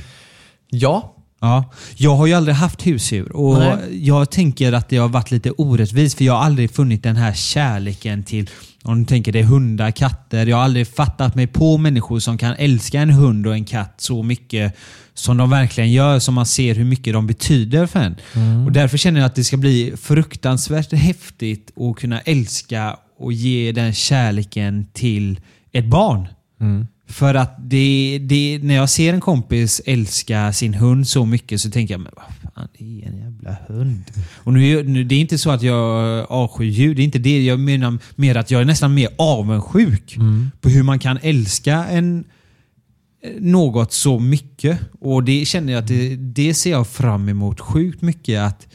Ja. 0.69 1.15
Ja. 1.39 1.71
Jag 1.95 2.15
har 2.15 2.28
ju 2.28 2.34
aldrig 2.34 2.56
haft 2.56 2.88
husdjur 2.88 3.36
och 3.36 3.60
Nej. 3.60 4.08
jag 4.08 4.32
tänker 4.32 4.73
att 4.73 4.89
det 4.89 4.97
har 4.97 5.10
varit 5.10 5.32
lite 5.32 5.52
orättvist 5.52 6.17
för 6.17 6.25
jag 6.25 6.34
har 6.34 6.43
aldrig 6.43 6.71
funnit 6.71 7.04
den 7.04 7.15
här 7.15 7.34
kärleken 7.34 8.23
till 8.23 8.49
om 8.84 8.99
du 8.99 9.06
tänker 9.06 9.32
det 9.32 9.39
är 9.39 9.43
hundar, 9.43 9.91
katter. 9.91 10.45
Jag 10.45 10.58
har 10.58 10.63
aldrig 10.63 10.88
fattat 10.88 11.36
mig 11.36 11.47
på 11.47 11.78
människor 11.78 12.19
som 12.19 12.38
kan 12.38 12.56
älska 12.58 13.02
en 13.02 13.10
hund 13.10 13.47
och 13.47 13.54
en 13.54 13.65
katt 13.65 13.93
så 13.97 14.23
mycket 14.23 14.75
som 15.13 15.38
de 15.38 15.49
verkligen 15.49 15.91
gör, 15.91 16.19
som 16.19 16.34
man 16.34 16.45
ser 16.45 16.75
hur 16.75 16.86
mycket 16.86 17.13
de 17.13 17.28
betyder 17.28 17.86
för 17.86 17.99
en. 17.99 18.15
Och 18.65 18.71
Därför 18.71 18.97
känner 18.97 19.19
jag 19.19 19.28
att 19.28 19.36
det 19.36 19.43
ska 19.43 19.58
bli 19.58 19.93
fruktansvärt 19.97 20.93
häftigt 20.93 21.71
att 21.78 21.95
kunna 21.95 22.21
älska 22.21 22.97
och 23.19 23.34
ge 23.34 23.71
den 23.71 23.93
kärleken 23.93 24.88
till 24.93 25.39
ett 25.71 25.86
barn. 25.86 26.28
För 27.09 27.35
att 27.35 27.55
det, 27.69 28.19
det, 28.21 28.59
när 28.63 28.75
jag 28.75 28.89
ser 28.89 29.13
en 29.13 29.21
kompis 29.21 29.81
älska 29.85 30.53
sin 30.53 30.73
hund 30.73 31.07
så 31.07 31.25
mycket 31.25 31.61
så 31.61 31.71
tänker 31.71 31.93
jag, 31.93 32.01
men 32.01 32.11
vad 32.15 32.53
fan, 32.53 32.67
det 32.77 32.83
är 33.03 33.07
en 33.09 33.17
jävla 33.17 33.57
hund. 33.67 34.03
Och 34.35 34.53
nu, 34.53 34.65
är- 34.79 34.83
nu, 34.83 35.03
det 35.03 35.15
är 35.15 35.19
inte 35.19 35.37
så 35.37 35.49
att 35.51 35.61
jag 35.61 36.25
avskyr 36.29 36.65
djur, 36.65 36.95
det 36.95 37.01
är 37.01 37.03
inte 37.03 37.19
det. 37.19 37.43
Jag 37.43 37.59
menar 37.59 37.97
mer 38.15 38.35
att 38.37 38.51
jag 38.51 38.61
är 38.61 38.65
nästan 38.65 38.93
mer 38.93 39.09
avundsjuk 39.17 40.17
på 40.61 40.69
hur 40.69 40.83
man 40.83 40.99
kan 40.99 41.19
älska 41.21 41.85
en 41.85 42.23
något 43.39 43.93
så 43.93 44.19
mycket. 44.19 44.79
Och 44.99 45.23
det 45.23 45.45
känner 45.45 45.73
jag 45.73 45.79
att 45.81 45.87
det, 45.87 46.15
det 46.15 46.53
ser 46.53 46.71
jag 46.71 46.87
fram 46.87 47.29
emot 47.29 47.59
sjukt 47.59 48.01
mycket. 48.01 48.39
att 48.41 48.67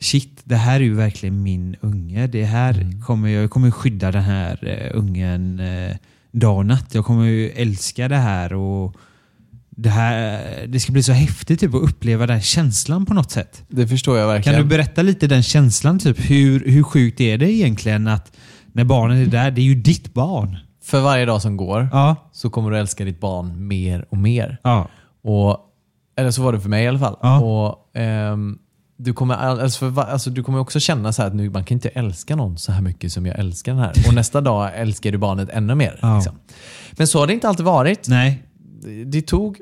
Shit, 0.00 0.40
det 0.44 0.56
här 0.56 0.76
är 0.80 0.84
ju 0.84 0.94
verkligen 0.94 1.42
min 1.42 1.76
unge. 1.80 2.26
Det 2.26 2.44
här 2.44 3.00
kommer 3.06 3.28
jag, 3.28 3.50
kommer 3.50 3.70
skydda 3.70 4.10
den 4.12 4.22
här 4.22 4.58
eh, 4.92 4.98
ungen 4.98 5.60
eh, 5.60 5.96
dag 6.34 6.56
och 6.56 6.66
natt. 6.66 6.94
Jag 6.94 7.04
kommer 7.04 7.24
ju 7.24 7.50
älska 7.50 8.08
det 8.08 8.16
här 8.16 8.52
och 8.52 8.96
det, 9.76 9.88
här, 9.88 10.40
det 10.66 10.80
ska 10.80 10.92
bli 10.92 11.02
så 11.02 11.12
häftigt 11.12 11.60
typ, 11.60 11.74
att 11.74 11.82
uppleva 11.82 12.26
den 12.26 12.40
känslan 12.42 13.06
på 13.06 13.14
något 13.14 13.30
sätt. 13.30 13.62
Det 13.68 13.88
förstår 13.88 14.18
jag 14.18 14.26
Kan 14.26 14.34
verkligen. 14.34 14.60
du 14.60 14.66
berätta 14.68 15.02
lite 15.02 15.26
den 15.26 15.42
känslan? 15.42 15.98
Typ, 15.98 16.30
hur, 16.30 16.70
hur 16.70 16.82
sjukt 16.82 17.20
är 17.20 17.38
det 17.38 17.52
egentligen 17.52 18.06
att 18.08 18.32
när 18.72 18.84
barnen 18.84 19.18
är 19.18 19.26
där, 19.26 19.50
det 19.50 19.60
är 19.60 19.64
ju 19.64 19.74
ditt 19.74 20.14
barn. 20.14 20.56
För 20.84 21.00
varje 21.00 21.24
dag 21.24 21.42
som 21.42 21.56
går 21.56 21.88
Ja. 21.92 22.16
så 22.32 22.50
kommer 22.50 22.70
du 22.70 22.78
älska 22.78 23.04
ditt 23.04 23.20
barn 23.20 23.66
mer 23.68 24.06
och 24.10 24.16
mer. 24.18 24.58
Ja. 24.62 24.88
Och, 25.22 25.58
eller 26.16 26.30
så 26.30 26.42
var 26.42 26.52
det 26.52 26.60
för 26.60 26.68
mig 26.68 26.84
i 26.84 26.88
alla 26.88 26.98
fall. 26.98 27.16
Ja. 27.22 27.40
Och, 27.40 27.96
ehm, 28.00 28.58
du, 28.96 29.12
kommer, 29.12 29.34
all- 29.34 29.60
alltså 29.60 29.92
för, 29.92 30.02
alltså 30.02 30.30
du 30.30 30.42
kommer 30.42 30.58
också 30.58 30.80
känna 30.80 31.12
så 31.12 31.22
att 31.22 31.34
nu, 31.34 31.50
man 31.50 31.64
kan 31.64 31.76
inte 31.76 31.88
älska 31.88 32.36
någon 32.36 32.58
så 32.58 32.72
här 32.72 32.82
mycket 32.82 33.12
som 33.12 33.26
jag 33.26 33.38
älskar 33.38 33.72
den 33.72 33.80
här. 33.80 33.92
Och 34.08 34.14
nästa 34.14 34.40
dag 34.40 34.70
älskar 34.74 35.12
du 35.12 35.18
barnet 35.18 35.48
ännu 35.48 35.74
mer. 35.74 35.98
Ja. 36.02 36.14
Liksom. 36.16 36.38
Men 36.92 37.06
så 37.06 37.18
har 37.18 37.26
det 37.26 37.32
inte 37.32 37.48
alltid 37.48 37.64
varit. 37.64 38.08
Nej. 38.08 38.42
Det 39.06 39.22
tog... 39.22 39.58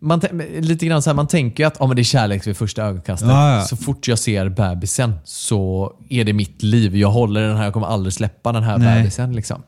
Man, 0.00 0.20
lite 0.60 0.86
grann 0.86 1.02
så 1.02 1.10
här, 1.10 1.14
man 1.14 1.26
tänker 1.26 1.62
ju 1.62 1.66
att 1.66 1.76
ja, 1.80 1.86
men 1.86 1.96
det 1.96 2.02
är 2.02 2.04
kärlek 2.04 2.46
vid 2.46 2.56
första 2.56 2.82
ögonkastet. 2.82 3.28
Ja, 3.28 3.56
ja. 3.56 3.62
Så 3.64 3.76
fort 3.76 4.08
jag 4.08 4.18
ser 4.18 4.48
bebisen 4.48 5.14
så 5.24 5.92
är 6.08 6.24
det 6.24 6.32
mitt 6.32 6.62
liv. 6.62 6.96
Jag 6.96 7.10
håller 7.10 7.48
den 7.48 7.56
här, 7.56 7.64
jag 7.64 7.72
kommer 7.72 7.86
aldrig 7.86 8.12
släppa 8.12 8.52
den 8.52 8.62
här 8.62 8.78
Nej. 8.78 8.98
bebisen. 8.98 9.32
Liksom. 9.36 9.62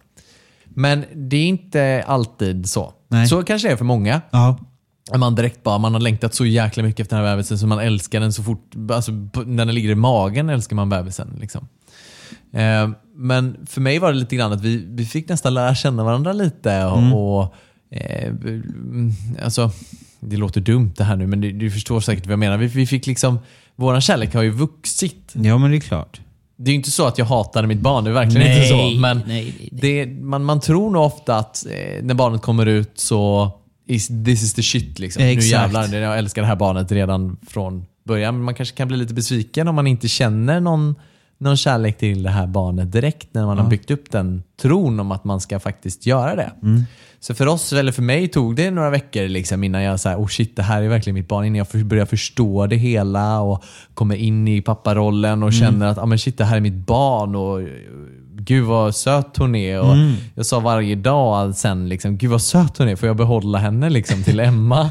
Men 0.65 1.05
det 1.15 1.37
är 1.37 1.47
inte 1.47 2.05
alltid 2.07 2.71
så. 2.71 2.93
Nej. 3.09 3.27
Så 3.27 3.43
kanske 3.43 3.69
det 3.69 3.73
är 3.73 3.77
för 3.77 3.85
många. 3.85 4.21
Ja. 4.31 4.59
Man 5.17 5.35
direkt 5.35 5.63
bara, 5.63 5.79
man 5.79 5.93
har 5.95 6.01
längtat 6.01 6.35
så 6.35 6.47
jäkla 6.47 6.83
mycket 6.83 7.01
efter 7.01 7.17
den 7.17 7.27
här 7.27 7.37
bebisen 7.37 7.59
så 7.59 7.67
man 7.67 7.79
älskar 7.79 8.21
den 8.21 8.33
så 8.33 8.43
fort, 8.43 8.75
alltså 8.91 9.13
när 9.47 9.65
den 9.65 9.75
ligger 9.75 9.91
i 9.91 9.95
magen 9.95 10.49
älskar 10.49 10.77
man 10.77 10.89
bebisen. 10.89 11.37
Liksom. 11.41 11.69
Eh, 12.53 12.89
men 13.15 13.67
för 13.67 13.81
mig 13.81 13.99
var 13.99 14.13
det 14.13 14.19
lite 14.19 14.37
grann 14.37 14.53
att 14.53 14.61
vi, 14.61 14.85
vi 14.89 15.07
fick 15.07 15.29
nästan 15.29 15.55
lära 15.55 15.75
känna 15.75 16.05
varandra 16.05 16.33
lite. 16.33 16.85
Och, 16.85 17.41
och 17.41 17.55
eh, 17.91 18.29
mm, 18.29 19.13
alltså, 19.45 19.71
det 20.21 20.37
låter 20.37 20.61
dumt 20.61 20.93
det 20.97 21.05
här 21.05 21.17
nu, 21.17 21.27
men 21.27 21.41
du, 21.41 21.53
du 21.53 21.71
förstår 21.71 22.01
säkert 22.01 22.27
vad 22.27 22.33
jag 22.33 22.39
menar. 22.39 22.59
Vi, 22.59 22.67
vi 22.67 22.87
fick 22.87 23.07
liksom, 23.07 23.39
våran 23.77 24.01
kärlek 24.01 24.35
har 24.35 24.43
ju 24.43 24.51
vuxit. 24.51 25.33
ja, 25.33 25.59
men 25.59 25.71
det 25.71 25.77
är 25.77 25.81
klart. 25.81 26.21
Det 26.57 26.71
är 26.71 26.73
ju 26.73 26.77
inte 26.77 26.91
så 26.91 27.07
att 27.07 27.19
jag 27.19 27.25
hatade 27.27 27.69
mitt 27.69 27.81
barn, 27.81 28.05
det 28.05 28.11
är 28.11 28.15
verkligen 28.15 28.47
Nej, 28.47 28.57
inte 28.57 28.69
så. 28.69 29.01
Men 29.01 29.23
nej, 29.27 29.55
nej, 29.59 29.69
Det, 29.73 30.07
man, 30.07 30.45
man 30.45 30.61
tror 30.61 30.91
nog 30.91 31.03
ofta 31.03 31.37
att 31.37 31.67
eh, 31.67 32.05
när 32.05 32.15
barnet 32.15 32.43
kommer 32.43 32.67
ut 32.67 32.93
så 32.95 33.53
is, 33.89 34.09
this 34.25 34.43
is 34.43 34.55
the 34.55 34.63
shit. 34.63 34.99
Liksom. 34.99 35.23
Nu 35.23 35.33
jävlar, 35.33 35.95
jag 35.95 36.19
älskar 36.19 36.43
det 36.43 36.49
här 36.49 36.57
barnet 36.57 36.93
redan 36.93 37.37
från 37.49 37.87
början. 38.05 38.35
Men 38.35 38.45
man 38.45 38.55
kanske 38.55 38.77
kan 38.77 38.89
bli 38.89 38.97
lite 38.97 39.15
besviken 39.15 39.69
om 39.69 39.75
man 39.75 39.87
inte 39.87 40.09
känner 40.09 40.61
någon, 40.61 40.95
någon 41.39 41.57
kärlek 41.57 41.99
till 41.99 42.23
det 42.23 42.31
här 42.31 42.47
barnet 42.47 42.93
direkt 42.93 43.29
när 43.33 43.47
man 43.47 43.59
har 43.59 43.71
byggt 43.71 43.91
upp 43.91 44.11
den 44.11 44.43
tron 44.63 45.01
om 45.01 45.13
att 45.13 45.25
man 45.25 45.41
ska 45.41 45.61
faktiskt 45.61 46.07
göra 46.07 46.37
det. 46.37 46.53
Mm. 46.63 46.83
Så 47.21 47.35
för 47.35 47.47
oss, 47.47 47.73
eller 47.73 47.93
för 47.93 48.03
mig, 48.03 48.29
tog 48.29 48.57
det 48.57 48.71
några 48.71 48.91
veckor 48.91 49.29
liksom 49.29 49.65
innan 49.65 49.83
jag 49.83 50.01
sa 50.01 50.17
oh 50.17 50.27
shit, 50.27 50.57
det 50.57 50.63
här 50.63 50.83
är 50.83 50.89
verkligen 50.89 51.15
mitt 51.15 51.29
barn. 51.29 51.45
Innan 51.45 51.67
jag 51.73 51.87
börjar 51.87 52.07
förstå 52.07 52.67
det 52.67 52.77
hela 52.77 53.41
och 53.41 53.65
kommer 53.95 54.17
in 54.17 54.49
i 54.49 54.63
papparollen 54.63 55.33
Mm. 55.33 55.43
och 55.43 55.53
känner 55.53 55.87
att 55.87 55.99
ah, 55.99 56.07
men 56.07 56.19
shit, 56.19 56.39
det 56.39 56.45
här 56.45 56.57
är 56.57 56.61
mitt 56.61 56.87
barn. 56.87 57.35
Och, 57.37 57.61
Gud 58.49 58.65
vad 58.65 58.95
söt 58.95 59.37
hon 59.37 59.55
är. 59.55 59.81
Och 59.81 59.93
Mm. 59.93 60.15
Jag 60.35 60.47
sa 60.47 60.61
varje 60.61 60.95
dag 60.95 61.55
sen, 61.57 61.89
liksom, 61.89 62.19
gud 62.19 62.31
vad 62.31 62.43
söt 62.43 62.79
hon 62.79 62.89
är. 62.89 62.97
Får 62.97 63.07
jag 63.07 63.17
behålla 63.17 63.59
henne 63.59 63.91
liksom, 63.91 64.23
till 64.25 64.41
Emma? 64.41 64.91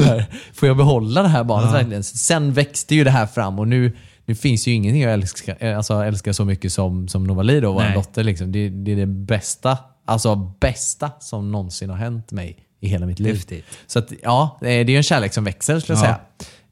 Får 0.54 0.68
jag 0.68 0.76
behålla 0.76 1.22
det 1.22 1.28
här 1.28 1.44
barnet 1.44 1.74
verkligen? 1.74 2.04
Sen 2.04 2.52
växte 2.52 2.94
ju 2.94 3.04
det 3.04 3.10
här 3.10 3.26
fram 3.26 3.58
och 3.58 3.68
nu, 3.68 3.96
nu 4.26 4.34
finns 4.34 4.68
ju 4.68 4.72
ingenting 4.72 5.02
jag 5.02 5.12
älskar, 5.12 5.74
alltså, 5.76 5.94
älskar 6.04 6.32
så 6.32 6.44
mycket 6.44 6.72
som, 6.72 7.08
som 7.08 7.24
Novali, 7.24 7.60
då, 7.60 7.72
vår 7.72 7.94
dotter. 7.94 8.24
Liksom. 8.24 8.52
Det, 8.52 8.68
det 8.68 8.92
är 8.92 8.96
det 8.96 9.06
bästa, 9.06 9.78
alltså 10.06 10.34
bästa 10.60 11.10
som 11.20 11.52
någonsin 11.52 11.90
har 11.90 11.96
hänt 11.96 12.30
mig 12.32 12.56
i 12.80 12.88
hela 12.88 13.06
mitt 13.06 13.20
liv. 13.20 13.34
Häftigt. 13.34 13.64
Så 13.86 13.98
att, 13.98 14.12
ja, 14.22 14.58
det 14.60 14.68
är 14.70 14.84
ju 14.84 14.96
en 14.96 15.02
kärlek 15.02 15.32
som 15.34 15.44
växer 15.44 15.80
skulle 15.80 15.98
jag 15.98 16.04
Ja. 16.04 16.06
säga. 16.06 16.20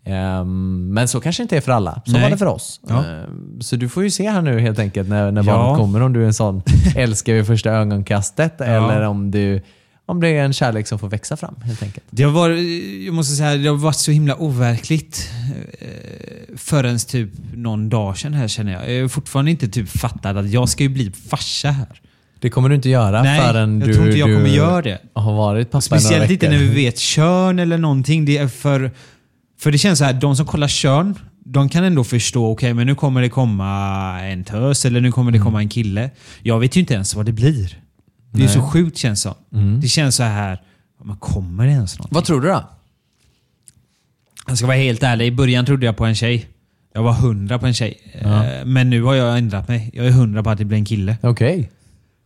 Ehm, 0.05 0.89
men 0.95 1.09
så 1.09 1.21
kanske 1.21 1.43
inte 1.43 1.57
är 1.57 1.61
för 1.61 1.73
alla. 1.73 2.03
Så 2.07 2.13
Nej. 2.13 2.23
var 2.23 2.31
det 2.31 2.39
för 2.39 2.47
oss. 2.47 2.81
Ja. 2.89 3.05
Ehm, 3.05 3.61
så 3.61 3.77
du 3.77 3.89
får 3.89 4.03
ju 4.03 4.11
se 4.11 4.31
här 4.31 4.43
nu 4.43 4.61
helt 4.61 4.79
enkelt 4.79 5.09
när, 5.09 5.31
när 5.31 5.43
Ja. 5.45 5.53
barnet 5.53 5.79
kommer 5.79 6.01
om 6.03 6.13
du 6.13 6.23
är 6.23 6.27
en 6.27 6.35
sån 6.35 6.63
älskar 6.97 7.33
vid 7.35 7.47
första 7.47 7.71
ögonkastet 7.71 8.61
eller 8.61 9.03
om, 9.03 9.31
du, 9.31 9.63
om 10.07 10.21
det 10.21 10.29
är 10.29 10.45
en 10.45 10.53
kärlek 10.53 10.87
som 10.87 10.99
får 10.99 11.09
växa 11.09 11.37
fram 11.37 11.55
helt 11.65 11.83
enkelt. 11.83 12.07
Det 12.11 12.23
har 12.23 12.31
varit, 12.33 12.59
jag 13.07 13.15
måste 13.15 13.35
säga, 13.35 13.57
det 13.57 13.69
har 13.69 13.77
varit 13.77 13.97
så 13.97 14.11
himla 14.11 14.37
overkligt 14.37 15.31
eh, 15.81 15.87
förrän 16.57 16.99
typ 16.99 17.31
någon 17.55 17.89
dag 17.89 18.19
sedan 18.19 18.35
här 18.35 18.49
känner 18.49 18.73
jag. 18.73 18.93
Jag 18.95 19.01
har 19.03 19.09
fortfarande 19.09 19.51
inte 19.51 19.69
typ 19.69 19.89
fattat 19.89 20.37
att 20.37 20.51
jag 20.51 20.69
ska 20.69 20.83
ju 20.83 20.89
bli 20.89 21.13
farsa 21.31 21.71
här. 21.71 22.01
Det 22.39 22.51
kommer 22.51 22.69
du 22.69 22.75
inte 22.75 22.89
göra 22.89 23.23
Nej, 23.23 23.41
förrän 23.41 23.81
jag 23.81 23.89
du, 23.89 23.95
tror 23.95 24.07
inte 24.07 24.19
jag 24.19 24.29
du 24.29 24.35
kommer 24.37 24.49
göra 24.49 24.83
det. 24.83 24.99
har 25.13 25.33
varit 25.37 25.71
pappa 25.71 25.81
Speciellt 25.81 26.31
inte 26.31 26.49
när 26.51 26.59
vi 26.59 26.69
vet 26.75 26.99
kön 26.99 27.59
eller 27.59 27.79
någonting. 27.79 28.25
Det 28.25 28.39
är 28.39 28.49
för, 28.49 28.91
för 29.61 29.73
det 29.73 29.79
känns 29.79 29.99
så 29.99 30.05
här, 30.05 30.13
de 30.13 30.37
som 30.37 30.47
kollar 30.47 30.69
kön, 30.69 31.15
de 31.45 31.69
kan 31.69 31.85
ändå 31.85 32.05
förstå, 32.05 32.51
okej 32.53 32.75
men 32.75 32.87
nu 32.87 32.95
kommer 32.95 33.23
det 33.23 33.29
komma 33.29 34.21
en 34.23 34.45
tös 34.45 34.85
eller 34.85 35.01
nu 35.01 35.13
kommer 35.13 35.31
det 35.33 35.37
Mm. 35.39 35.45
komma 35.47 35.61
en 35.61 35.69
kille. 35.69 36.11
Jag 36.43 36.59
vet 36.61 36.77
ju 36.77 36.81
inte 36.81 36.95
ens 36.95 37.15
vad 37.15 37.27
det 37.27 37.33
blir. 37.33 37.79
Det 38.33 38.45
är 38.45 38.49
så 38.49 38.63
sjukt 38.63 38.97
känns 38.99 39.23
det 39.25 39.33
som. 39.51 39.81
Det 39.81 39.89
känns 39.89 40.17
så 40.17 40.23
här, 40.23 40.63
ja, 40.99 41.05
men 41.05 41.17
kommer 41.17 41.67
det 41.67 41.73
ens 41.73 41.99
något? 41.99 42.09
Vad 42.11 42.25
tror 42.25 42.41
du 42.41 42.49
då? 42.49 42.65
Jag 44.49 44.59
ska 44.59 44.67
vara 44.67 44.77
helt 44.77 45.03
ärlig, 45.03 45.27
i 45.27 45.31
början 45.33 45.67
trodde 45.67 45.87
jag 45.87 45.97
på 45.97 46.05
en 46.05 46.15
tjej. 46.15 46.47
Jag 46.95 47.03
var 47.03 47.13
hundra 47.13 47.59
på 47.59 47.67
en 47.67 47.75
tjej. 47.75 47.99
Eh, 48.21 48.43
Men 48.65 48.91
nu 48.91 49.03
har 49.03 49.15
jag 49.15 49.39
ändrat 49.39 49.69
mig. 49.69 49.91
Jag 49.95 50.07
är 50.07 50.11
hundra 50.11 50.43
på 50.43 50.51
att 50.51 50.59
det 50.59 50.65
blir 50.65 50.79
en 50.79 50.85
kille. 50.85 51.17
Okej. 51.23 51.71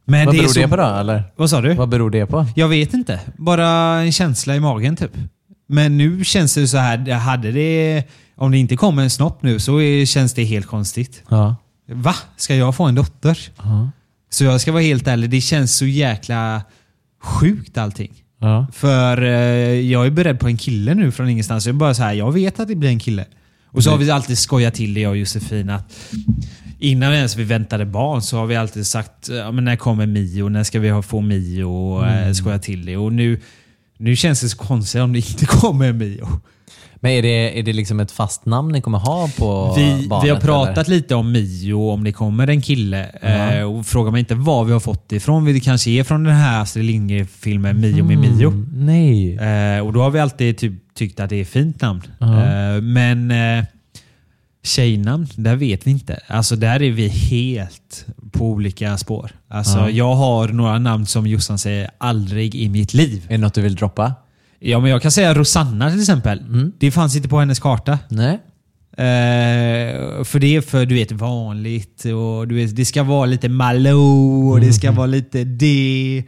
Men 0.05 0.27
Vad 0.27 0.35
det 0.35 0.39
beror 0.39 0.49
så... 0.53 0.61
det 0.61 0.69
på 0.69 0.77
då? 0.77 0.83
Eller? 0.83 1.23
Vad 1.37 1.51
sa 1.51 1.61
du? 1.61 1.75
Vad 1.75 1.89
beror 1.89 2.11
det 2.11 2.27
på? 2.27 2.47
Jag 2.57 2.69
vet 2.69 2.95
inte. 2.95 3.21
Bara 3.37 3.69
en 4.01 4.13
känsla 4.13 4.57
i 4.57 4.61
magen 4.61 4.97
typ. 4.97 5.11
Men 5.67 5.99
nu 5.99 6.25
känns 6.25 6.55
det 6.55 6.69
så 6.69 6.79
här, 6.79 7.13
hade 7.13 7.53
det... 7.53 8.05
Om 8.37 8.51
det 8.51 8.59
inte 8.59 8.77
kommer 8.77 9.03
en 9.03 9.11
snopp 9.11 9.43
nu 9.43 9.59
så 9.59 9.81
är, 9.81 10.07
känns 10.07 10.35
det 10.35 10.45
helt 10.45 10.67
konstigt. 10.67 11.23
Ja. 11.29 11.57
Va? 11.87 12.15
Ska 12.37 12.55
jag 12.55 12.77
få 12.77 12.85
en 12.85 12.95
dotter? 12.95 13.39
Så 14.31 14.45
jag 14.45 14.61
ska 14.61 14.73
vara 14.73 14.83
helt 14.83 15.07
ärlig, 15.07 15.31
det 15.31 15.41
känns 15.41 15.77
så 15.77 15.87
jäkla 15.87 16.63
sjukt 17.23 17.79
allting. 17.79 18.13
Ja. 18.41 18.67
För 18.73 19.23
eh, 19.23 19.31
jag 19.91 20.07
är 20.07 20.11
beredd 20.11 20.41
på 20.41 20.49
en 20.49 20.57
kille 20.57 20.95
nu 20.95 21.13
från 21.13 21.29
ingenstans. 21.29 21.67
Jag 21.67 21.75
är 21.75 21.79
bara 21.79 21.95
så 21.95 22.03
här, 22.03 22.13
jag 22.13 22.33
vet 22.33 22.61
att 22.61 22.69
det 22.69 22.75
blir 22.75 22.89
en 22.89 22.99
kille. 22.99 23.25
Och 23.67 23.85
så 23.85 23.91
har 23.91 23.99
vi 23.99 24.11
alltid 24.11 24.39
skojat 24.39 24.75
till 24.75 24.95
det 24.95 25.01
jag 25.01 25.11
och 25.11 25.17
Josefin 25.17 25.71
att 25.71 25.93
innan 26.79 27.13
ens 27.13 27.37
vi 27.37 27.45
väntade 27.45 27.85
barn 27.87 28.23
så 28.23 28.39
har 28.39 28.47
vi 28.47 28.57
alltid 28.57 28.87
sagt 28.87 29.29
ja, 29.29 29.53
men 29.53 29.65
när 29.65 29.77
kommer 29.77 30.07
Mio? 30.07 30.49
När 30.49 30.65
ska 30.65 30.81
vi 30.81 31.03
få 31.03 31.21
Mio? 31.21 31.65
Och 31.65 32.09
mm. 32.09 32.35
skoja 32.35 32.59
till 32.59 32.87
det. 32.87 32.97
Och 32.97 33.13
nu, 33.13 33.41
nu 34.05 34.17
känns 34.17 34.41
det 34.41 34.49
så 34.49 34.57
konstigt 34.57 35.01
om 35.01 35.13
det 35.13 35.19
inte 35.19 35.47
kommer 35.61 35.89
en 35.89 35.99
Mio. 35.99 36.29
Men 36.97 37.13
är 37.13 37.23
det, 37.23 37.59
är 37.59 37.63
det 37.63 37.73
liksom 37.73 38.01
ett 38.01 38.13
fast 38.13 38.47
namn 38.47 38.73
ni 38.73 38.81
kommer 38.81 38.99
ha 38.99 39.29
på 39.39 39.75
Vi, 39.77 40.09
barnet? 40.09 40.27
vi 40.27 40.31
har 40.31 40.41
pratat 40.41 40.87
eller? 40.87 40.97
lite 40.97 41.15
om 41.15 41.33
Mio, 41.33 41.91
om 41.91 42.05
det 42.05 42.13
kommer 42.13 42.47
en 42.47 42.63
kille. 42.63 43.05
Eh, 43.23 43.63
och 43.63 43.87
fråga 43.87 44.11
mig 44.11 44.19
inte 44.21 44.35
var 44.35 44.65
vi 44.65 44.73
har 44.73 44.81
fått 44.81 45.09
det 45.09 45.17
ifrån. 45.17 45.45
Vi 45.45 45.61
kanske 45.61 45.91
är 45.91 46.05
från 46.05 46.25
den 46.25 46.35
här 46.35 46.63
Astrid 46.63 46.85
Lindgren-filmen 46.85 47.81
Mio 47.81 48.05
med 48.05 48.19
Mio. 48.19 48.49
Mm, 48.49 48.69
nej. 48.75 49.37
Eh, 49.37 49.87
och 49.87 49.93
då 49.93 50.03
har 50.03 50.11
vi 50.11 50.21
alltid 50.21 50.59
typ 50.59 50.73
tyckt 50.95 51.21
att 51.21 51.31
det 51.31 51.37
är 51.37 51.43
ett 51.43 51.49
fint 51.49 51.81
namn. 51.81 52.03
Eh, 52.21 52.83
men 52.83 53.31
eh, 53.31 53.65
tjejnamn, 54.65 55.27
där 55.37 55.57
vet 55.57 55.87
vi 55.87 55.91
inte. 55.91 56.21
Alltså 56.27 56.57
där 56.57 56.83
är 56.83 56.91
vi 56.91 57.09
helt 57.09 58.07
på 58.33 58.47
olika 58.47 58.97
spår. 58.99 59.31
Alltså 59.49 59.91
jag 59.91 60.15
har 60.15 60.49
några 60.49 60.79
namn 60.79 61.07
som 61.07 61.27
Jossan 61.27 61.59
säger 61.59 61.91
aldrig 61.99 62.55
i 62.55 62.69
mitt 62.69 62.95
liv. 62.95 63.25
Är 63.29 63.33
det 63.33 63.39
något 63.39 63.55
du 63.55 63.61
vill 63.63 63.75
droppa? 63.75 64.15
Ja, 64.59 64.81
men 64.81 64.91
jag 64.91 65.03
kan 65.03 65.11
säga 65.11 65.35
Rosanna 65.35 65.91
till 65.91 66.01
exempel. 66.01 66.43
Det 66.79 66.91
fanns 66.91 67.17
inte 67.17 67.29
på 67.29 67.39
hennes 67.39 67.61
karta. 67.61 67.99
Nej. 68.09 68.41
Eh, 68.97 70.25
för 70.25 70.39
det 70.39 70.57
är 70.57 70.61
för 70.61 70.87
du 70.87 70.95
vet 70.95 71.13
vanligt 71.13 72.05
och 72.05 72.49
du 72.49 72.55
vet, 72.55 72.77
det 72.77 72.85
ska 72.85 73.03
vara 73.03 73.27
lite 73.27 73.49
Malou 73.49 74.51
och 74.53 74.61
det 74.61 74.73
ska 74.73 74.93
vara 74.93 75.07
lite 75.07 75.45
det. 75.45 76.23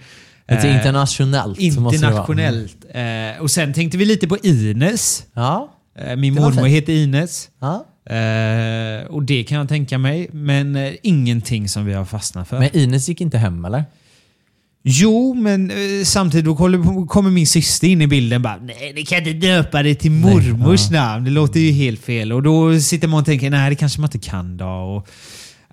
Lite 0.49 0.69
Eh, 0.69 0.77
internationellt. 0.77 1.59
Internationellt. 1.59 2.77
Eh, 2.95 3.43
och 3.43 3.51
sen 3.51 3.73
tänkte 3.73 3.99
vi 3.99 4.05
lite 4.05 4.29
på 4.29 4.37
Ines. 4.43 5.25
Ja. 5.35 5.73
Eh, 5.99 6.17
min 6.17 6.35
mormor 6.35 6.67
heter 6.67 6.93
Ines. 6.93 7.49
ja. 7.61 7.87
Eh, 8.07 9.07
och 9.07 9.23
det 9.23 9.45
kan 9.45 9.59
jag 9.59 9.69
tänka 9.69 9.99
mig. 9.99 10.29
Men 10.33 10.77
eh, 10.77 10.93
ingenting 11.03 11.69
som 11.69 11.85
vi 11.85 11.93
har 11.93 12.05
fastnat 12.05 12.49
för. 12.49 12.59
Men 12.59 12.77
Ines 12.77 13.09
gick 13.09 13.21
inte 13.21 13.39
hem 13.39 13.65
eller? 13.65 13.85
Jo, 14.89 15.35
men 15.35 15.71
eh, 15.71 15.77
samtidigt 16.05 16.45
då 16.47 16.57
kommer, 16.57 17.07
kommer 17.07 17.31
min 17.31 17.47
syster 17.47 17.89
in 17.89 18.03
i 18.03 18.07
bilden 18.07 18.43
bara 18.43 18.57
Nej, 18.57 18.93
ni 18.95 19.03
kan 19.05 19.19
inte 19.19 19.33
döpa 19.33 19.83
det 19.83 19.95
till 19.95 20.11
mormors 20.11 20.91
namn. 20.91 21.25
Det 21.25 21.31
låter 21.31 21.61
ju 21.61 21.73
helt 21.73 22.01
fel. 22.01 22.33
Och 22.33 22.43
då 22.43 22.81
sitter 22.81 23.09
man 23.09 23.21
och 23.21 23.27
tänker 23.27 23.51
nej, 23.51 23.71
det 23.71 23.77
kanske 23.77 24.01
man 24.01 24.09
inte 24.09 24.29
kan 24.29 24.57
då. 24.57 24.67
Och, 24.67 25.09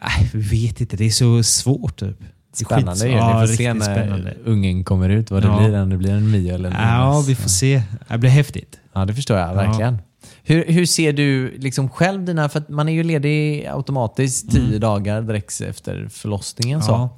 nej, 0.01 0.30
vi 0.34 0.66
vet 0.68 0.82
inte. 0.82 0.97
Det 0.97 1.05
är 1.05 1.10
så 1.10 1.43
svårt 1.43 1.99
typ. 1.99 2.20
Det 2.20 2.62
är 2.62 2.66
Spännande 2.66 2.91
skits- 2.91 3.05
ju. 3.05 3.10
Ja, 3.12 3.41
Ni 3.41 3.47
får 3.47 3.55
se 3.55 3.74
när 3.74 3.82
spännande. 3.95 4.34
ungen 4.45 4.84
kommer 4.84 5.10
ut 5.10 5.32
vad 5.32 5.41
det 5.43 5.47
Ja. 5.47 5.60
blir. 5.68 5.82
Om 5.82 5.89
det 5.89 5.97
blir 5.97 6.12
en 6.12 6.32
Mio 6.32 6.53
eller 6.55 6.70
en 6.70 6.76
Ja, 6.80 7.16
Ines. 7.16 7.28
vi 7.30 7.36
får 7.36 7.49
se. 7.49 7.82
Det 8.08 8.18
blir 8.18 8.30
häftigt. 8.30 8.80
Ja, 8.93 9.05
det 9.05 9.14
förstår 9.14 9.38
jag 9.38 9.55
verkligen. 9.55 9.97
Hur, 10.46 10.66
hur 10.68 10.86
ser 10.86 11.14
du 11.14 11.58
liksom 11.58 11.89
själv 11.89 12.26
dina... 12.26 12.50
För 12.50 12.64
man 12.68 12.89
är 12.89 12.94
ju 12.94 13.04
ledig 13.04 13.66
automatiskt 13.68 14.52
tio 14.52 14.80
dagar 14.80 15.22
direkt 15.22 15.62
efter 15.62 16.08
förlossningen. 16.12 16.82
Så. 16.82 16.91
Ja. 16.91 17.18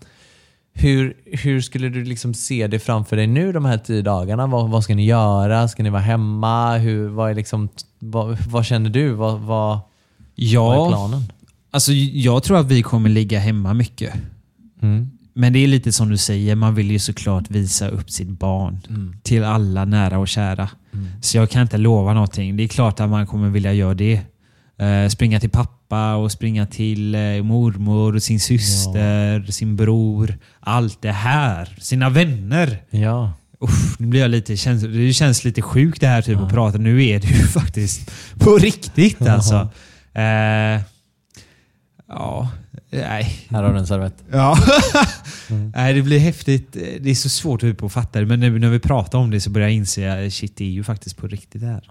hur, 0.73 1.17
hur 1.25 1.61
skulle 1.61 1.89
du 1.89 2.03
liksom 2.03 2.33
se 2.33 2.67
det 2.67 2.79
framför 2.79 3.15
dig 3.15 3.27
nu 3.27 3.51
de 3.51 3.65
här 3.65 3.77
tio 3.77 4.01
dagarna? 4.01 4.47
Vad, 4.47 4.69
vad 4.69 4.83
ska 4.83 4.95
ni 4.95 5.05
göra? 5.05 5.67
Ska 5.67 5.83
ni 5.83 5.89
vara 5.89 6.01
hemma? 6.01 6.77
Hur, 6.77 7.07
vad, 7.07 7.29
är 7.31 7.35
liksom, 7.35 7.69
vad, 7.99 8.37
vad 8.49 8.65
känner 8.65 8.89
du? 8.89 9.09
Vad, 9.11 9.39
vad, 9.39 9.47
vad 9.47 9.77
är 9.77 9.81
Ja, 10.35 10.89
planen? 10.89 11.21
alltså 11.71 11.91
jag 11.93 12.43
tror 12.43 12.57
att 12.57 12.65
vi 12.65 12.83
kommer 12.83 13.09
ligga 13.09 13.39
hemma 13.39 13.73
mycket. 13.73 14.13
Mm. 14.81 15.11
Men 15.33 15.53
det 15.53 15.59
är 15.59 15.67
lite 15.67 15.91
som 15.91 16.09
du 16.09 16.17
säger, 16.17 16.55
man 16.55 16.75
vill 16.75 16.91
ju 16.91 16.99
såklart 16.99 17.51
visa 17.51 17.87
upp 17.87 18.11
sitt 18.11 18.29
barn 18.29 18.79
till 19.23 19.43
alla 19.43 19.85
nära 19.85 20.19
och 20.19 20.27
kära. 20.27 20.69
Så 21.21 21.37
jag 21.37 21.49
kan 21.49 21.61
inte 21.61 21.77
lova 21.77 22.13
någonting. 22.13 22.57
Det 22.57 22.63
är 22.63 22.67
klart 22.67 22.99
att 22.99 23.09
man 23.09 23.27
kommer 23.27 23.49
vilja 23.49 23.73
göra 23.73 23.93
det. 23.93 24.21
Eh, 24.77 25.09
springa 25.09 25.39
till 25.39 25.49
pappa 25.49 26.15
och 26.15 26.31
springa 26.31 26.65
till 26.65 27.15
eh, 27.15 27.21
mormor, 27.43 28.15
och 28.15 28.23
sin 28.23 28.39
syster, 28.39 29.51
sin 29.51 29.75
bror. 29.75 30.37
Allt 30.59 31.01
det 31.01 31.11
här. 31.11 31.77
Sina 31.79 32.09
vänner. 32.09 32.77
Ja. 32.89 33.33
Uff, 33.59 33.99
nu 33.99 34.07
blir 34.07 34.21
jag 34.21 34.31
lite, 34.31 34.57
känns, 34.57 34.83
det 34.83 35.13
känns 35.13 35.43
lite 35.43 35.61
sjukt 35.61 36.01
det 36.01 36.07
här 36.07 36.21
typ 36.21 36.39
att 36.39 36.49
prata. 36.49 36.77
Nu 36.77 37.05
är 37.05 37.19
det 37.19 37.27
ju 37.27 37.43
faktiskt 37.47 38.11
på 38.39 38.57
riktigt 38.57 39.21
alltså. 39.21 39.69
Eh, 40.13 40.81
ja, 42.07 42.49
nej. 43.01 43.45
Här 43.49 43.63
har 43.63 43.73
du 43.73 43.79
en 43.79 43.87
servett. 43.87 44.23
Ja. 44.31 44.57
Nej, 45.75 45.93
det 45.93 46.01
blir 46.01 46.19
häftigt. 46.19 46.73
Det 46.73 47.09
är 47.09 47.15
så 47.15 47.29
svårt 47.29 47.63
att 47.63 47.93
fatta 47.93 48.19
det, 48.19 48.25
men 48.25 48.39
nu 48.39 48.59
när 48.59 48.69
vi 48.69 48.79
pratar 48.79 49.19
om 49.19 49.31
det 49.31 49.41
så 49.41 49.49
börjar 49.49 49.67
jag 49.67 49.75
inse 49.75 50.25
att 50.25 50.33
shit, 50.33 50.55
det 50.55 50.63
är 50.63 50.69
ju 50.69 50.83
faktiskt 50.83 51.17
på 51.17 51.27
riktigt 51.27 51.61
det 51.61 51.67
här. 51.67 51.83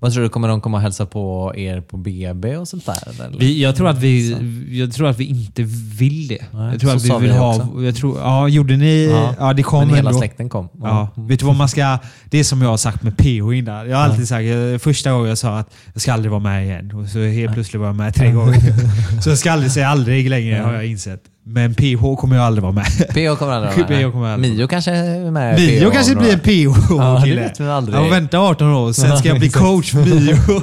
Vad 0.00 0.12
tror 0.12 0.22
du, 0.22 0.28
kommer 0.28 0.48
de 0.48 0.60
komma 0.60 0.76
och 0.76 0.82
hälsa 0.82 1.06
på 1.06 1.52
er 1.56 1.80
på 1.80 1.96
BB 1.96 2.56
och 2.56 2.68
sånt 2.68 2.86
där? 2.86 3.08
Eller? 3.08 3.38
Vi, 3.38 3.62
jag, 3.62 3.76
tror 3.76 3.88
att 3.88 3.98
vi, 3.98 4.36
jag 4.70 4.92
tror 4.92 5.08
att 5.08 5.18
vi 5.18 5.24
inte 5.24 5.62
vill 5.98 6.28
det. 6.28 6.44
Nej, 6.50 6.72
jag 6.72 6.80
tror 6.80 6.96
att 6.96 7.04
vi 7.04 7.10
vill 7.10 7.30
vi 7.32 7.38
ha... 7.38 7.82
Jag 7.82 7.96
tror, 7.96 8.18
ja, 8.18 8.48
gjorde 8.48 8.76
ni... 8.76 9.04
Ja, 9.04 9.34
Ja, 9.38 9.52
det 9.52 9.62
kom 9.62 9.86
Men 9.86 9.96
hela 9.96 10.08
ändå. 10.10 10.18
släkten 10.20 10.48
kom. 10.48 10.68
Ja. 10.82 11.08
Vet 11.16 11.40
du 11.40 11.46
vad 11.46 11.56
man 11.56 11.68
ska... 11.68 11.98
Det 12.30 12.38
är 12.38 12.44
som 12.44 12.62
jag 12.62 12.68
har 12.68 12.76
sagt 12.76 13.02
med 13.02 13.16
PO 13.16 13.52
innan. 13.52 13.88
Jag 13.88 13.96
har 13.96 14.04
alltid 14.04 14.28
sagt, 14.28 14.82
första 14.82 15.12
gången 15.12 15.28
jag 15.28 15.38
sa 15.38 15.58
att 15.58 15.70
jag 15.92 16.02
ska 16.02 16.12
aldrig 16.12 16.30
vara 16.30 16.40
med 16.40 16.64
igen. 16.64 16.92
Och 16.94 17.08
så 17.08 17.18
helt 17.18 17.54
plötsligt 17.54 17.80
var 17.80 17.86
jag 17.86 17.96
med 17.96 18.14
tre 18.14 18.32
gånger. 18.32 18.60
så 19.22 19.30
jag 19.30 19.38
ska 19.38 19.52
aldrig 19.52 19.72
säga 19.72 19.88
aldrig 19.88 20.30
längre 20.30 20.56
har 20.56 20.72
jag 20.72 20.86
insett. 20.86 21.22
Men 21.52 21.74
PH 21.74 22.16
kommer 22.20 22.36
jag 22.36 22.44
aldrig 22.44 22.62
vara 22.62 22.72
med. 22.72 22.86
PO 22.86 23.36
kommer 23.36 23.52
aldrig 23.52 23.72
vara 23.72 23.88
med. 23.88 24.02
PO 24.04 24.12
kommer 24.12 24.28
aldrig 24.28 24.52
Mio 24.52 24.66
kanske 24.66 24.90
är 24.90 25.30
med 25.30 25.56
Mio 25.60 25.84
PO 25.84 25.90
kanske 25.90 26.14
blir 26.14 26.32
en 26.32 26.40
PO 26.40 26.80
Ja, 26.98 27.22
det 27.24 27.34
vet 27.34 27.60
aldrig. 27.60 27.98
Jag 27.98 28.10
vänta 28.10 28.38
18 28.38 28.68
år, 28.74 28.92
sen 28.92 29.16
ska 29.16 29.28
jag 29.28 29.38
bli 29.38 29.48
coach 29.50 29.90
för 29.92 30.04
Mio. 30.04 30.62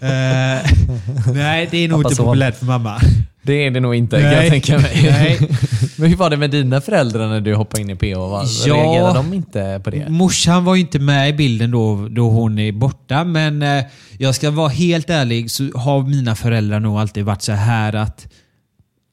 Eh, 0.00 0.70
nej, 1.34 1.68
det 1.70 1.84
är 1.84 1.88
nog 1.88 2.02
Pappa 2.02 2.10
inte 2.12 2.22
populärt 2.22 2.58
för 2.58 2.66
mamma. 2.66 3.00
Det 3.42 3.66
är 3.66 3.70
det 3.70 3.80
nog 3.80 3.94
inte 3.94 4.20
kan 4.20 4.30
Nej. 4.30 4.42
jag 4.42 4.50
tänka 4.50 4.78
mig. 4.78 5.00
Nej. 5.02 5.38
Men 5.96 6.08
hur 6.08 6.16
var 6.16 6.30
det 6.30 6.36
med 6.36 6.50
dina 6.50 6.80
föräldrar 6.80 7.28
när 7.28 7.40
du 7.40 7.54
hoppade 7.54 7.82
in 7.82 7.90
i? 7.90 8.14
Va? 8.14 8.44
Ja. 8.66 8.74
Reagerade 8.74 9.14
de 9.14 9.32
inte 9.32 9.80
på 9.84 9.90
det? 9.90 10.08
Morsan 10.08 10.64
var 10.64 10.74
ju 10.74 10.80
inte 10.80 10.98
med 10.98 11.28
i 11.28 11.32
bilden 11.32 11.70
då, 11.70 12.08
då 12.10 12.30
hon 12.30 12.58
är 12.58 12.72
borta, 12.72 13.24
men 13.24 13.62
eh, 13.62 13.84
jag 14.18 14.34
ska 14.34 14.50
vara 14.50 14.68
helt 14.68 15.10
ärlig 15.10 15.50
så 15.50 15.70
har 15.74 16.02
mina 16.02 16.34
föräldrar 16.34 16.80
nog 16.80 16.98
alltid 16.98 17.24
varit 17.24 17.42
så 17.42 17.52
här 17.52 17.92
att 17.92 18.26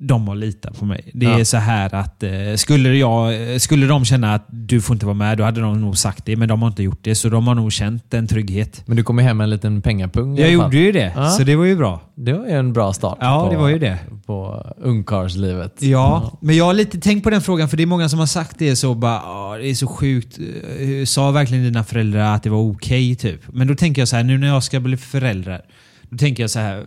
de 0.02 0.28
har 0.28 0.36
litat 0.36 0.80
på 0.80 0.86
mig. 0.86 1.12
Det 1.14 1.26
är 1.26 1.38
Ja. 1.40 1.46
så 1.46 1.58
här 1.58 1.96
att 1.96 2.24
eh, 2.24 2.30
skulle, 2.56 2.90
jag, 2.96 3.52
eh, 3.54 3.58
skulle 3.58 3.88
de 3.88 4.06
känna 4.06 4.34
att 4.34 4.46
du 4.50 4.82
får 4.82 4.94
inte 4.96 5.06
vara 5.06 5.14
med, 5.14 5.38
då 5.38 5.44
hade 5.44 5.62
de 5.62 5.82
nog 5.82 5.98
sagt 5.98 6.26
det. 6.26 6.36
Men 6.36 6.48
de 6.48 6.62
har 6.62 6.70
inte 6.70 6.84
gjort 6.84 7.00
det, 7.02 7.16
så 7.16 7.30
de 7.30 7.48
har 7.48 7.56
nog 7.56 7.72
känt 7.72 8.14
en 8.14 8.28
trygghet. 8.28 8.84
Men 8.86 8.98
du 8.98 9.04
kom 9.04 9.20
ju 9.20 9.24
hem 9.26 9.38
med 9.38 9.44
en 9.44 9.50
liten 9.50 9.82
pengapung 9.82 10.38
Jag 10.38 10.52
gjorde 10.52 10.78
ju 10.78 10.92
det, 10.92 11.14
Ja. 11.16 11.30
så 11.30 11.44
det 11.44 11.56
var 11.56 11.66
ju 11.66 11.76
bra. 11.76 12.02
Det 12.16 12.34
var 12.34 12.46
ju 12.46 12.52
en 12.52 12.74
bra 12.74 12.94
start 12.94 13.18
Ja, 13.22 13.46
på, 13.46 13.52
det 13.54 13.58
var 13.58 13.70
ju 13.70 13.80
det. 13.80 13.98
på 14.26 14.66
ungkarlslivet. 14.82 15.76
Ja, 15.82 16.38
men 16.42 16.56
jag 16.58 16.66
har 16.66 16.74
lite 16.74 17.00
tänkt 17.00 17.24
på 17.24 17.30
den 17.30 17.42
frågan 17.42 17.70
för 17.70 17.78
det 17.78 17.84
är 17.84 17.88
många 17.88 18.10
som 18.10 18.20
har 18.20 18.26
sagt 18.26 18.60
det 18.60 18.76
så 18.76 18.94
bara 18.96 19.20
"Ah, 19.20 19.58
det 19.58 19.68
är 19.70 19.74
så 19.76 19.88
sjukt. 19.88 20.40
Eh, 20.40 21.06
Sa 21.06 21.32
verkligen 21.32 21.64
dina 21.64 21.84
föräldrar 21.84 22.36
att 22.36 22.44
det 22.44 22.50
var 22.50 22.72
okej 22.72 23.16
typ? 23.16 23.42
Men 23.54 23.68
då 23.68 23.76
tänker 23.76 24.02
jag 24.02 24.08
så 24.08 24.16
här, 24.16 24.24
nu 24.24 24.38
när 24.38 24.48
jag 24.48 24.64
ska 24.64 24.80
bli 24.80 24.98
förälder. 24.98 25.62
Då 26.10 26.18
tänker 26.18 26.44
jag 26.44 26.50
så 26.50 26.60
här. 26.60 26.86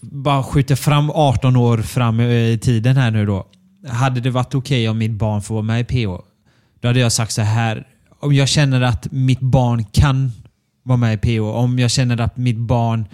Bara 0.00 0.42
skjuter 0.42 0.74
fram 0.74 1.10
18 1.10 1.56
år 1.56 1.78
fram 1.78 2.20
i 2.20 2.58
tiden 2.62 2.96
här 2.96 3.10
nu 3.10 3.26
då. 3.26 3.46
Hade 3.88 4.20
det 4.20 4.30
varit 4.30 4.54
okej 4.54 4.88
om 4.88 4.98
mitt 4.98 5.10
barn 5.10 5.42
får 5.42 5.54
vara 5.54 5.64
med 5.64 5.80
i 5.80 5.84
PO? 5.84 6.22
Då 6.80 6.88
hade 6.88 7.00
jag 7.00 7.12
sagt 7.12 7.32
så 7.32 7.42
här. 7.42 7.86
Om 8.20 8.34
jag 8.34 8.48
känner 8.48 8.80
att 8.80 9.12
mitt 9.12 9.40
barn 9.40 9.84
kan 9.84 10.32
vara 10.82 10.96
med 10.96 11.14
i 11.14 11.38
PO. 11.38 11.50
Om 11.50 11.78
jag 11.78 11.90
känner 11.90 12.20
att 12.20 12.36
mitt 12.36 12.58
barn 12.58 13.04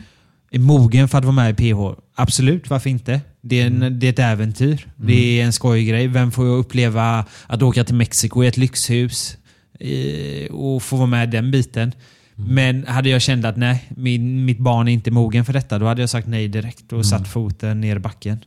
är 0.51 0.59
mogen 0.59 1.09
för 1.09 1.19
att 1.19 1.25
vara 1.25 1.35
med 1.35 1.61
i 1.61 1.73
PH. 1.73 2.01
Absolut, 2.15 2.71
varför 2.71 2.91
inte? 2.91 3.21
Det 3.41 3.61
är, 3.61 3.67
en, 3.67 3.99
det 3.99 4.07
är 4.07 4.13
ett 4.13 4.19
äventyr. 4.19 4.89
Det 4.97 5.41
är 5.41 5.45
en 5.45 5.53
skojgrej. 5.53 6.07
Vem 6.07 6.31
får 6.31 6.47
jag 6.47 6.59
uppleva 6.59 7.25
att 7.47 7.63
åka 7.63 7.85
till 7.85 7.95
Mexiko 7.95 8.45
i 8.45 8.47
ett 8.47 8.57
lyxhus 8.57 9.37
eh, 9.81 10.53
och 10.55 10.83
få 10.83 10.97
vara 10.97 11.07
med 11.07 11.29
i 11.29 11.31
den 11.31 11.51
biten? 11.51 11.93
Men 12.35 12.87
hade 12.87 13.09
jag 13.09 13.23
känt 13.23 13.45
att 13.45 13.57
nej, 13.57 13.85
min, 13.97 14.45
mitt 14.45 14.59
barn 14.59 14.89
är 14.89 14.93
inte 14.93 15.11
mogen 15.11 15.45
för 15.45 15.53
detta, 15.53 15.79
då 15.79 15.87
hade 15.87 16.03
jag 16.03 16.11
sagt 16.11 16.27
nej 16.29 16.49
direkt 16.49 16.93
och 16.93 17.07
satt 17.07 17.29
foten 17.29 17.81
ner 17.81 17.97
i 17.97 17.99
backen. 17.99 18.45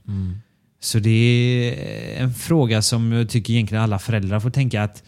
Så 0.80 1.00
det 1.00 1.10
är 1.10 2.24
en 2.24 2.34
fråga 2.34 2.82
som 2.82 3.12
jag 3.12 3.30
tycker 3.30 3.54
egentligen 3.54 3.84
alla 3.84 4.00
föräldrar 4.00 4.40
får 4.40 4.50
tänka 4.50 4.84
att 4.84 5.04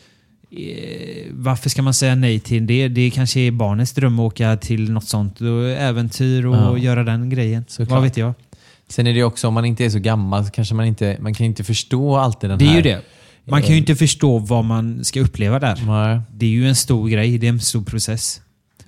eh, 0.51 1.27
varför 1.31 1.69
ska 1.69 1.81
man 1.81 1.93
säga 1.93 2.15
nej 2.15 2.39
till 2.39 2.67
det? 2.67 2.87
Det 2.87 3.09
kanske 3.09 3.39
är 3.39 3.51
barnets 3.51 3.91
dröm 3.91 4.19
att 4.19 4.25
åka 4.25 4.57
till 4.57 4.91
något 4.91 5.07
sånt 5.07 5.41
och 5.41 5.69
äventyr 5.69 6.45
och 6.45 6.55
Ja. 6.55 6.77
göra 6.77 7.03
den 7.03 7.29
grejen. 7.29 7.65
Såklart. 7.67 7.89
Vad 7.95 8.03
vet 8.03 8.17
jag? 8.17 8.33
Sen 8.89 9.07
är 9.07 9.13
det 9.13 9.23
också, 9.23 9.47
om 9.47 9.53
man 9.53 9.65
inte 9.65 9.85
är 9.85 9.89
så 9.89 9.99
gammal, 9.99 10.45
så 10.45 10.51
kanske 10.51 10.75
man 10.75 10.85
inte 10.85 11.17
man 11.19 11.33
kan 11.33 11.45
inte 11.45 11.63
förstå 11.63 12.15
alltid 12.17 12.49
den 12.49 12.59
Det 12.59 12.65
är 12.65 12.69
här... 12.69 12.75
ju 12.75 12.81
det. 12.81 13.01
Man 13.49 13.61
kan 13.61 13.71
ju 13.71 13.77
inte 13.77 13.95
förstå 13.95 14.37
vad 14.39 14.65
man 14.65 15.03
ska 15.05 15.19
uppleva 15.21 15.59
där. 15.59 15.79
Nej. 15.87 16.21
Det 16.33 16.45
är 16.45 16.49
ju 16.49 16.67
en 16.67 16.75
stor 16.75 17.09
grej. 17.09 17.37
Det 17.37 17.47
är 17.47 17.49
en 17.51 17.59
stor 17.59 17.83
process. 17.83 18.41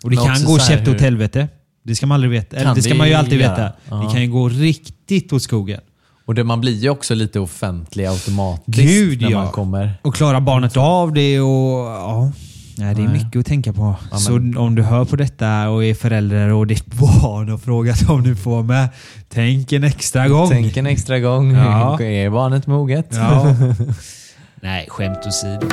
Och 0.04 0.10
det 0.10 0.16
Men 0.16 0.26
kan 0.26 0.46
gå 0.46 0.60
käpprätt 0.60 0.88
åt 0.88 0.94
hur- 0.96 1.00
helvete. 1.00 1.48
Det 1.84 1.96
ska 1.96 2.08
man 2.08 2.16
aldrig 2.16 2.32
veta. 2.32 2.58
Eller, 2.58 2.76
det 2.76 2.82
ska 2.82 2.92
det 2.92 2.98
man 2.98 3.08
ju 3.08 3.14
alltid 3.14 3.40
göra. 3.42 3.52
veta. 3.52 3.72
Ja. 3.90 3.96
Det 3.96 4.12
kan 4.12 4.22
ju 4.22 4.28
gå 4.32 4.50
riktigt 4.50 5.34
åt 5.34 5.42
skogen. 5.44 5.80
Och 6.26 6.36
det, 6.36 6.44
man 6.44 6.62
blir 6.62 6.78
ju 6.78 6.90
också 6.90 7.16
lite 7.16 7.40
offentlig 7.40 8.06
automatiskt 8.06 8.78
Gud, 8.78 9.22
när 9.22 9.32
ja. 9.32 9.44
man 9.44 9.52
kommer. 9.52 9.94
Och 10.02 10.16
klara 10.16 10.42
barnet 10.42 10.78
av 10.78 11.14
det 11.14 11.40
och... 11.40 11.86
Ja. 11.86 12.32
Nej, 12.78 12.96
det 12.96 13.02
är 13.02 13.08
mycket 13.08 13.40
att 13.40 13.46
tänka 13.46 13.74
på. 13.74 13.96
Ja, 14.12 14.18
Så 14.18 14.34
om 14.58 14.76
du 14.76 14.82
hör 14.84 15.06
på 15.06 15.16
detta 15.16 15.70
och 15.70 15.86
är 15.86 15.94
förälder 15.94 16.54
och 16.54 16.68
ditt 16.68 16.86
barn 17.22 17.50
har 17.50 17.58
frågat 17.58 18.10
om 18.10 18.24
du 18.24 18.36
får 18.36 18.64
med, 18.64 18.90
tänk 19.30 19.72
en 19.72 19.84
extra 19.84 20.28
gång. 20.28 20.50
Tänk 20.50 20.78
en 20.78 20.86
extra 20.86 21.20
gång. 21.20 21.52
Ja. 21.54 22.02
Är 22.02 22.30
barnet 22.30 22.68
moget? 22.68 23.08
Ja. 23.12 23.56
Nej, 24.62 24.86
skämt 24.90 25.18
åsido. 25.28 25.68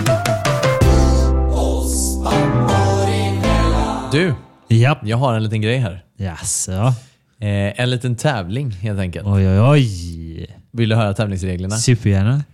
Du, 4.12 4.34
Japp. 4.68 4.98
jag 5.02 5.16
har 5.16 5.34
en 5.34 5.42
liten 5.42 5.61
grej 5.61 5.78
här. 5.78 6.04
Jaså? 6.16 6.72
Eh, 6.72 7.80
en 7.80 7.90
liten 7.90 8.16
tävling 8.16 8.70
helt 8.70 9.00
enkelt. 9.00 9.26
Oj, 9.26 9.48
oj, 9.48 9.61
oj. 9.61 10.57
Vill 10.72 10.88
du 10.88 10.94
höra 10.96 11.14
tävlingsreglerna? 11.14 11.76
Supergärna. 11.76 12.44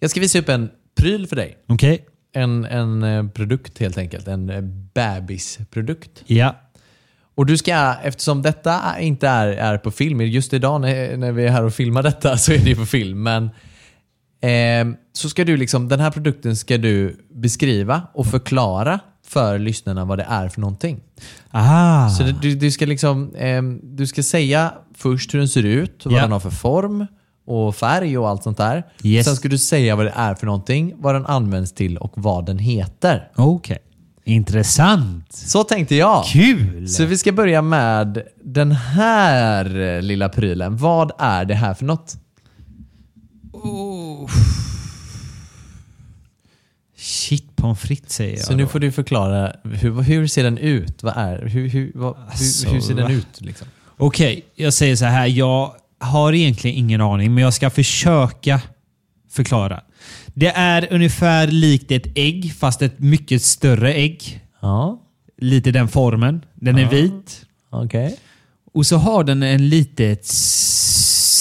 Jag 0.00 0.10
ska 0.10 0.20
visa 0.20 0.38
upp 0.38 0.48
en 0.48 0.70
pryl 0.96 1.26
för 1.26 1.36
dig. 1.36 1.56
Okej. 1.68 2.04
En, 2.34 2.64
en 2.64 3.02
eh, 3.02 3.28
produkt 3.28 3.78
helt 3.78 3.98
enkelt. 3.98 4.28
En 4.28 4.50
eh, 4.50 4.60
bebisprodukt. 4.94 6.22
Ja. 6.26 6.56
Och 7.34 7.46
du 7.46 7.56
ska, 7.56 7.94
eftersom 8.02 8.42
detta 8.42 9.00
inte 9.00 9.28
är, 9.28 9.48
är 9.48 9.78
på 9.78 9.90
film, 9.90 10.20
just 10.20 10.52
idag 10.52 10.80
när, 10.80 11.16
när 11.16 11.32
vi 11.32 11.44
är 11.44 11.50
här 11.50 11.64
och 11.64 11.74
filmar 11.74 12.02
detta 12.02 12.36
så 12.38 12.52
är 12.52 12.58
det 12.58 12.70
ju 12.70 12.76
på 12.76 12.86
film, 12.86 13.22
men 13.22 13.44
eh, 14.40 14.96
så 15.12 15.28
ska 15.28 15.44
du 15.44 15.56
liksom, 15.56 15.88
den 15.88 16.00
här 16.00 16.10
produkten 16.10 16.56
ska 16.56 16.78
du 16.78 17.16
beskriva 17.30 18.02
och 18.14 18.26
förklara 18.26 19.00
för 19.26 19.58
lyssnarna 19.58 20.04
vad 20.04 20.18
det 20.18 20.26
är 20.28 20.48
för 20.48 20.60
någonting. 20.60 21.00
Ah. 21.50 22.08
Så 22.08 22.22
du, 22.22 22.54
du 22.54 22.70
ska 22.70 22.86
liksom, 22.86 23.34
eh, 23.34 23.62
du 23.82 24.06
ska 24.06 24.22
säga 24.22 24.72
först 24.96 25.34
hur 25.34 25.38
den 25.38 25.48
ser 25.48 25.62
ut, 25.64 26.02
vad 26.04 26.14
Ja. 26.14 26.22
den 26.22 26.32
har 26.32 26.40
för 26.40 26.50
form 26.50 27.06
och 27.46 27.76
färg 27.76 28.18
och 28.18 28.28
allt 28.28 28.42
sånt 28.42 28.56
där. 28.58 28.82
Yes. 29.02 29.26
Sen 29.26 29.36
ska 29.36 29.48
du 29.48 29.58
säga 29.58 29.96
vad 29.96 30.06
det 30.06 30.12
är 30.16 30.34
för 30.34 30.46
någonting, 30.46 30.94
vad 30.96 31.14
den 31.14 31.26
används 31.26 31.72
till 31.72 31.96
och 31.96 32.12
vad 32.16 32.46
den 32.46 32.58
heter. 32.58 33.28
Okej. 33.36 33.78
Intressant. 34.26 35.32
Så 35.32 35.64
tänkte 35.64 35.94
jag. 35.94 36.24
Kul! 36.24 36.88
Så 36.88 37.04
vi 37.04 37.18
ska 37.18 37.32
börja 37.32 37.62
med 37.62 38.22
den 38.44 38.72
här 38.72 40.02
lilla 40.02 40.28
prylen. 40.28 40.76
Vad 40.76 41.12
är 41.18 41.44
det 41.44 41.54
här 41.54 41.74
för 41.74 41.84
något? 41.84 42.16
Shit 43.52 44.43
pommes 47.64 47.80
frites 47.80 48.12
säger 48.14 48.36
jag 48.36 48.44
Så 48.46 48.56
nu 48.56 48.62
då. 48.62 48.68
får 48.68 48.78
du 48.80 48.92
förklara, 48.92 49.52
hur, 49.64 50.02
hur 50.02 50.26
ser 50.26 50.42
den 50.44 50.58
ut? 50.58 51.02
Vad 51.02 51.12
är, 51.16 51.46
hur, 51.46 51.68
hur, 51.68 51.92
vad, 51.94 52.16
Alltså, 52.28 52.66
hur, 52.68 52.74
hur 52.74 52.80
ser 52.80 52.94
den 52.94 53.10
ut? 53.10 53.40
Liksom? 53.40 53.66
Okej, 53.96 54.44
jag 54.54 54.72
säger 54.74 54.96
så 54.96 55.04
här. 55.04 55.26
Jag 55.26 55.74
har 55.98 56.32
egentligen 56.32 56.76
ingen 56.76 57.00
aning, 57.00 57.34
men 57.34 57.44
jag 57.44 57.54
ska 57.54 57.70
försöka 57.70 58.60
förklara. 59.30 59.80
Det 60.34 60.46
är 60.48 60.88
ungefär 60.92 61.46
likt 61.46 61.90
ett 61.90 62.06
ägg, 62.14 62.54
fast 62.58 62.82
ett 62.82 62.98
mycket 62.98 63.42
större 63.42 63.92
ägg. 63.94 64.40
Ja, 64.60 65.00
Lite 65.38 65.70
den 65.70 65.88
formen. 65.88 66.40
Den 66.54 66.78
är 66.78 66.90
vit. 66.90 67.46
okej. 67.70 68.16
Och 68.74 68.86
så 68.86 68.96
har 68.96 69.24
den 69.24 69.42
en 69.42 69.68
litet 69.68 70.24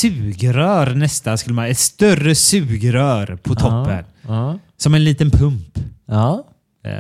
sugrör 0.04 0.96
nästan. 0.96 1.38
Skulle 1.38 1.54
man, 1.56 1.66
ett 1.66 1.78
större 1.80 2.36
sugrör 2.36 3.38
på 3.44 3.56
toppen. 3.56 4.04
Ja. 4.28 4.60
Som 4.84 4.94
en 4.94 5.04
liten 5.04 5.32
pump. 5.32 5.80
ja. 6.06 6.48
Eh, 6.86 6.92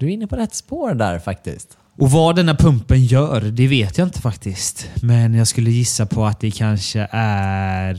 Du 0.00 0.06
är 0.06 0.10
inne 0.10 0.26
på 0.26 0.36
rätt 0.36 0.54
spår 0.54 0.94
där 0.94 1.18
faktiskt. 1.18 1.76
och 1.98 2.10
vad 2.10 2.36
denna 2.36 2.54
pumpen 2.54 3.04
gör, 3.04 3.40
det 3.40 3.66
vet 3.68 3.98
jag 3.98 4.06
inte 4.08 4.20
faktiskt. 4.20 4.90
Men 5.02 5.34
jag 5.34 5.46
skulle 5.48 5.70
gissa 5.70 6.06
på 6.06 6.26
att 6.26 6.40
det 6.40 6.50
kanske 6.50 7.08
är... 7.10 7.94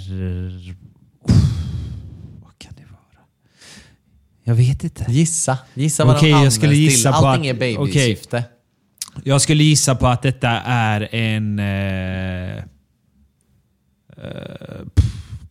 Vad 2.43 2.57
kan 2.57 2.73
det 2.77 2.83
vara? 2.91 3.23
Jag 4.43 4.55
vet 4.55 4.83
inte. 4.83 5.05
Gissa. 5.09 5.57
Gissa 5.73 6.05
vad 6.05 6.15
Okej, 6.15 6.25
de 6.27 6.31
jag 6.31 6.37
används 6.37 6.55
skulle 6.55 6.75
gissa 6.75 7.11
till. 7.11 7.19
på 7.21 7.27
Allting 7.27 7.49
att- 7.51 7.55
är 7.61 7.77
babysyfte. 7.77 8.43
Jag 9.23 9.41
skulle 9.41 9.63
gissa 9.63 9.95
på 9.95 10.07
att 10.07 10.21
detta 10.21 10.49
är 10.65 11.15
en... 11.15 11.59
Eh, 11.59 12.63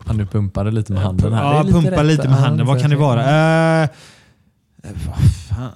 Han 0.07 0.16
du 0.16 0.26
pumpade 0.26 0.70
lite 0.70 0.92
med 0.92 1.02
handen 1.02 1.32
här. 1.32 1.42
Ja, 1.55 1.62
lite 1.62 1.74
pumpa 1.74 1.90
rätt. 1.90 2.07
lite 2.07 2.28
med 2.28 2.38
handen. 2.38 2.66
Vad 2.66 2.80
kan 2.80 2.90
det 2.90 2.96
vara? 2.96 3.20
Eh, 3.82 3.88
vad 4.82 5.16
fan? 5.48 5.70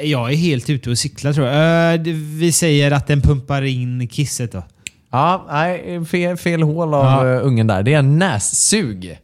Eh, 0.00 0.10
Jag 0.10 0.32
är 0.32 0.36
helt 0.36 0.70
ute 0.70 0.90
och 0.90 0.98
cyklar 0.98 1.32
tror 1.32 1.46
jag. 1.46 2.00
Det- 2.04 2.12
vi 2.12 2.52
säger 2.52 2.90
att 2.90 3.06
den 3.06 3.20
pumpar 3.20 3.62
in 3.62 4.08
kisset 4.08 4.52
då. 4.52 4.62
Ja, 5.10 5.46
nej, 5.50 6.04
fel, 6.04 6.36
fel 6.36 6.62
hål 6.62 6.94
av 6.94 7.26
Ja. 7.26 7.34
ungen 7.40 7.66
där. 7.66 7.82
Det 7.82 7.94
är 7.94 7.98
en 7.98 8.18
nässug. 8.18 9.18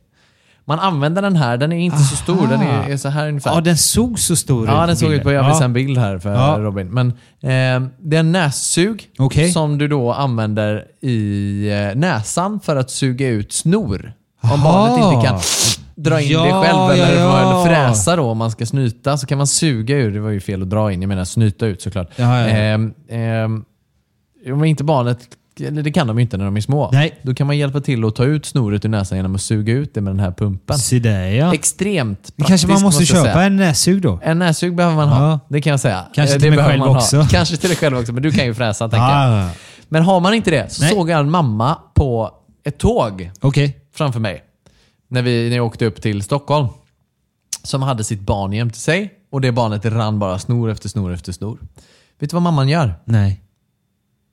Man 0.69 0.79
använder 0.79 1.23
den 1.23 1.37
här. 1.37 1.57
Den 1.57 1.73
är 1.73 1.77
inte 1.79 1.99
så 1.99 2.17
stor. 2.17 2.47
Den 2.49 2.63
är, 2.63 2.91
är 2.91 2.97
så 2.97 3.09
här 3.09 3.29
ungefär. 3.29 3.55
Ja, 3.55 3.61
den 3.61 3.77
såg 3.77 4.19
så 4.19 4.37
stor 4.37 4.65
ut 4.65 4.71
Ja, 4.71 4.87
den 4.87 4.97
såg 4.97 5.13
ut 5.13 5.23
på... 5.23 5.33
Jag 5.33 5.49
visar 5.49 5.65
en 5.65 5.73
bild 5.73 5.99
här 5.99 6.19
för 6.19 6.33
Ja. 6.35 6.57
Robin. 6.59 6.89
Men 6.91 7.09
eh, 7.09 7.89
det 8.01 8.17
är 8.17 8.21
en 8.21 8.33
nässug 8.33 9.09
Okej. 9.19 9.53
som 9.53 9.79
du 9.79 9.89
då 9.89 10.13
använder 10.13 10.85
i 11.01 11.69
eh, 11.71 11.99
näsan 11.99 12.61
för 12.61 12.77
att 12.77 12.91
suga 12.91 13.29
ut 13.29 13.53
snor. 13.53 14.13
Om 14.43 14.51
Aha. 14.51 14.73
barnet 14.73 15.13
inte 15.15 15.27
kan 15.27 15.41
dra 15.95 16.21
in 16.21 16.31
Ja, 16.31 16.45
det 16.45 16.51
själv 16.53 16.91
eller, 16.91 17.21
ja, 17.21 17.41
ja. 17.41 17.65
fräsa 17.67 18.17
då 18.17 18.23
om 18.31 18.39
man 18.39 18.51
ska 18.51 18.67
snyta 18.67 19.17
så 19.19 19.27
kan 19.27 19.39
man 19.39 19.47
suga 19.47 19.97
ur. 19.97 20.11
Det 20.13 20.21
var 20.21 20.31
ju 20.31 20.41
fel 20.41 20.63
att 20.63 20.71
dra 20.71 20.93
in, 20.93 21.03
jag 21.03 21.09
menar 21.09 21.25
snyta 21.25 21.67
ut 21.67 21.83
såklart. 21.83 22.11
Ja, 22.17 22.41
ja, 22.41 22.49
ja. 22.49 22.55
Ehm, 22.57 22.95
ehm, 23.09 23.65
om 24.53 24.65
inte 24.65 24.85
barnet, 24.85 25.19
eller 25.61 25.83
det 25.83 25.93
kan 25.93 26.07
de 26.07 26.17
ju 26.19 26.23
inte 26.23 26.37
när 26.37 26.45
de 26.45 26.57
är 26.57 26.61
små. 26.61 26.91
Nej. 26.93 27.19
Då 27.23 27.35
kan 27.35 27.47
man 27.47 27.59
hjälpa 27.59 27.81
till 27.81 28.05
att 28.05 28.15
ta 28.17 28.25
ut 28.25 28.47
snoret 28.47 28.85
ur 28.85 28.89
näsan 28.89 29.19
genom 29.19 29.35
att 29.35 29.41
suga 29.43 29.73
ut 29.73 29.95
det 29.95 30.01
med 30.01 30.11
den 30.13 30.21
här 30.21 30.33
pumpen. 30.33 30.79
Se 30.79 30.99
där 30.99 31.27
ja. 31.27 31.55
Extremt 31.55 32.19
praktiskt 32.19 32.39
Men 32.39 32.47
kanske 32.47 32.67
man 32.69 32.83
måste 32.83 33.03
jag 33.03 33.09
köpa 33.09 33.23
säga. 33.23 33.43
en 33.43 33.57
nässug 33.57 34.03
då? 34.03 34.19
En 34.23 34.39
nässug 34.39 34.75
behöver 34.77 34.97
man 34.97 35.09
ha, 35.09 35.31
Ja. 35.31 35.41
det 35.49 35.61
kan 35.61 35.71
jag 35.71 35.81
säga. 35.81 36.05
Kanske 36.15 36.37
Eh, 36.37 36.41
till 36.41 36.43
det 36.43 36.51
mig 36.51 36.57
behöver 36.57 36.73
själv 36.73 36.81
man 36.81 36.89
ha. 36.89 36.97
också. 36.97 37.27
Kanske 37.31 37.57
till 37.57 37.69
dig 37.69 37.77
själv 37.79 37.99
också, 37.99 38.13
men 38.13 38.23
du 38.23 38.31
kan 38.33 38.45
ju 38.47 38.55
fräsa 38.55 38.89
tänker 38.89 39.07
jag. 39.07 39.45
Ah, 39.45 39.51
Men 39.89 40.03
har 40.03 40.21
man 40.21 40.35
inte 40.35 40.51
det 40.51 40.73
så 40.73 40.83
Nej. 40.83 40.93
såg 40.93 41.11
jag 41.11 41.21
en 41.21 41.31
mamma 41.31 41.79
på 41.95 42.31
ett 42.65 42.79
tåg 42.79 43.31
Okej. 43.41 43.77
framför 43.95 44.21
mig. 44.21 44.43
När, 45.11 45.23
vi, 45.23 45.49
när 45.49 45.57
jag 45.57 45.67
åkte 45.67 45.87
upp 45.87 46.03
till 46.03 46.23
Stockholm. 46.23 46.69
Som 47.63 47.83
hade 47.83 48.05
sitt 48.05 48.21
barn 48.21 48.53
jämte 48.53 48.79
sig 48.79 49.11
och 49.33 49.41
det 49.41 49.53
barnet 49.53 49.85
rann 49.85 50.19
bara 50.19 50.39
snor 50.39 50.71
efter 50.71 50.89
snor 50.89 51.13
efter 51.15 51.33
snor. 51.33 51.59
Vet 52.21 52.31
du 52.31 52.35
vad 52.35 52.43
mamman 52.43 52.69
gör? 52.69 52.95
Nej. 53.05 53.41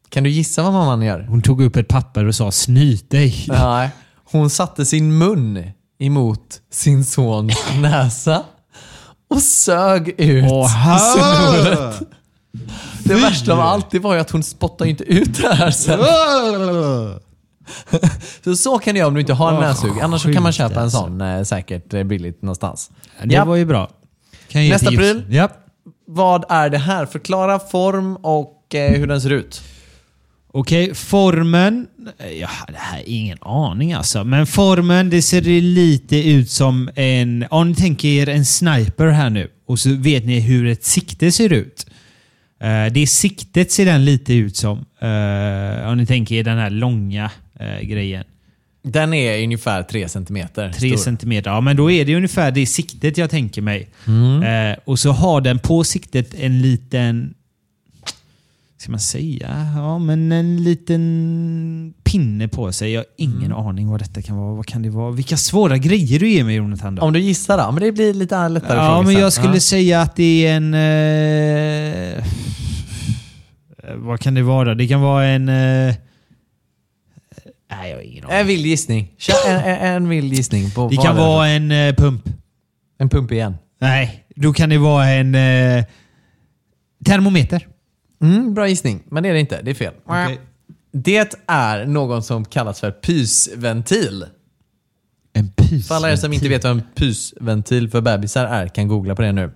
Kan 0.10 0.24
du 0.24 0.30
gissa 0.30 0.64
vad 0.64 0.74
mamman 0.74 1.02
gör? 1.02 1.26
Hon 1.30 1.42
tog 1.42 1.62
upp 1.62 1.76
ett 1.76 1.88
papper 1.88 2.26
och 2.26 2.36
sa 2.36 2.52
snyt 2.52 3.10
dig. 3.10 3.46
Nej. 3.48 3.90
Hon 4.32 4.50
satte 4.50 4.86
sin 4.86 5.18
mun 5.18 5.72
emot 6.00 6.62
sin 6.72 7.06
sons 7.06 7.64
näsa 7.82 8.44
och 9.30 9.42
sög 9.42 10.10
ut 10.18 10.46
snoret. 10.50 12.02
Det 13.04 13.16
värsta 13.16 13.54
av 13.54 13.60
allt 13.60 13.92
det 13.92 14.00
var 14.00 14.14
ju 14.14 14.20
att 14.20 14.32
hon 14.32 14.44
spottade 14.44 14.90
inte 14.90 15.04
ut 15.04 15.42
det 15.42 15.54
här 15.56 15.72
sen. 15.72 16.00
Så, 18.44 18.56
så 18.56 18.80
kan 18.80 18.94
du 18.94 19.00
göra 19.00 19.08
om 19.08 19.14
du 19.14 19.20
inte 19.20 19.34
har 19.34 19.54
en 19.54 19.60
näsug. 19.62 20.00
Annars 20.02 20.22
så 20.22 20.34
kan 20.34 20.44
man 20.44 20.52
köpa 20.52 20.82
en 20.82 20.92
sån 20.92 21.22
eh, 21.22 21.44
säkert 21.44 21.94
eh, 21.94 22.04
billigt 22.04 22.42
någonstans. 22.42 22.92
Det 23.24 23.44
var 23.44 23.56
ju 23.56 23.66
bra. 23.66 23.90
Kan 24.48 24.62
jag 24.62 24.66
ge 24.66 24.74
Nästa 24.74 24.90
pryl. 24.90 25.24
Vad 26.08 26.46
är 26.50 26.70
det 26.70 26.78
här? 26.78 27.06
Förklara 27.06 27.60
form 27.60 28.16
och 28.16 28.76
eh, 28.76 28.92
hur 28.92 29.08
den 29.08 29.22
ser 29.22 29.30
ut. 29.30 29.62
Okej, 30.58 30.94
formen. 30.96 31.88
Ja, 32.42 32.50
det 32.68 32.78
här 32.78 33.00
är 33.00 33.04
ingen 33.06 33.38
aning 33.42 33.94
alltså. 33.94 34.24
Men 34.24 34.48
formen, 34.48 35.10
det 35.10 35.22
ser 35.22 35.42
lite 35.62 36.30
ut 36.30 36.50
som 36.50 36.90
en... 36.96 37.46
Om 37.50 37.70
ni 37.70 37.76
tänker 37.76 38.08
er 38.08 38.30
en 38.30 38.46
sniper 38.46 39.08
här 39.08 39.30
nu 39.30 39.50
och 39.68 39.80
så 39.80 39.96
vet 39.96 40.26
ni 40.26 40.40
hur 40.40 40.68
ett 40.68 40.84
sikte 40.84 41.32
ser 41.32 41.54
ut. 41.54 41.86
Eh, 42.62 42.94
det 42.94 43.08
siktet 43.08 43.72
ser 43.72 43.86
den 43.86 44.06
lite 44.06 44.34
ut 44.34 44.58
som. 44.58 44.78
Eh, 44.78 45.90
om 45.90 45.98
ni 45.98 46.06
tänker 46.06 46.36
er 46.36 46.44
den 46.44 46.58
här 46.58 46.70
långa 46.70 47.32
eh, 47.60 47.88
grejen. 47.88 48.24
Den 48.84 49.14
är 49.14 49.44
ungefär 49.44 49.84
3 49.84 50.10
centimeter 50.10 50.72
Tre 50.72 50.90
stor. 50.90 51.04
centimeter. 51.04 51.50
Ja, 51.50 51.62
men 51.62 51.76
då 51.76 51.92
är 51.92 52.06
det 52.06 52.16
ungefär 52.16 52.52
det 52.52 52.66
siktet 52.66 53.18
jag 53.18 53.30
tänker 53.30 53.62
mig. 53.62 53.90
Mm. 54.08 54.76
Och 54.86 55.00
så 55.00 55.12
har 55.12 55.42
den 55.42 55.60
på 55.60 55.84
siktet 55.84 56.34
en 56.40 56.62
liten... 56.62 57.34
Ska 58.86 58.92
man 58.92 59.00
säga? 59.00 59.72
Ja, 59.76 60.00
men 60.00 60.32
en 60.32 60.64
liten 60.64 61.94
pinne 62.04 62.48
på 62.48 62.72
sig. 62.72 62.92
Jag 62.92 63.00
har 63.00 63.06
ingen 63.18 63.46
Mm. 63.52 63.58
aning 63.58 63.88
vad 63.90 64.02
detta 64.02 64.22
kan 64.22 64.38
vara. 64.38 64.54
Vad 64.56 64.66
kan 64.66 64.82
det 64.82 64.90
vara? 64.90 65.12
Vilka 65.12 65.38
svåra 65.38 65.78
grejer 65.78 66.20
du 66.20 66.30
ger 66.30 66.44
mig 66.44 66.56
Jonathan. 66.56 66.96
Då. 66.96 67.02
Om 67.02 67.14
du 67.14 67.20
gissar 67.20 67.58
då? 67.58 67.72
Men 67.72 67.84
det 67.84 67.92
blir 67.92 68.14
lite 68.14 68.50
lättare 68.50 68.78
Ja, 68.78 69.02
men 69.02 69.14
jag 69.14 69.34
skulle 69.34 69.54
Ja. 69.54 69.60
säga 69.60 70.02
att 70.02 70.16
det 70.16 70.48
är 70.48 70.56
en... 70.58 70.74
Eh, 72.18 72.24
vad 73.96 74.20
kan 74.20 74.34
det 74.34 74.44
vara? 74.44 74.76
Det 74.76 74.88
kan 74.88 75.02
vara 75.02 75.26
en... 75.26 75.50
Eh, 75.50 75.96
nej, 77.72 77.90
jag 77.90 77.96
har 77.98 78.02
ingen 78.02 78.26
aning. 78.26 78.38
En 78.40 78.48
vild 78.48 78.66
gissning. 78.66 79.12
En, 79.48 79.56
en, 79.60 79.96
en 79.96 80.10
vild 80.10 80.34
gissning. 80.34 80.72
På 80.72 80.88
Det 80.90 80.98
kan 80.98 81.16
vara 81.16 81.48
en 81.48 81.72
eh, 81.72 81.96
pump. 81.96 82.30
En 83.00 83.10
pump 83.10 83.32
igen. 83.32 83.56
Nej, 83.82 84.26
då 84.36 84.54
kan 84.54 84.70
det 84.70 84.78
vara 84.78 85.10
en 85.10 85.36
eh, 85.36 85.84
termometer. 87.06 87.68
Mm, 88.22 88.54
bra 88.54 88.68
gissning, 88.68 89.04
men 89.10 89.24
det 89.24 89.30
är 89.30 89.34
det 89.34 89.40
inte. 89.40 89.62
Det 89.62 89.72
är 89.72 89.76
fel. 89.76 89.94
Okej. 90.06 90.40
Det 90.92 91.34
är 91.48 91.86
något 91.86 92.26
som 92.26 92.46
kallas 92.46 92.80
för 92.80 92.92
pysventil. 92.92 94.26
En 95.34 95.50
pys. 95.50 95.88
För 95.88 95.96
alla 95.96 96.12
er 96.12 96.16
som 96.16 96.34
inte 96.34 96.50
vet 96.50 96.64
vad 96.64 96.72
en 96.72 96.84
pysventil 96.96 97.90
för 97.90 98.02
bebisar 98.02 98.46
är 98.46 98.68
kan 98.68 98.88
googla 98.88 99.16
på 99.16 99.22
det 99.22 99.32
nu. 99.32 99.52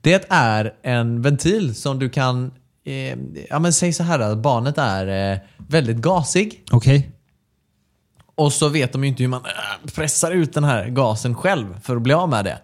Det 0.00 0.26
är 0.28 0.74
en 0.82 1.22
ventil 1.22 1.74
som 1.74 1.98
du 1.98 2.08
kan... 2.10 2.52
Eh, 2.84 3.18
ja 3.50 3.58
men 3.58 3.72
säg 3.72 3.92
så 3.92 4.02
här 4.02 4.18
att 4.18 4.38
barnet 4.38 4.78
är 4.78 5.32
eh, 5.32 5.38
väldigt 5.56 5.96
gasig 5.96 6.64
Okej. 6.70 7.10
och 8.34 8.52
så 8.52 8.68
vet 8.68 8.92
de 8.92 9.04
ju 9.04 9.08
inte 9.08 9.22
hur 9.22 9.28
man 9.28 9.40
eh, 9.44 9.90
pressar 9.94 10.30
ut 10.30 10.52
den 10.52 10.64
här 10.64 10.88
gasen 10.88 11.34
själv 11.34 11.80
för 11.82 11.96
att 11.96 12.02
bli 12.02 12.14
av 12.14 12.28
med 12.28 12.44
det. 12.44 12.58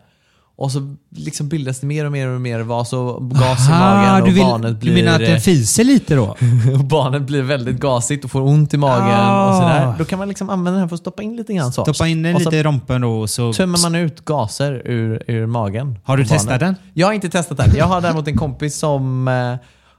Och 0.58 0.72
så 0.72 0.96
liksom 1.10 1.48
bildas 1.48 1.80
det 1.80 1.86
mer 1.86 2.04
och 2.04 2.12
mer 2.12 2.28
och 2.28 2.40
mer 2.40 2.60
vas 2.60 2.92
och 2.92 3.30
gas 3.30 3.68
i 3.68 3.70
magen 3.70 4.22
och 4.22 4.28
du, 4.28 4.40
barnet 4.40 4.80
du 4.80 4.92
blir... 4.92 5.04
menar 5.04 5.14
att 5.14 5.26
den 5.26 5.40
fiser 5.40 5.84
lite 5.84 6.14
då? 6.14 6.24
och 6.78 6.84
barnet 6.84 7.22
blir 7.22 7.42
väldigt 7.42 7.80
gasigt 7.80 8.24
och 8.24 8.30
får 8.30 8.40
ont 8.40 8.74
i 8.74 8.76
magen 8.76 9.20
Ah. 9.20 9.48
och 9.48 9.54
sådär. 9.54 9.94
Då 9.98 10.04
kan 10.04 10.18
man 10.18 10.28
liksom 10.28 10.50
använda 10.50 10.70
den 10.70 10.80
här 10.80 10.88
för 10.88 10.94
att 10.94 11.00
stoppa 11.00 11.22
in 11.22 11.36
lite 11.36 11.54
grann 11.54 11.72
så. 11.72 11.82
Stoppa 11.82 12.08
in 12.08 12.22
den 12.22 12.36
lite 12.36 12.56
i 12.56 12.62
rompen 12.62 13.00
då 13.00 13.20
och 13.20 13.30
så... 13.30 13.52
tömmer 13.52 13.82
man 13.82 13.94
ut 13.94 14.24
gaser 14.24 14.72
ur, 14.84 15.22
ur 15.26 15.46
magen. 15.46 15.98
Har 16.04 16.16
du 16.16 16.22
barnet. 16.22 16.38
testat 16.38 16.60
den? 16.60 16.74
Jag 16.94 17.06
har 17.06 17.14
inte 17.14 17.28
testat 17.28 17.56
den. 17.56 17.76
Jag 17.76 17.86
har 17.86 18.00
däremot 18.00 18.28
en 18.28 18.36
kompis 18.36 18.78
som 18.78 19.28
eh, 19.28 19.54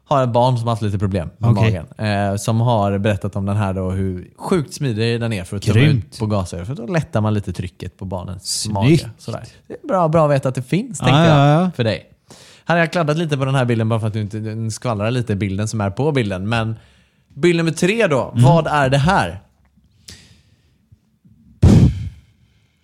har 0.09 0.23
ett 0.23 0.29
barn 0.29 0.57
som 0.57 0.67
har 0.67 0.71
haft 0.71 0.81
lite 0.81 0.99
problem 0.99 1.29
med 1.37 1.49
Okej. 1.49 1.83
magen. 1.97 2.31
Eh, 2.31 2.35
som 2.37 2.61
har 2.61 2.97
berättat 2.97 3.35
om 3.35 3.45
den 3.45 3.57
här 3.57 3.73
då, 3.73 3.91
hur 3.91 4.29
sjukt 4.37 4.73
smidig 4.73 5.21
den 5.21 5.33
är 5.33 5.43
för 5.43 5.57
att 5.57 5.63
tömma 5.63 5.79
ut 5.79 6.19
på 6.19 6.25
gaser. 6.25 6.65
För 6.65 6.75
då 6.75 6.85
lättar 6.85 7.21
man 7.21 7.33
lite 7.33 7.53
trycket 7.53 7.97
på 7.97 8.05
barnets 8.05 8.61
Snyggt. 8.61 8.73
mage. 8.73 9.09
Sådär. 9.17 9.43
Det 9.67 9.73
är 9.73 9.87
bra, 9.87 10.07
bra 10.07 10.25
att 10.25 10.31
veta 10.31 10.49
att 10.49 10.55
det 10.55 10.63
finns, 10.63 10.99
Ja, 11.01 11.05
tänkte 11.05 11.21
ja, 11.21 11.47
jag, 11.51 11.61
ja. 11.65 11.71
för 11.75 11.83
dig. 11.83 12.05
Här 12.65 12.75
har 12.75 12.79
jag 12.79 12.91
kladdat 12.91 13.17
lite 13.17 13.37
på 13.37 13.45
den 13.45 13.55
här 13.55 13.65
bilden 13.65 13.89
bara 13.89 13.99
för 13.99 14.07
att 14.07 14.13
du 14.13 14.21
inte 14.21 14.71
skvallrar 14.71 15.11
lite 15.11 15.35
bilden 15.35 15.67
som 15.67 15.81
är 15.81 15.89
på 15.89 16.11
bilden. 16.11 16.49
Men 16.49 16.75
bild 17.33 17.57
nummer 17.57 17.71
tre 17.71 18.07
då. 18.07 18.29
Mm. 18.31 18.43
Vad 18.43 18.67
är 18.67 18.89
det 18.89 18.97
här? 18.97 19.39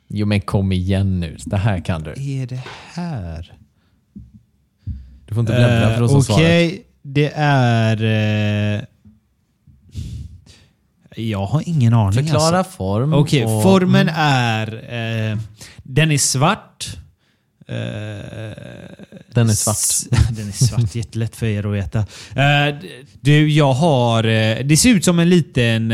Jo 0.07 0.25
men 0.25 0.41
kom 0.41 0.71
igen 0.71 1.19
nu. 1.19 1.37
Det 1.45 1.57
här 1.57 1.79
kan 1.85 2.03
du. 2.03 2.09
är 2.11 2.47
det 2.47 2.63
här? 2.93 3.53
Du 5.25 5.33
får 5.33 5.41
inte 5.41 5.53
bläddra 5.53 5.95
för 5.95 6.03
att 6.03 6.11
få 6.11 6.17
Okej, 6.33 6.69
svaret. 6.69 6.85
Det 7.07 7.31
är... 7.35 8.03
eh, 8.77 8.81
jag 11.17 11.45
har 11.45 11.63
ingen 11.65 11.93
aning 11.93 12.13
Förklara 12.13 12.57
alltså. 12.57 12.71
form. 12.71 13.13
Okej, 13.13 13.45
och- 13.45 13.63
formen 13.63 14.09
är... 14.15 14.73
Eh, 15.31 15.37
den 15.83 16.11
är 16.11 16.17
svart. 16.17 16.97
Eh, 17.67 17.75
Den 19.33 19.49
är 19.49 19.53
svart. 19.53 20.11
Den 20.31 20.47
är 20.47 20.51
svart, 20.65 20.95
jättelätt 20.95 21.35
för 21.35 21.45
er 21.45 21.65
att 21.67 21.73
veta. 21.73 21.99
Eh, 22.35 22.75
du, 23.21 23.51
jag 23.51 23.73
har... 23.73 24.23
eh, 24.23 24.57
det 24.65 24.77
ser 24.77 24.89
ut 24.89 25.05
som 25.05 25.19
en 25.19 25.29
liten... 25.29 25.93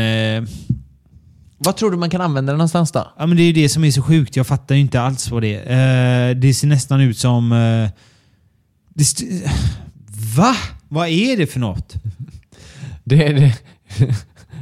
Vad 1.58 1.76
tror 1.76 1.90
du 1.90 1.96
man 1.96 2.10
kan 2.10 2.20
använda 2.20 2.52
den 2.52 2.58
någonstans 2.58 2.92
då? 2.92 3.12
ja, 3.18 3.26
men 3.26 3.36
det 3.36 3.42
är 3.42 3.46
ju 3.46 3.52
det 3.52 3.68
som 3.68 3.84
är 3.84 3.90
så 3.90 4.02
sjukt. 4.02 4.36
Jag 4.36 4.46
fattar 4.46 4.74
ju 4.74 4.80
inte 4.80 5.00
alls 5.00 5.30
vad 5.30 5.42
det 5.42 5.62
är. 5.66 6.34
Det 6.34 6.54
ser 6.54 6.66
nästan 6.68 7.00
ut 7.00 7.18
som... 7.18 7.50
det 8.94 9.14
Va? 10.36 10.54
Vad 10.92 11.08
är 11.08 11.36
det 11.36 11.46
för 11.46 11.60
något? 11.60 11.94
Det, 13.04 13.28
det, 13.32 13.54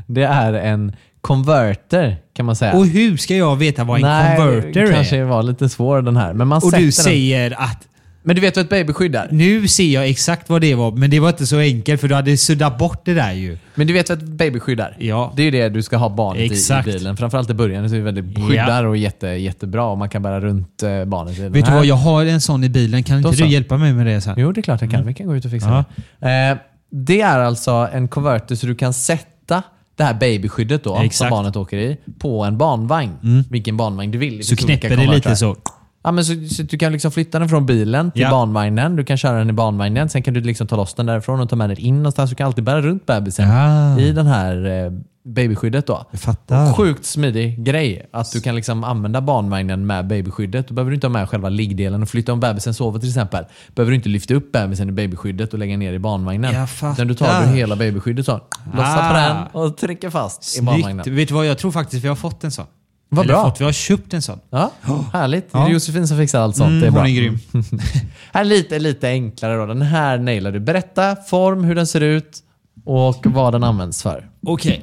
det 0.06 0.22
är 0.22 0.52
en 0.52 0.92
konverter 1.20 2.16
kan 2.32 2.46
man 2.46 2.56
säga. 2.56 2.72
Och 2.76 2.86
hur 2.86 3.16
ska 3.16 3.36
jag 3.36 3.56
veta 3.56 3.84
vad 3.84 3.96
en 3.96 4.02
Nej, 4.02 4.36
konverter 4.36 4.82
det 4.86 4.92
kanske 4.92 5.16
är? 5.16 5.24
var 5.24 5.42
lite 5.42 5.68
svår 5.68 6.02
den 6.02 6.16
här. 6.16 6.32
Men 6.34 6.48
man 6.48 6.56
Och 6.56 6.62
sätter 6.62 6.78
du 6.78 6.84
den. 6.84 6.92
säger 6.92 7.50
att 7.62 7.88
Men 8.22 8.36
du 8.36 8.42
vet 8.42 8.56
vad 8.56 8.64
ett 8.64 8.70
babyskydd 8.70 9.14
är? 9.16 9.28
nu 9.30 9.68
ser 9.68 9.94
jag 9.94 10.08
exakt 10.08 10.48
vad 10.50 10.60
det 10.60 10.74
var, 10.74 10.90
men 10.92 11.10
det 11.10 11.20
var 11.20 11.28
inte 11.28 11.46
så 11.46 11.58
enkelt 11.58 12.00
för 12.00 12.08
du 12.08 12.14
hade 12.14 12.36
suddat 12.36 12.78
bort 12.78 13.04
det 13.04 13.14
där 13.14 13.32
ju. 13.32 13.58
Men 13.74 13.86
du 13.86 13.92
vet 13.92 14.08
vad 14.08 14.18
ett 14.18 14.24
babyskydd 14.28 14.80
är? 14.80 14.96
Ja. 14.98 15.32
Det 15.36 15.42
är 15.42 15.44
ju 15.44 15.50
det 15.50 15.68
du 15.68 15.82
ska 15.82 15.96
ha 15.96 16.08
barnet 16.08 16.40
i, 16.40 16.44
i 16.44 16.46
Exakt. 16.46 16.86
bilen. 16.86 17.16
Framförallt 17.16 17.50
i 17.50 17.54
början 17.54 17.88
så 17.88 17.94
är 17.94 17.98
det 17.98 18.04
väldigt 18.04 18.48
skyddar 18.48 18.84
och 18.84 18.96
jätte, 18.96 19.26
jättebra 19.26 19.84
och 19.84 19.98
man 19.98 20.08
kan 20.08 20.22
bära 20.22 20.40
runt 20.40 20.82
eh, 20.82 21.04
barnet 21.04 21.38
i 21.38 21.48
Vet 21.48 21.66
du 21.66 21.72
vad, 21.72 21.86
jag 21.86 21.94
har 21.94 22.24
en 22.24 22.40
sån 22.40 22.64
i 22.64 22.68
bilen. 22.68 23.02
Kan 23.02 23.22
Då 23.22 23.28
inte 23.28 23.38
så. 23.38 23.44
du 23.44 23.50
hjälpa 23.50 23.76
mig 23.76 23.92
med 23.92 24.06
det 24.06 24.20
sen? 24.20 24.34
Jo, 24.38 24.52
det 24.52 24.60
är 24.60 24.62
klart 24.62 24.80
jag 24.82 24.90
kan. 24.90 25.06
Vi 25.06 25.14
kan 25.14 25.26
gå 25.26 25.36
ut 25.36 25.44
och 25.44 25.50
fixa 25.50 25.68
Ja. 25.68 25.84
det. 26.28 26.50
Eh, 26.50 26.56
det 26.92 27.20
är 27.20 27.38
alltså 27.38 27.88
en 27.92 28.08
konverter 28.08 28.54
så 28.54 28.66
du 28.66 28.74
kan 28.74 28.92
sätta 28.92 29.62
det 29.96 30.04
här 30.04 30.14
babyskyddet 30.14 30.84
då, 30.84 30.96
som 30.96 31.04
Exakt. 31.04 31.30
barnet 31.30 31.56
åker 31.56 31.76
i, 31.78 31.96
på 32.18 32.44
en 32.44 32.58
barnvagn. 32.58 33.44
Vilken 33.50 33.76
barnvagn 33.76 34.10
du 34.10 34.18
vill. 34.18 34.46
Så 34.46 34.56
knäpper 34.56 34.96
det 34.96 35.06
lite 35.06 35.36
så. 35.36 35.56
Ja, 36.02 36.10
men 36.12 36.24
så, 36.24 36.34
så 36.50 36.62
du 36.62 36.78
kan 36.78 36.92
liksom 36.92 37.10
flytta 37.12 37.38
den 37.38 37.48
från 37.48 37.66
bilen 37.66 38.10
till 38.10 38.22
Ja. 38.22 38.30
barnvagnen. 38.30 38.96
Du 38.96 39.04
kan 39.04 39.16
köra 39.16 39.38
den 39.38 39.50
i 39.50 39.52
barnvagnen. 39.52 40.08
Sen 40.08 40.22
kan 40.22 40.34
du 40.34 40.40
liksom 40.40 40.66
ta 40.66 40.76
loss 40.76 40.94
den 40.94 41.06
därifrån 41.06 41.40
och 41.40 41.48
ta 41.48 41.56
med 41.56 41.70
den 41.70 41.78
in 41.78 41.96
någonstans. 41.96 42.30
Du 42.30 42.36
kan 42.36 42.46
alltid 42.46 42.64
bära 42.64 42.80
runt 42.82 43.06
bebisen 43.06 43.48
Ja. 43.48 43.98
i 44.00 44.12
den 44.12 44.26
här 44.26 44.84
eh, 44.86 44.92
babyskyddet. 45.24 45.86
Då. 45.86 46.06
Jag 46.10 46.20
fattar. 46.20 46.72
Sjukt 46.72 47.04
smidig 47.04 47.64
grej. 47.64 48.08
Att 48.12 48.32
du 48.32 48.40
kan 48.40 48.54
liksom 48.54 48.84
använda 48.84 49.20
barnvagnen 49.20 49.86
med 49.86 50.06
babyskyddet. 50.06 50.68
Då 50.68 50.74
behöver 50.74 50.90
du 50.90 50.94
inte 50.94 51.06
ha 51.06 51.12
med 51.12 51.28
själva 51.28 51.48
liggdelen 51.48 52.02
och 52.02 52.08
flytta 52.08 52.32
om 52.32 52.40
bebisen 52.40 52.74
sover 52.74 52.98
till 53.00 53.08
exempel. 53.08 53.44
Behöver 53.74 53.90
du 53.90 53.96
inte 53.96 54.08
lyfta 54.08 54.34
upp 54.34 54.52
bebisen 54.52 54.88
i 54.88 54.92
babyskyddet 54.92 55.52
och 55.52 55.58
lägga 55.58 55.76
ner 55.76 55.92
i 55.92 55.98
barnvagnen. 55.98 56.54
Jag 56.54 56.70
fattar. 56.70 56.92
Utan 56.92 57.08
du 57.08 57.14
tar 57.14 57.42
du 57.42 57.48
hela 57.56 57.76
babyskyddet 57.76 58.26
så. 58.26 58.40
Lossar 58.74 59.10
på 59.10 59.16
Ah. 59.16 59.28
den 59.28 59.62
och 59.62 59.76
trycker 59.76 60.10
fast 60.10 60.58
i 60.58 60.62
barnvagnen. 60.62 61.14
Vet 61.16 61.28
du 61.28 61.34
vad, 61.34 61.46
jag 61.46 61.58
tror 61.58 61.70
faktiskt 61.72 62.04
vi 62.04 62.08
har 62.08 62.16
fått 62.16 62.44
en 62.44 62.50
sån. 62.50 62.66
Vad 63.12 63.24
Eller 63.24 63.34
bra. 63.34 63.44
Fått, 63.50 63.60
vi 63.60 63.64
har 63.64 63.72
köpt 63.72 64.14
en 64.14 64.22
sån. 64.22 64.40
Ja, 64.50 64.72
härligt. 65.12 65.48
Ja. 65.52 65.58
Det 65.58 65.70
är 65.70 65.72
Josefin 65.72 66.08
som 66.08 66.16
fixar 66.18 66.40
allt 66.40 66.56
sånt. 66.56 66.68
Mm, 66.68 66.80
det 66.80 66.86
är 66.86 66.90
bra. 66.90 67.00
hon 67.00 67.10
är 67.10 67.14
grym. 67.14 67.38
här 68.32 68.40
är 68.40 68.44
lite, 68.44 68.78
lite 68.78 69.08
enklare 69.08 69.56
då. 69.56 69.66
Den 69.66 69.82
här 69.82 70.18
nailar 70.18 70.52
du. 70.52 70.60
Berätta 70.60 71.16
form, 71.16 71.64
hur 71.64 71.74
den 71.74 71.86
ser 71.86 72.00
ut 72.00 72.38
och 72.84 73.26
vad 73.26 73.52
den 73.54 73.64
används 73.64 74.02
för. 74.02 74.30
Okej, 74.46 74.82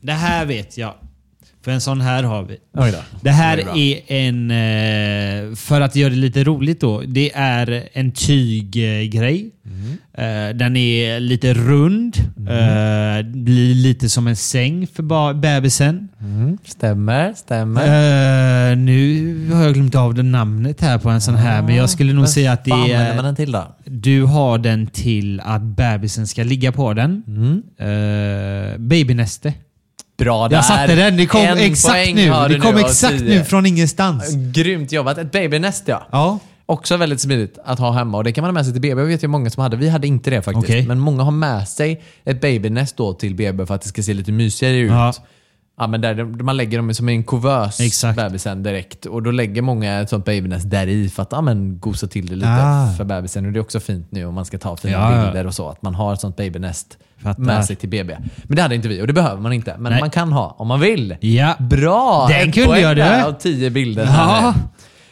det 0.00 0.12
här 0.12 0.46
vet 0.46 0.78
jag. 0.78 0.94
För 1.68 1.72
en 1.72 1.80
sån 1.80 2.00
här 2.00 2.22
har 2.22 2.42
vi. 2.42 2.56
Det 3.20 3.30
här 3.30 3.58
är 3.58 3.76
är 3.76 4.00
en, 4.06 4.50
eh, 4.50 5.54
för 5.54 5.80
att 5.80 5.96
göra 5.96 6.10
det 6.10 6.16
lite 6.16 6.44
roligt 6.44 6.80
då, 6.80 7.02
det 7.06 7.32
är 7.34 7.88
en 7.92 8.12
tyggrej. 8.12 9.50
Eh, 10.18 10.56
Den 10.56 10.76
är 10.76 11.20
lite 11.20 11.54
rund, 11.54 12.16
eh, 12.36 13.26
blir 13.26 13.74
lite 13.74 14.08
som 14.08 14.26
en 14.26 14.36
säng 14.36 14.86
för 14.86 15.32
bebisen. 15.34 16.08
Mm, 16.20 16.58
stämmer, 16.64 17.32
stämmer. 17.34 18.76
Nu 18.76 19.50
har 19.52 19.64
jag 19.64 19.74
glömt 19.74 19.94
av 19.94 20.14
det 20.14 20.22
namnet 20.22 20.80
här 20.80 20.98
på 20.98 21.08
en 21.10 21.20
sån 21.20 21.34
här, 21.34 21.62
men 21.62 21.74
jag 21.74 21.90
skulle 21.90 22.12
nog 22.12 22.22
Vad 22.22 22.30
säga 22.30 22.52
att 22.52 22.64
det 22.64 22.70
Vad 22.70 22.80
använder 22.80 23.16
man 23.16 23.24
är... 23.24 23.28
den 23.28 23.36
till 23.36 23.52
då? 23.52 23.76
Du 23.84 24.22
har 24.24 24.58
den 24.58 24.86
till 24.86 25.40
att 25.40 25.62
bebisen 25.62 26.26
ska 26.26 26.42
ligga 26.42 26.72
på 26.72 26.94
den. 26.94 27.22
Mm. 27.26 27.62
Babynäste. 28.88 29.54
Bra 30.18 30.48
där. 30.48 30.56
Jag 30.56 30.64
satte 30.64 30.94
den, 30.94 31.16
det 31.16 31.26
kom 31.26 31.40
En 31.40 31.58
exakt 31.58 32.14
nu. 32.14 32.30
Det 32.48 32.58
kom 32.58 32.74
av 32.74 32.78
exakt 32.78 33.20
nu 33.20 33.44
från 33.44 33.66
ingenstans. 33.66 34.34
Grymt 34.34 34.92
jobbat. 34.92 35.18
Ett 35.18 35.32
babynest 35.32 35.82
ja. 35.86 36.06
Ja. 36.12 36.38
Också 36.66 36.96
väldigt 36.96 37.20
smidigt 37.20 37.58
att 37.64 37.78
ha 37.78 37.92
hemma 37.92 38.18
och 38.18 38.24
det 38.24 38.32
kan 38.32 38.42
man 38.42 38.48
ha 38.48 38.52
med 38.52 38.64
sig 38.64 38.72
till 38.72 38.82
BB. 38.82 39.00
Jag 39.00 39.06
vet 39.06 39.24
ju 39.24 39.28
många 39.28 39.50
som 39.50 39.62
hade. 39.62 39.76
Vi 39.76 39.88
hade 39.88 40.06
inte 40.06 40.30
det 40.30 40.42
faktiskt. 40.42 40.64
Okej. 40.64 40.86
Men 40.86 41.00
många 41.00 41.22
har 41.22 41.30
med 41.30 41.68
sig 41.68 42.02
ett 42.24 42.40
babynest 42.40 42.96
då 42.96 43.12
till 43.12 43.34
BB 43.34 43.66
för 43.66 43.74
att 43.74 43.82
det 43.82 43.88
ska 43.88 44.02
se 44.02 44.14
lite 44.14 44.32
mysigare 44.32 44.76
ut. 44.76 44.90
Ja. 44.90 45.12
Ja. 45.78 45.86
men 45.86 46.00
där, 46.00 46.24
man 46.24 46.56
lägger 46.56 46.78
dem 46.78 46.94
som 46.94 47.08
i 47.08 47.12
en 47.14 47.24
kuvös, 47.24 47.80
Exakt. 47.80 48.16
bebisen, 48.16 48.62
direkt. 48.62 49.06
Och 49.06 49.22
då 49.22 49.30
lägger 49.30 49.62
många 49.62 50.00
ett 50.00 50.08
sånt 50.10 50.24
babynest 50.24 50.70
där 50.70 50.86
i 50.86 51.08
för 51.08 51.22
att 51.22 51.32
ja, 51.32 51.40
men, 51.40 51.78
gosa 51.80 52.06
till 52.06 52.26
det 52.26 52.34
lite 52.34 52.48
Ah. 52.52 52.92
för 52.96 53.04
bebisen. 53.04 53.46
Och 53.46 53.52
det 53.52 53.58
är 53.58 53.60
också 53.60 53.80
fint 53.80 54.06
nu 54.12 54.24
om 54.24 54.34
man 54.34 54.44
ska 54.44 54.58
ta 54.58 54.76
fina 54.76 54.92
Ja, 54.94 55.24
bilder 55.24 55.46
och 55.46 55.54
så. 55.54 55.68
Att 55.68 55.82
man 55.82 55.94
har 55.94 56.12
ett 56.12 56.20
sånt 56.20 56.36
babynest 56.36 56.98
Fattar. 57.22 57.42
med 57.42 57.64
sig 57.64 57.76
till 57.76 57.88
BB. 57.88 58.16
Men 58.42 58.56
det 58.56 58.62
hade 58.62 58.74
inte 58.74 58.88
vi 58.88 59.02
och 59.02 59.06
det 59.06 59.12
behöver 59.12 59.40
man 59.42 59.52
inte. 59.52 59.76
Men 59.78 59.92
Nej. 59.92 60.00
man 60.00 60.10
kan 60.10 60.32
ha 60.32 60.54
om 60.58 60.68
man 60.68 60.80
vill. 60.80 61.16
Ja. 61.20 61.54
Bra! 61.58 62.26
Den 62.30 62.52
kunde 62.52 62.80
jag, 62.80 62.96
du. 62.96 63.02
där 63.02 63.24
av 63.28 63.32
tio 63.32 63.70
bilder. 63.70 64.04
Ja. 64.04 64.54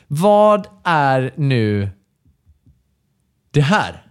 Vad 0.08 0.66
är 0.84 1.32
nu 1.36 1.88
det 3.50 3.60
här? 3.60 4.02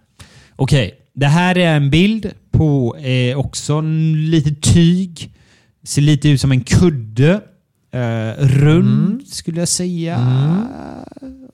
Okej, 0.56 0.94
det 1.14 1.26
här 1.26 1.58
är 1.58 1.76
en 1.76 1.90
bild 1.90 2.32
på 2.50 2.96
eh, 2.96 3.38
också 3.38 3.80
lite 4.30 4.54
tyg. 4.72 5.32
Ser 5.86 6.02
lite 6.02 6.28
ut 6.28 6.40
som 6.40 6.52
en 6.52 6.60
kudde. 6.60 7.40
Eh, 7.90 8.44
rund 8.46 9.06
Mm. 9.12 9.20
skulle 9.26 9.58
jag 9.60 9.68
säga. 9.68 10.18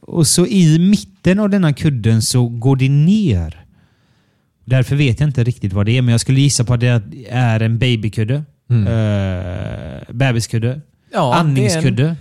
Och 0.00 0.26
så 0.26 0.46
i 0.46 0.78
mitten 0.78 1.38
av 1.40 1.50
denna 1.50 1.72
kudden 1.72 2.22
så 2.22 2.48
går 2.48 2.76
det 2.76 2.88
ner. 2.88 3.64
Därför 4.64 4.96
vet 4.96 5.20
jag 5.20 5.28
inte 5.28 5.44
riktigt 5.44 5.72
vad 5.72 5.86
det 5.86 5.98
är, 5.98 6.02
men 6.02 6.12
jag 6.12 6.20
skulle 6.20 6.40
gissa 6.40 6.64
på 6.64 6.74
att 6.74 6.80
det 6.80 7.02
är 7.30 7.60
en 7.60 7.78
babykudde. 7.78 8.34
Eh, 8.70 10.14
bebiskudde. 10.14 10.68
Mm. 10.68 10.80
Ja, 11.12 11.34
Andningskudde. 11.34 12.08
En, 12.08 12.16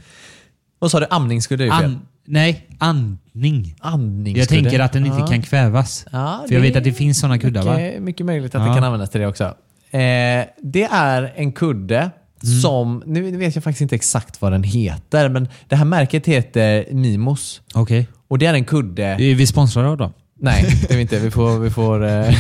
vad 0.80 0.91
sa 0.91 0.99
du? 0.99 1.05
Amningskudde. 1.09 1.72
An, 1.72 1.99
nej, 2.26 2.68
andning. 2.78 3.76
Andningskudde. 3.80 4.39
Jag 4.39 4.49
tänker 4.49 4.80
att 4.80 4.93
den 4.93 5.05
inte 5.05 5.18
Ja. 5.20 5.28
kan 5.28 5.41
kvävas. 5.41 6.05
Ja, 6.12 6.43
För 6.47 6.53
jag 6.55 6.62
vet 6.62 6.76
att 6.76 6.84
det 6.84 6.93
finns 6.93 7.20
sådana 7.20 7.38
kuddar 7.38 7.64
va? 7.64 7.78
mycket, 7.78 8.01
mycket 8.01 8.26
möjligt 8.26 8.55
att 8.55 8.62
Ja. 8.62 8.68
det 8.70 8.76
kan 8.76 8.84
användas 8.84 9.09
till 9.09 9.22
det 9.22 9.28
också. 9.28 9.55
Eh, 9.92 10.46
det 10.64 10.84
är 10.92 11.34
en 11.36 11.52
kudde 11.52 12.12
Mm. 12.44 12.62
som, 12.62 13.04
nu 13.06 13.38
vet 13.38 13.56
jag 13.56 13.64
faktiskt 13.64 13.82
inte 13.82 13.96
exakt 13.96 14.42
vad 14.42 14.52
den 14.52 14.64
heter, 14.64 15.30
men 15.30 15.48
det 15.70 15.76
här 15.76 15.86
märket 15.86 16.26
heter 16.28 16.86
Mimos. 16.92 17.62
Okej. 17.74 18.08
Och 18.28 18.38
det 18.38 18.46
är 18.46 18.54
en 18.54 18.66
kudde 18.66 19.04
Är 19.04 19.36
vi 19.36 19.48
sponsrade 19.48 19.88
av 19.88 19.98
dem? 19.98 20.14
Nej, 20.39 20.66
det 20.82 20.92
är 20.94 20.96
vi 20.96 21.02
inte. 21.02 21.20
Vi 21.20 21.32
får, 21.32 21.60
vi 21.60 21.70
får 21.70 22.06
eh, 22.06 22.34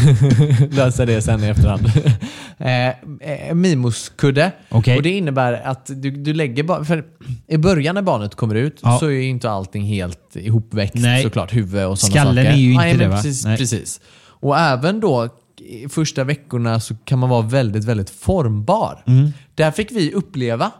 lösa 0.71 1.05
det 1.05 1.21
sen 1.21 1.43
i 1.43 1.47
efterhand. 1.47 1.91
Eh, 2.57 2.87
eh, 2.87 3.53
Mimoskudde. 3.53 4.51
Okej. 4.69 4.97
Och 4.97 5.03
det 5.03 5.09
innebär 5.09 5.53
att 5.53 5.85
du, 5.85 6.11
du 6.11 6.33
lägger 6.33 6.63
bara... 6.63 6.85
För 6.85 7.03
I 7.47 7.57
början 7.57 7.95
när 7.95 8.01
barnet 8.01 8.35
kommer 8.35 8.55
ut 8.55 8.79
Ja. 8.83 8.97
så 8.99 9.05
är 9.05 9.09
ju 9.11 9.23
inte 9.27 9.49
allting 9.51 9.83
helt 9.83 10.35
ihopväxt 10.35 10.95
Nej. 10.95 11.23
såklart. 11.23 11.53
Huvud 11.53 11.85
och 11.85 11.99
sådana 11.99 12.11
Skallen 12.21 12.45
saker. 12.45 12.57
är 12.57 12.61
ju 12.61 12.71
inte 12.71 12.83
Nej, 12.83 12.97
det, 12.97 13.07
va? 13.07 13.15
Precis, 13.15 13.45
Nej. 13.45 13.57
precis. 13.57 13.99
Och 14.23 14.59
även 14.59 14.99
då 14.99 15.29
i 15.61 15.87
första 15.89 16.23
veckorna 16.23 16.79
så 16.79 16.95
kan 16.95 17.19
man 17.19 17.29
vara 17.29 17.41
väldigt, 17.41 17.83
väldigt 17.83 18.09
formbar. 18.09 19.03
Mm. 19.07 19.29
Där 19.55 19.71
fick 19.71 19.91
vi 19.91 20.13
uppleva, 20.13 20.71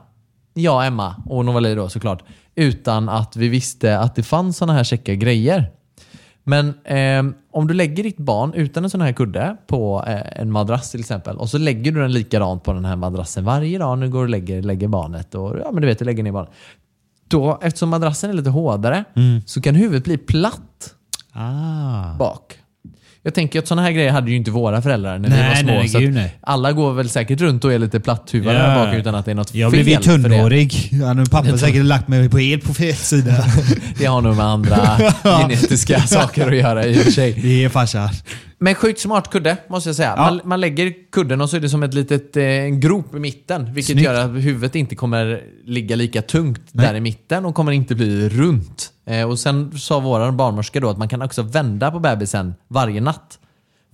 jag, 0.53 0.88
Emma 0.88 1.15
och 1.25 1.45
Novali 1.45 1.75
då 1.75 1.89
såklart, 1.89 2.23
utan 2.55 3.09
att 3.09 3.36
vi 3.36 3.47
visste 3.47 3.99
att 3.99 4.15
det 4.15 4.23
fanns 4.23 4.57
sådana 4.57 4.73
här 4.73 4.84
checka 4.84 5.15
grejer. 5.15 5.71
Men 6.43 6.73
ehm, 6.86 7.34
om 7.51 7.67
du 7.67 7.73
lägger 7.73 8.03
ditt 8.03 8.17
barn 8.17 8.53
utan 8.53 8.84
en 8.84 8.89
sån 8.89 9.01
här 9.01 9.13
kudde 9.13 9.57
på 9.67 10.03
eh, 10.07 10.41
en 10.41 10.51
madrass 10.51 10.91
till 10.91 10.99
exempel 10.99 11.38
och 11.38 11.49
så 11.49 11.57
lägger 11.57 11.91
du 11.91 12.01
den 12.01 12.11
likadant 12.11 12.63
på 12.63 12.73
den 12.73 12.86
här 12.86 12.95
madrassen 12.95 13.45
varje 13.45 13.77
dag. 13.79 13.99
Nu 13.99 14.09
går 14.09 14.19
du 14.19 14.23
och 14.23 14.29
lägger, 14.29 14.61
lägger 14.61 14.88
barnet 14.88 15.36
och 15.36 15.55
ja, 15.59 15.71
men 15.71 15.82
du 15.82 15.88
vet, 15.88 15.99
du 15.99 16.05
lägger 16.05 16.23
ner 16.23 16.32
barnet. 16.32 16.51
Då, 17.27 17.59
eftersom 17.61 17.89
madrassen 17.89 18.29
är 18.29 18.34
lite 18.34 18.49
hårdare 18.49 19.03
så 19.45 19.61
kan 19.61 19.75
huvudet 19.75 20.03
bli 20.03 20.17
platt 20.17 20.95
Ah. 21.34 22.15
bak. 22.17 22.59
Jag 23.24 23.34
tänker 23.34 23.59
att 23.59 23.67
sådana 23.67 23.82
här 23.82 23.91
grejer 23.91 24.11
hade 24.11 24.32
ju 24.32 24.38
inte 24.38 24.51
våra 24.51 24.82
föräldrar 24.82 25.19
när 25.19 25.30
vi 25.30 25.36
Nej, 25.36 25.49
var 25.49 25.55
små. 25.55 25.72
nej, 25.72 25.89
så 25.89 25.99
gud, 25.99 26.13
nej. 26.13 26.36
Alla 26.41 26.72
går 26.72 26.93
väl 26.93 27.09
säkert 27.09 27.41
runt 27.41 27.65
och 27.65 27.74
är 27.74 27.80
lite 27.80 27.99
platthuvade 27.99 28.57
Ja. 28.57 28.63
där 28.67 28.86
bak 28.86 28.95
utan 28.95 29.15
att 29.15 29.26
det 29.26 29.32
är 29.32 29.36
något 29.36 29.55
Jag 29.55 29.72
fel 29.72 29.84
blev 29.84 29.95
ju 29.97 30.03
tunnhårig. 30.03 30.89
Ja, 30.91 31.13
nu 31.13 31.26
pappa 31.26 31.57
säkert 31.57 31.86
lagt 31.86 32.07
mig 32.07 32.30
på 32.30 32.38
helt 32.38 32.63
på 32.63 32.74
fel 32.74 32.95
sida. 32.95 33.45
Det 33.97 34.05
har 34.05 34.22
nog 34.22 34.36
med 34.36 34.45
andra 34.45 34.97
genetiska 35.24 35.99
saker 36.01 36.47
att 36.47 36.55
göra 36.57 36.86
i 36.86 36.93
och 36.93 36.97
för 37.03 37.11
sig. 37.11 37.34
Det 37.41 37.63
är 37.63 37.69
farsan. 37.69 38.09
Men 38.59 38.76
sjukt 38.76 38.99
smart 38.99 39.32
kudde, 39.32 39.57
måste 39.69 39.89
jag 39.89 39.95
säga. 39.95 40.13
Ja. 40.17 40.24
Man, 40.26 40.41
man 40.43 40.61
lägger 40.61 40.93
kudden 41.11 41.41
och 41.41 41.49
så 41.49 41.55
är 41.55 41.59
det 41.61 41.69
som 41.69 41.84
ett 41.84 41.93
litet 41.93 42.38
eh, 42.38 42.43
en 42.43 42.80
grop 42.80 43.15
i 43.15 43.19
mitten. 43.19 43.74
Vilket 43.74 43.86
Snyggt. 43.86 44.05
gör 44.05 44.13
att 44.26 44.32
huvudet 44.43 44.76
inte 44.76 44.95
kommer 44.95 45.41
ligga 45.65 45.95
lika 45.95 46.22
tungt 46.22 46.61
där 46.72 46.95
i 46.95 46.99
mitten 47.01 47.45
och 47.45 47.55
kommer 47.55 47.72
inte 47.72 47.95
bli 47.95 48.30
runt. 48.30 48.90
Eh, 49.05 49.29
och 49.29 49.39
Sen 49.39 49.71
sa 49.77 49.99
vår 49.99 50.31
barnmorska 50.31 50.79
då 50.79 50.89
att 50.89 50.97
man 50.97 51.09
kan 51.09 51.21
också 51.21 51.41
vända 51.41 51.91
på 51.91 51.99
bebisen 51.99 52.55
varje 52.67 53.01
natt. 53.01 53.39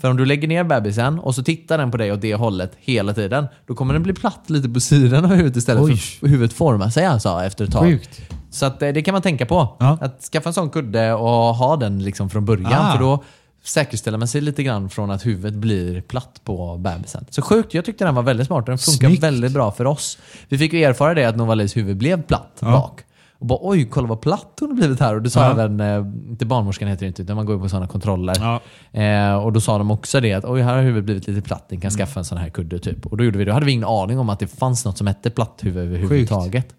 För 0.02 0.10
om 0.10 0.18
du 0.18 0.26
lägger 0.26 0.48
ner 0.48 0.64
bebisen 0.64 1.20
och 1.20 1.36
så 1.36 1.44
tittar 1.44 1.78
den 1.78 1.92
på 1.92 1.98
dig 1.98 2.12
åt 2.12 2.22
det 2.22 2.36
hållet 2.36 2.72
hela 2.80 3.14
tiden, 3.14 3.48
då 3.68 3.76
kommer 3.76 3.94
den 3.94 4.04
bli 4.04 4.14
platt 4.14 4.44
lite 4.48 4.70
på 4.70 4.80
sidan 4.80 5.26
av 5.26 5.32
huvudet 5.32 5.56
istället 5.58 5.84
Oj. 5.84 5.98
för 5.98 6.28
huvudet 6.28 6.54
formar 6.54 6.90
sig 6.90 7.06
alltså 7.06 7.42
efter 7.44 7.66
ett 7.66 7.72
tag. 7.72 7.84
Sjukt. 7.84 8.22
Så 8.52 8.66
att, 8.66 8.82
eh, 8.82 8.90
det 8.90 9.02
kan 9.02 9.12
man 9.14 9.22
tänka 9.22 9.46
på. 9.46 9.76
Ja. 9.80 9.98
Att 10.02 10.22
skaffa 10.22 10.50
en 10.50 10.54
sån 10.54 10.70
kudde 10.70 11.14
och 11.14 11.30
ha 11.56 11.76
den 11.76 12.04
liksom 12.04 12.30
från 12.30 12.46
början. 12.46 12.74
Ah. 12.74 12.92
För 12.92 13.00
då 13.00 13.24
säkerställer 13.64 14.18
man 14.18 14.28
sig 14.28 14.42
lite 14.42 14.64
grann 14.64 14.90
från 14.90 15.12
att 15.12 15.26
huvudet 15.26 15.54
blir 15.54 16.02
platt 16.02 16.42
på 16.44 16.78
bebisen. 16.78 17.26
Så 17.30 17.42
sjukt, 17.42 17.74
jag 17.74 17.86
tyckte 17.86 18.06
den 18.06 18.16
var 18.16 18.24
väldigt 18.24 18.48
smart. 18.48 18.66
Den 18.66 18.78
funkar 18.78 19.08
Snyggt. 19.08 19.24
väldigt 19.24 19.52
bra 19.52 19.72
för 19.72 19.86
oss. 19.86 20.18
Vi 20.50 20.58
fick 20.58 20.74
ju 20.74 20.84
erfara 20.84 21.14
det 21.14 21.26
att 21.26 21.36
Novalis 21.36 21.78
huvud 21.78 21.98
blev 21.98 22.22
platt 22.24 22.58
Ja. 22.60 22.72
bak. 22.72 23.02
Och 23.40 23.46
bara 23.46 23.60
oj, 23.62 23.86
kolla 23.90 24.08
vad 24.08 24.22
platt 24.22 24.58
hon 24.60 24.70
har 24.70 24.76
blivit 24.76 25.00
här. 25.00 25.16
Och 25.16 25.22
det 25.22 25.30
sa 25.30 25.40
Ja. 25.46 25.52
även, 25.52 25.80
eh, 25.80 25.98
inte 26.30 26.46
barnmorskan 26.46 26.88
heter 26.88 27.06
det 27.06 27.08
inte, 27.08 27.22
utan 27.22 27.36
man 27.36 27.46
går 27.46 27.56
ju 27.56 27.62
på 27.62 27.70
sådana 27.70 27.88
kontroller. 27.88 28.36
Ja. 28.40 28.62
Eh, 29.02 29.34
och 29.36 29.54
då 29.54 29.62
sa 29.62 29.78
de 29.78 29.92
också 29.92 30.20
det 30.22 30.34
att 30.34 30.46
oj, 30.46 30.62
här 30.62 30.76
har 30.76 30.82
huvudet 30.84 31.06
blivit 31.06 31.28
lite 31.28 31.42
platt, 31.42 31.66
ni 31.70 31.76
Mm. 31.76 31.82
kan 31.82 31.92
skaffa 31.92 32.20
en 32.20 32.26
sån 32.26 32.38
här 32.38 32.50
kudde 32.50 32.80
typ. 32.80 33.06
Och 33.06 33.18
då 33.18 33.24
gjorde 33.24 33.38
vi 33.38 33.46
det. 33.46 33.52
Då 33.52 33.54
hade 33.54 33.66
vi 33.66 33.72
ingen 33.72 33.88
aning 33.88 34.20
om 34.20 34.30
att 34.30 34.40
det 34.40 34.48
fanns 34.48 34.86
något 34.86 34.98
som 34.98 35.08
hette 35.08 35.30
platt 35.30 35.60
huvud 35.64 35.84
överhuvudtaget. 35.86 36.76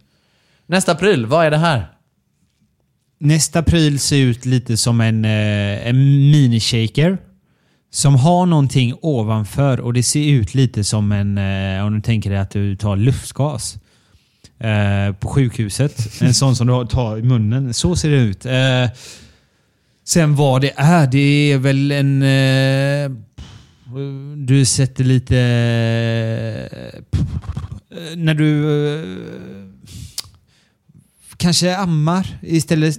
Nästa 0.66 0.94
pryl, 0.94 1.26
vad 1.26 1.46
är 1.46 1.50
det 1.50 1.56
här? 1.56 1.86
Nästa 3.20 3.62
pryl 3.62 3.98
ser 3.98 4.16
ut 4.16 4.46
lite 4.46 4.76
som 4.76 5.00
en, 5.00 5.24
eh, 5.24 5.88
en 5.88 5.96
minishaker. 6.30 7.18
Som 7.90 8.16
har 8.16 8.46
någonting 8.46 8.94
ovanför 9.02 9.80
och 9.80 9.92
det 9.92 10.02
ser 10.02 10.28
ut 10.30 10.54
lite 10.54 10.84
som 10.84 11.12
en, 11.12 11.38
eh, 11.38 11.86
om 11.86 11.94
du 11.94 12.00
tänker 12.00 12.30
dig 12.30 12.38
att 12.38 12.50
du 12.50 12.76
tar 12.76 12.96
lustgas. 12.96 13.76
Eh, 14.61 15.14
på 15.14 15.28
sjukhuset. 15.28 16.22
En 16.22 16.34
sån 16.34 16.57
som 16.57 16.66
du 16.66 16.86
tar 16.86 17.18
i 17.18 17.22
munnen. 17.22 17.74
Så 17.74 17.97
ser 17.97 18.11
det 18.11 18.16
ut. 18.16 18.47
Eh, 18.47 18.99
sen 20.05 20.36
vad 20.36 20.61
det 20.61 20.72
är, 20.76 21.07
det 21.07 21.53
är 21.53 21.59
väl 21.59 21.91
en... 21.93 22.22
Eh, 22.22 23.11
du 24.36 24.64
sätter 24.64 25.05
lite... 25.05 25.39
Eh, 27.91 28.16
när 28.16 28.34
du... 28.34 28.64
Eh, 28.95 29.05
kanske 31.36 31.76
ammar 31.76 32.39
istället. 32.43 32.99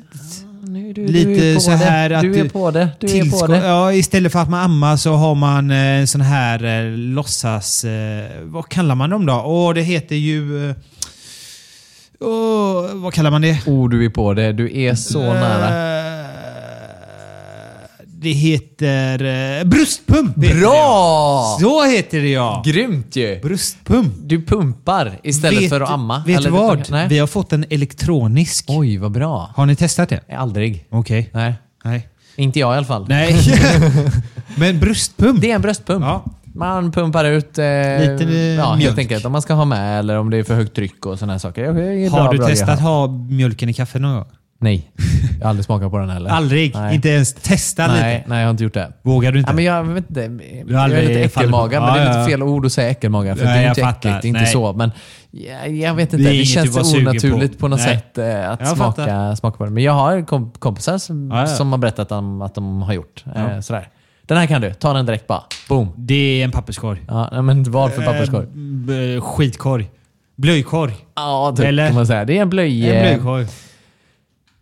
Nu, 0.64 0.94
du, 0.94 1.08
Lite 1.08 1.54
du 1.54 1.60
så 1.60 1.70
det. 1.70 1.78
här 1.78 2.10
att 2.10 2.22
du 2.22 2.40
är 2.40 2.50
på 2.50 2.72
det. 2.72 2.90
Du 3.00 3.08
är 3.08 3.40
på 3.40 3.48
det. 3.48 3.58
ja, 3.58 3.94
istället 3.94 4.32
för 4.32 4.40
att 4.40 4.50
man 4.50 4.60
ammar 4.64 4.98
så 4.98 5.14
har 5.14 5.36
man 5.36 5.72
en 5.72 6.08
sån 6.08 6.22
här 6.22 6.64
eh, 6.64 6.98
låtsas... 6.98 7.84
Eh, 7.86 8.42
vad 8.44 8.70
kallar 8.70 8.96
man 8.96 9.10
dem 9.10 9.26
då? 9.26 9.34
Åh, 9.46 9.74
det 9.74 9.82
heter 9.82 10.16
ju... 10.16 10.70
Eh, 10.70 10.76
åh, 12.20 12.86
vad 12.94 13.14
kallar 13.14 13.32
man 13.32 13.42
det? 13.42 13.68
Oh, 13.68 13.90
du 13.90 14.06
är 14.06 14.10
på 14.10 14.34
det. 14.34 14.52
Du 14.54 14.80
är 14.82 14.96
så 14.96 15.20
nära. 15.34 15.68
Eh, 15.68 16.00
Det 18.06 18.30
heter 18.32 19.24
eh, 19.60 19.64
bröstpump. 19.64 20.44
heter 20.44 20.60
Bra! 20.60 20.74
ja. 20.74 21.58
Så 21.62 21.86
heter 21.86 22.20
det 22.22 22.30
ja. 22.30 22.64
Grymt 22.66 23.16
ju! 23.16 23.40
Bröstpump. 23.42 24.14
Du 24.24 24.46
pumpar 24.46 25.20
istället 25.24 25.62
vet, 25.62 25.70
för 25.70 25.82
att 25.82 25.90
amma. 25.90 26.24
Vet 26.28 26.44
du 26.44 26.50
vad? 26.50 26.90
Nej. 26.92 27.08
Vi 27.08 27.20
har 27.20 27.28
fått 27.28 27.54
en 27.54 27.66
elektronisk. 27.70 28.66
Oj, 28.68 28.98
vad 28.98 29.12
bra. 29.12 29.50
Har 29.56 29.66
ni 29.66 29.76
testat 29.76 30.10
det? 30.10 30.22
Aldrig. 30.38 30.86
Okej. 30.90 31.30
Nej. 31.34 31.54
Nej. 31.84 32.08
Inte 32.36 32.60
jag 32.60 32.74
i 32.74 32.78
alla 32.78 32.86
fall. 32.86 33.06
Nej. 33.10 33.36
Men 34.58 34.80
bröstpump. 34.80 35.42
Det 35.42 35.52
är 35.52 35.56
en 35.56 35.62
bröstpump. 35.62 36.06
Ja. 36.06 36.26
Man 36.56 36.92
pumpar 36.92 37.26
ut 37.26 37.58
eh, 37.58 37.64
Lite, 37.64 38.24
eh, 38.30 38.36
ja, 38.56 38.76
mjölk. 38.76 38.84
helt 38.84 38.98
enkelt. 39.00 39.26
Om 39.26 39.32
man 39.32 39.42
ska 39.42 39.54
ha 39.54 39.66
med 39.66 40.00
eller 40.00 40.18
om 40.18 40.30
det 40.30 40.38
är 40.38 40.44
för 40.44 40.56
högt 40.56 40.76
tryck 40.76 41.06
och 41.06 41.20
sådana 41.20 41.40
saker. 41.40 41.74
Det 41.74 42.06
är 42.06 42.10
bra, 42.10 42.20
Har 42.20 42.32
du 42.32 42.38
bra 42.38 42.48
testat 42.48 42.68
grejer. 42.68 42.82
ha 42.82 43.08
mjölken 43.08 43.70
i 43.70 43.74
kaffe 43.74 44.00
någon 44.00 44.16
gång? 44.16 44.26
Nej. 44.62 44.92
Jag 45.40 45.46
har 45.46 45.50
aldrig 45.50 45.66
smakat 45.66 45.92
på 45.92 45.98
den 45.98 46.10
heller. 46.10 46.30
Aldrig? 46.30 46.76
Nej. 46.76 46.96
Inte 46.96 47.10
ens 47.10 47.34
testa 47.34 47.88
Nej, 47.88 48.18
lite? 48.18 48.30
nej, 48.30 48.40
jag 48.40 48.46
har 48.46 48.52
inte 48.52 48.64
gjort 48.64 48.74
det. 48.74 48.92
Vågar 49.02 49.32
du 49.32 49.40
inte? 49.40 49.52
Ja, 49.52 49.56
men 49.56 49.64
jag 49.66 49.84
vet 49.84 50.10
inte. 50.10 50.22
Jag 50.68 50.92
är 50.92 51.02
lite 51.08 51.20
äckelmaga, 51.22 51.82
men 51.82 51.94
det 51.94 52.00
är 52.00 52.04
Ja, 52.04 52.08
lite 52.10 52.20
ja. 52.20 52.26
fel 52.26 52.44
ord 52.44 52.66
att 52.66 52.72
säga 52.72 52.90
äckelmaga. 52.90 53.36
För 53.36 53.46
Nej, 53.46 53.54
det 53.54 53.60
är 53.60 53.64
jag 53.64 53.72
inte 53.72 53.82
äckligt, 53.82 54.22
det 54.22 54.28
är 54.28 54.30
inte 54.30 54.42
Nej. 54.42 54.52
så. 54.52 54.74
Men 54.74 54.92
jag, 55.32 55.72
jag 55.76 55.94
vet 55.94 56.12
Det 56.12 56.18
inte. 56.18 56.30
Det, 56.32 56.38
du 56.38 56.46
känns 56.46 56.92
sugen 56.92 57.08
onaturligt 57.08 57.54
på, 57.54 57.60
på. 57.60 57.68
något 57.68 57.80
Nej. 57.80 57.96
sätt 57.96 58.18
eh, 58.18 58.50
att 58.52 58.60
Jag 58.60 58.70
smaka, 58.70 58.92
fattar. 58.92 59.36
smaka 59.36 59.58
på 59.58 59.66
det. 59.66 59.72
Men 59.72 59.84
jag 59.84 59.94
har 59.94 60.26
kom, 60.28 60.52
kompisar 60.52 60.98
som, 60.98 61.32
Ja, 61.32 61.40
ja. 61.40 61.48
som 61.48 61.72
har 61.72 61.78
berättat 61.80 62.00
att 62.00 62.10
de, 62.10 62.42
att 62.42 62.56
de 62.56 62.82
har 62.82 62.94
gjort. 62.94 63.24
Eh, 63.36 63.42
Ja. 63.56 63.62
sådär. 63.62 63.88
Den 64.30 64.38
här 64.38 64.46
kan 64.48 64.62
du. 64.62 64.74
Ta 64.74 64.94
den 64.94 65.06
direkt 65.06 65.28
bara. 65.28 65.44
Boom. 65.70 65.88
Det 65.96 66.14
är 66.42 66.44
en 66.46 66.52
papperskorg. 66.52 67.02
Ja, 67.08 67.42
men 67.42 67.64
vad 67.72 67.92
för 67.94 68.02
papperskorg? 68.06 68.44
Eh, 68.46 68.50
b- 68.54 69.20
skitkorg. 69.22 69.90
Blöjkorg. 70.36 70.94
Ja, 71.16 71.54
typ, 71.58 71.66
Eller? 71.66 71.86
kan 71.88 71.96
man 71.96 72.08
säga. 72.08 72.26
Det 72.26 72.38
är 72.38 72.42
en 72.42 72.50
blöj, 72.50 72.90
En 72.90 72.96
eh, 72.96 73.02
blöjkorg. 73.04 73.48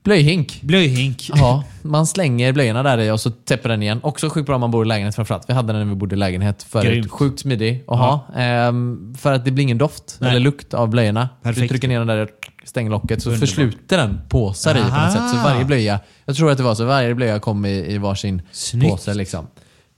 Blöjhink. 0.07 0.61
Blöjhink. 0.61 1.29
Ja, 1.35 1.63
man 1.81 2.07
slänger 2.07 2.53
blöjorna 2.53 2.83
där 2.83 2.97
i 2.97 3.11
och 3.11 3.19
så 3.19 3.31
täpper 3.31 3.69
den 3.69 3.83
igen. 3.83 3.99
Också 4.03 4.29
sjukt 4.29 4.45
bra 4.45 4.55
om 4.55 4.61
man 4.61 4.71
bor 4.71 4.85
i 4.85 4.87
lägenhet 4.87 5.15
framförallt. 5.15 5.49
Vi 5.49 5.53
hade 5.53 5.73
den 5.73 5.81
när 5.87 5.93
vi 5.93 5.95
bodde 5.95 6.15
i 6.15 6.17
lägenhet 6.17 6.63
förut. 6.63 7.11
Sjukt 7.11 7.39
smidig 7.39 7.83
att 7.87 7.97
ha. 7.97 8.27
Ehm, 8.35 9.15
för 9.17 9.33
att 9.33 9.45
det 9.45 9.51
blir 9.51 9.63
ingen 9.63 9.77
doft 9.77 10.17
Nej. 10.19 10.29
eller 10.29 10.39
lukt 10.39 10.73
av 10.73 10.89
blöjorna. 10.89 11.29
Du 11.41 11.43
Perfekt. 11.43 11.69
trycker 11.69 11.87
ner 11.87 11.99
den 11.99 12.07
där, 12.07 12.29
stänger 12.63 12.89
locket 12.91 13.23
så 13.23 13.35
försluter 13.35 13.97
den 13.97 14.19
påsar 14.29 14.71
i 14.71 14.81
på 14.81 14.87
något 14.87 15.11
sätt. 15.11 15.29
Så 15.29 15.35
varje 15.37 15.65
blöja, 15.65 15.99
jag 16.25 16.35
tror 16.35 16.51
att 16.51 16.57
det 16.57 16.63
var 16.63 16.75
så, 16.75 16.85
varje 16.85 17.15
blöja 17.15 17.39
kom 17.39 17.65
i, 17.65 17.93
i 17.93 17.97
varsin 17.97 18.41
Snyggt. 18.51 18.91
påse. 18.91 19.13
Liksom. 19.13 19.47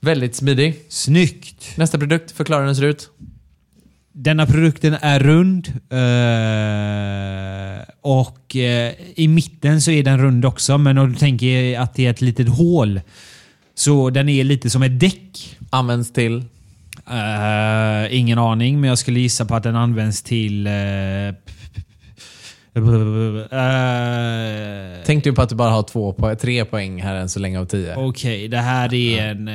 Väldigt 0.00 0.36
smidig. 0.36 0.80
Snyggt. 0.88 1.76
Nästa 1.76 1.98
produkt, 1.98 2.30
förklara 2.30 2.60
hur 2.60 2.66
den 2.66 2.76
ser 2.76 2.84
ut. 2.84 3.10
Denna 4.22 4.46
produkten 4.46 4.96
är 5.00 5.20
rund. 5.20 5.68
eh, 5.68 5.74
och 8.00 8.56
eh, 8.56 8.92
i 9.14 9.28
mitten 9.28 9.80
så 9.80 9.90
är 9.90 10.02
den 10.02 10.18
rund 10.18 10.44
också. 10.44 10.78
Men 10.78 10.98
om 10.98 11.12
du 11.12 11.18
tänker 11.18 11.78
att 11.80 11.94
det 11.94 12.06
är 12.06 12.10
ett 12.10 12.20
litet 12.20 12.48
hål. 12.48 13.00
Så 13.74 14.10
den 14.10 14.28
är 14.28 14.44
lite 14.44 14.70
som 14.70 14.82
ett 14.82 15.00
däck. 15.00 15.56
Används 15.70 16.12
till... 16.12 16.44
Eh, 17.10 18.14
ingen 18.18 18.38
aning, 18.38 18.80
men 18.80 18.88
jag 18.88 18.98
skulle 18.98 19.20
gissa 19.20 19.44
på 19.44 19.54
att 19.54 19.62
den 19.62 19.76
används 19.76 20.22
till... 20.22 20.66
eh, 20.66 20.72
eh, 21.28 21.34
Tänk 25.06 25.24
du 25.24 25.32
på 25.32 25.42
att 25.42 25.48
du 25.48 25.54
bara 25.54 25.70
har 25.70 25.82
två, 25.82 26.12
po- 26.12 26.34
tre 26.34 26.64
poäng 26.64 27.02
här 27.02 27.14
än 27.14 27.28
så 27.28 27.40
länge 27.40 27.58
av 27.60 27.64
tio. 27.64 27.94
Okej, 27.96 28.48
det 28.48 28.58
här 28.58 28.94
är 28.94 29.26
en... 29.26 29.48
Uh. 29.48 29.54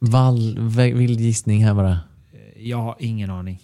Val, 0.00 0.58
vild 0.94 1.20
gissning 1.20 1.64
här 1.64 1.74
bara. 1.74 1.98
Jag 2.56 2.78
har 2.78 2.96
ingen 2.98 3.30
aning. 3.30 3.60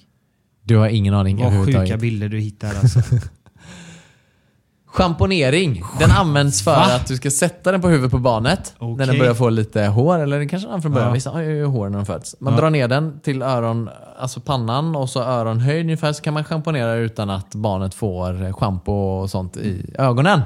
Du 0.62 0.76
har 0.76 0.89
ingen 0.89 1.14
aning 1.14 1.37
Vad 1.45 1.66
sjuka 1.66 1.97
bilder 1.97 2.28
du 2.28 2.39
hittar 2.41 2.68
alltså. 2.68 3.01
Schamponering. 4.87 5.82
Den 5.99 6.11
används 6.11 6.62
för 6.64 6.70
Va? 6.70 6.95
att 6.97 7.07
du 7.07 7.16
ska 7.16 7.30
sätta 7.30 7.72
den 7.72 7.80
på 7.80 7.89
huvudet 7.89 8.11
på 8.11 8.18
barnet. 8.18 8.74
När 8.80 9.07
den 9.07 9.18
börjar 9.18 9.34
få 9.34 9.49
lite 9.51 9.84
hår. 9.87 10.18
Eller 10.18 10.39
det 10.39 10.47
kanske 10.47 10.68
den 10.68 10.82
från 10.82 10.93
början. 10.93 11.09
Ja. 11.09 11.14
Vissa 11.14 11.30
har 11.30 11.41
ju 11.41 11.64
hår 11.64 11.89
när 11.89 11.97
de 11.99 12.07
föds. 12.07 12.37
Man 12.41 12.53
Ja. 12.55 12.61
drar 12.61 12.70
ner 12.70 12.89
den 12.89 13.20
till 13.20 13.43
öron, 13.43 13.91
alltså 14.18 14.41
pannan 14.41 14.97
och 14.97 15.11
så 15.11 15.22
öronhöjd 15.22 15.84
ungefär. 15.84 16.12
Så 16.12 16.22
kan 16.22 16.34
man 16.34 16.45
schamponera 16.45 16.95
utan 16.95 17.30
att 17.30 17.55
barnet 17.55 17.95
får 17.95 18.53
schampo 18.53 18.93
och 18.93 19.30
sånt 19.30 19.57
i 19.57 19.95
ögonen. 19.99 20.41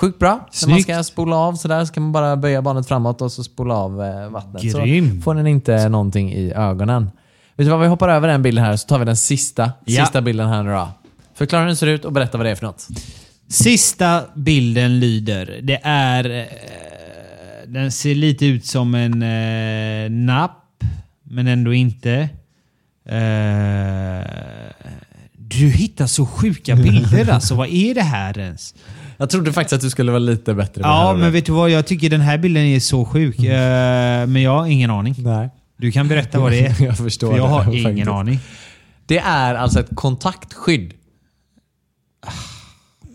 Sjukt 0.00 0.18
bra. 0.18 0.30
När 0.30 0.38
man 0.38 0.48
Snyggt. 0.52 0.82
ska 0.82 1.02
spola 1.02 1.36
av 1.36 1.54
sådär 1.54 1.84
så 1.84 1.92
kan 1.92 2.02
man 2.02 2.12
bara 2.12 2.36
böja 2.36 2.62
barnet 2.62 2.88
framåt 2.88 3.22
och 3.22 3.32
så 3.32 3.44
spola 3.44 3.74
av 3.74 4.02
eh, 4.02 4.28
vattnet. 4.28 4.62
Grym. 4.62 5.16
Så 5.16 5.22
får 5.22 5.34
den 5.34 5.46
inte 5.46 5.88
någonting 5.88 6.32
i 6.32 6.52
ögonen. 6.52 7.10
Vet 7.56 7.66
du 7.66 7.70
vad, 7.70 7.80
vi 7.80 7.86
hoppar 7.86 8.08
över 8.08 8.28
den 8.28 8.42
bilden 8.42 8.64
här 8.64 8.76
så 8.76 8.86
tar 8.88 8.98
vi 8.98 9.04
den 9.04 9.16
sista, 9.16 9.72
Ja. 9.84 10.04
sista 10.04 10.20
bilden 10.22 10.48
här 10.48 10.62
nu 10.62 10.70
då. 10.70 10.88
Förklara 11.34 11.62
hur 11.62 11.66
den 11.66 11.76
ser 11.76 11.86
ut 11.86 12.04
och 12.04 12.12
berätta 12.12 12.38
vad 12.38 12.46
det 12.46 12.50
är 12.50 12.54
för 12.54 12.66
något. 12.66 12.88
Sista 13.48 14.22
bilden 14.34 15.00
lyder. 15.00 15.60
Det 15.62 15.80
är... 15.84 16.30
eh, 16.40 16.44
den 17.66 17.92
ser 17.92 18.14
lite 18.14 18.46
ut 18.46 18.66
som 18.66 18.94
en 18.94 19.22
eh, 19.22 20.10
napp, 20.10 20.84
men 21.22 21.46
ändå 21.46 21.74
inte. 21.74 22.28
Eh, 23.08 24.24
du 25.38 25.68
hittar 25.68 26.06
så 26.06 26.26
sjuka 26.26 26.76
bilder 26.76 27.30
alltså. 27.30 27.54
Vad 27.54 27.68
är 27.68 27.94
det 27.94 28.02
här 28.02 28.38
ens? 28.38 28.74
Jag 29.16 29.30
trodde 29.30 29.52
faktiskt 29.52 29.72
att 29.72 29.80
du 29.80 29.90
skulle 29.90 30.12
vara 30.12 30.18
lite 30.18 30.54
bättre 30.54 30.72
på 30.72 30.80
det 30.80 30.86
Ja, 30.94 31.06
här. 31.06 31.14
men 31.14 31.32
vet 31.32 31.46
du 31.46 31.52
vad? 31.52 31.70
Jag 31.70 31.86
tycker 31.86 32.10
den 32.10 32.20
här 32.20 32.38
bilden 32.38 32.62
är 32.62 32.80
så 32.80 33.04
sjuk. 33.04 33.38
Eh, 33.38 34.26
men 34.26 34.42
jag 34.42 34.50
har 34.58 34.66
ingen 34.66 34.90
aning. 34.90 35.14
Nej. 35.18 35.48
Du 35.76 35.92
kan 35.92 36.08
berätta 36.08 36.40
vad 36.40 36.52
det 36.52 36.60
är. 36.66 36.74
Jag 36.84 36.96
förstår 36.96 37.30
För 37.30 37.36
jag 37.36 37.46
det, 37.46 37.50
har 37.52 37.64
faktiskt. 37.64 37.86
ingen 37.88 38.08
aning. 38.08 38.38
Det 39.06 39.18
är 39.18 39.54
alltså 39.54 39.80
ett 39.80 39.88
kontaktskydd. 39.94 40.92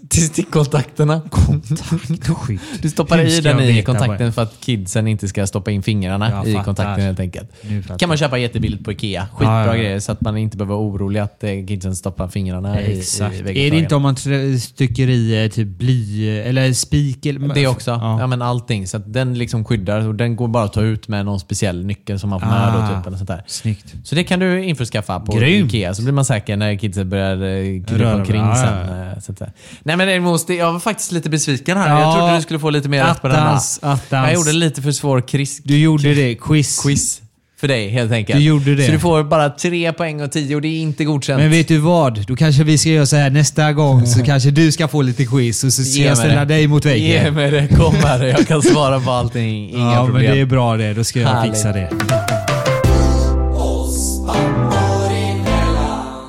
Till 0.10 0.24
stickkontakterna. 0.28 1.22
Kontaktskydd. 1.30 2.60
Du 2.82 2.89
stoppar 2.89 3.18
Hur 3.18 3.26
i 3.26 3.32
ska 3.32 3.49
den 3.49 3.57
jag 3.60 3.70
i 3.70 3.74
veta 3.74 3.91
vad 3.91 3.99
kontakten 3.99 4.26
det 4.28 4.32
för 4.34 4.41
att 4.41 4.53
kidsen 4.60 5.07
inte 5.07 5.28
ska 5.28 5.47
stoppa 5.47 5.72
in 5.72 5.84
fingrarna 5.84 6.30
Jag 6.32 6.47
i 6.47 6.51
fattar. 6.53 6.66
kontakten 6.66 7.05
helt 7.05 7.20
enkelt. 7.20 7.49
Nu 7.62 7.82
fattar 7.84 7.97
kan 7.97 8.10
man 8.10 8.18
köpa 8.18 8.38
jättebilligt 8.38 8.86
på 8.86 8.91
Ikea. 8.91 9.28
Skitbra 9.34 9.55
Ja, 9.55 9.66
ja, 9.66 9.68
ja. 9.68 9.74
grejer 9.82 9.99
så 9.99 10.12
att 10.12 10.22
man 10.22 10.38
inte 10.38 10.57
behöver 10.57 10.76
vara 10.76 10.84
orolig 10.86 11.20
att 11.20 11.43
eh, 11.43 11.49
kidsen 11.68 11.95
stoppar 11.95 12.28
fingrarna 12.28 12.82
i, 12.82 12.99
Exakt. 12.99 13.36
i 13.36 13.39
är 13.68 13.72
det 13.72 13.78
inte 13.78 13.95
om 13.95 14.01
man 14.01 14.16
stycker 14.60 15.10
i 15.10 15.43
eh, 15.45 15.49
typ 15.51 15.68
bly 15.68 16.30
eller 16.39 16.74
spik? 16.74 17.26
Eller, 17.26 17.53
Det 17.53 17.68
också. 17.68 17.91
Ja. 17.91 18.20
Ja. 18.20 18.28
men 18.28 18.41
allting. 18.41 18.88
Så 18.88 18.97
att 18.97 19.14
den 19.14 19.34
liksom 19.38 19.66
skyddar 19.66 20.07
och 20.07 20.16
den 20.16 20.36
går 20.36 20.47
bara 20.47 20.64
att 20.64 20.74
ta 20.74 20.82
ut 20.82 21.07
med 21.07 21.26
någon 21.26 21.39
speciell 21.39 21.86
nyckel 21.86 22.20
som 22.20 22.30
man 22.30 22.39
får 22.39 22.47
med 22.47 22.55
Ah. 22.60 22.89
då, 22.89 22.95
typ, 22.97 23.07
eller 23.07 23.18
sånt 23.18 23.28
där. 23.30 23.43
Snyggt. 23.47 23.95
Så 24.03 24.16
det 24.16 24.24
kan 24.24 24.39
du 24.39 24.64
införskaffa 24.64 25.20
på 25.20 25.32
Grymt. 25.32 25.74
Ikea. 25.74 25.93
Så 25.93 26.01
blir 26.01 26.14
man 26.14 26.26
säker 26.26 26.57
när 26.57 26.76
kidsen 26.76 27.10
börjar 27.10 27.36
eh, 27.43 27.84
krypa 27.84 28.03
Röra 28.03 28.16
omkring 28.16 28.41
ja, 28.41 28.55
sen. 28.55 28.97
ja, 28.97 29.12
eh, 29.12 29.20
Så 29.20 29.32
att, 29.32 29.38
säga. 29.38 29.51
Nej 29.84 29.99
men 30.00 30.08
däremot, 30.08 30.47
det- 30.47 30.56
jag 30.56 30.74
var 30.74 30.80
faktiskt 30.80 31.12
lite 31.12 31.30
besviken 31.30 31.78
här. 31.78 31.89
Ja. 31.89 32.02
Jag 32.02 32.16
trodde 32.18 32.36
du 32.36 32.41
skulle 32.41 32.60
få 32.60 32.70
lite 32.70 32.89
mer 32.89 33.04
rätt 33.06 33.22
på 33.22 33.28
den 33.28 33.38
här. 33.38 33.56
Attans. 33.56 33.80
Jag 34.10 34.34
gjorde 34.34 34.52
lite 34.52 34.82
för 34.82 34.91
svår 34.91 35.22
kris- 35.22 35.62
Du 35.64 35.78
gjorde 35.78 36.14
det. 36.14 36.36
Quiz. 36.36 36.80
quiz 36.84 37.22
för 37.60 37.68
dig 37.68 37.89
helt 37.89 38.12
enkelt. 38.12 38.39
Du 38.39 38.45
gjorde 38.45 38.76
det. 38.76 38.86
Så 38.86 38.91
du 38.91 39.00
får 39.00 39.24
bara 39.24 39.50
tre 39.50 39.93
poäng 39.93 40.22
och 40.22 40.32
tio 40.32 40.56
och 40.56 40.62
det 40.62 40.68
är 40.68 40.80
inte 40.82 41.04
godkänt. 41.06 41.39
Men 41.41 41.52
vet 41.52 41.68
du 41.68 41.78
vad? 41.78 42.26
Då 42.28 42.36
kanske 42.36 42.64
vi 42.64 42.78
ska 42.78 42.89
göra 42.89 43.06
så 43.06 43.16
här 43.16 43.30
nästa 43.30 43.74
gång 43.74 44.06
så 44.08 44.24
kanske 44.26 44.52
du 44.52 44.72
ska 44.72 44.88
få 44.88 45.02
lite 45.02 45.26
quiz 45.26 45.64
och 45.64 45.74
så 45.74 45.84
ska 45.84 46.00
Ge 46.00 46.06
jag 46.08 46.18
ställa 46.18 46.39
det. 46.45 46.45
dig 46.45 46.68
mot 46.68 46.86
Ge 46.86 46.91
väggen. 46.91 47.34
mig 47.34 47.52
det. 47.52 47.68
Kom 47.68 47.95
här. 47.95 48.24
Jag 48.26 48.47
kan 48.47 48.62
svara 48.62 49.00
på 49.00 49.12
allting. 49.12 49.70
Inga 49.74 49.80
Ja, 49.80 49.95
men 49.95 50.06
problem. 50.06 50.32
det 50.36 50.39
är 50.41 50.45
bra 50.45 50.78
det. 50.78 50.93
Då 50.93 51.04
ska 51.04 51.20
jag 51.20 51.30
Härligt. 51.30 51.54
fixa 51.54 51.72
det. 51.72 52.59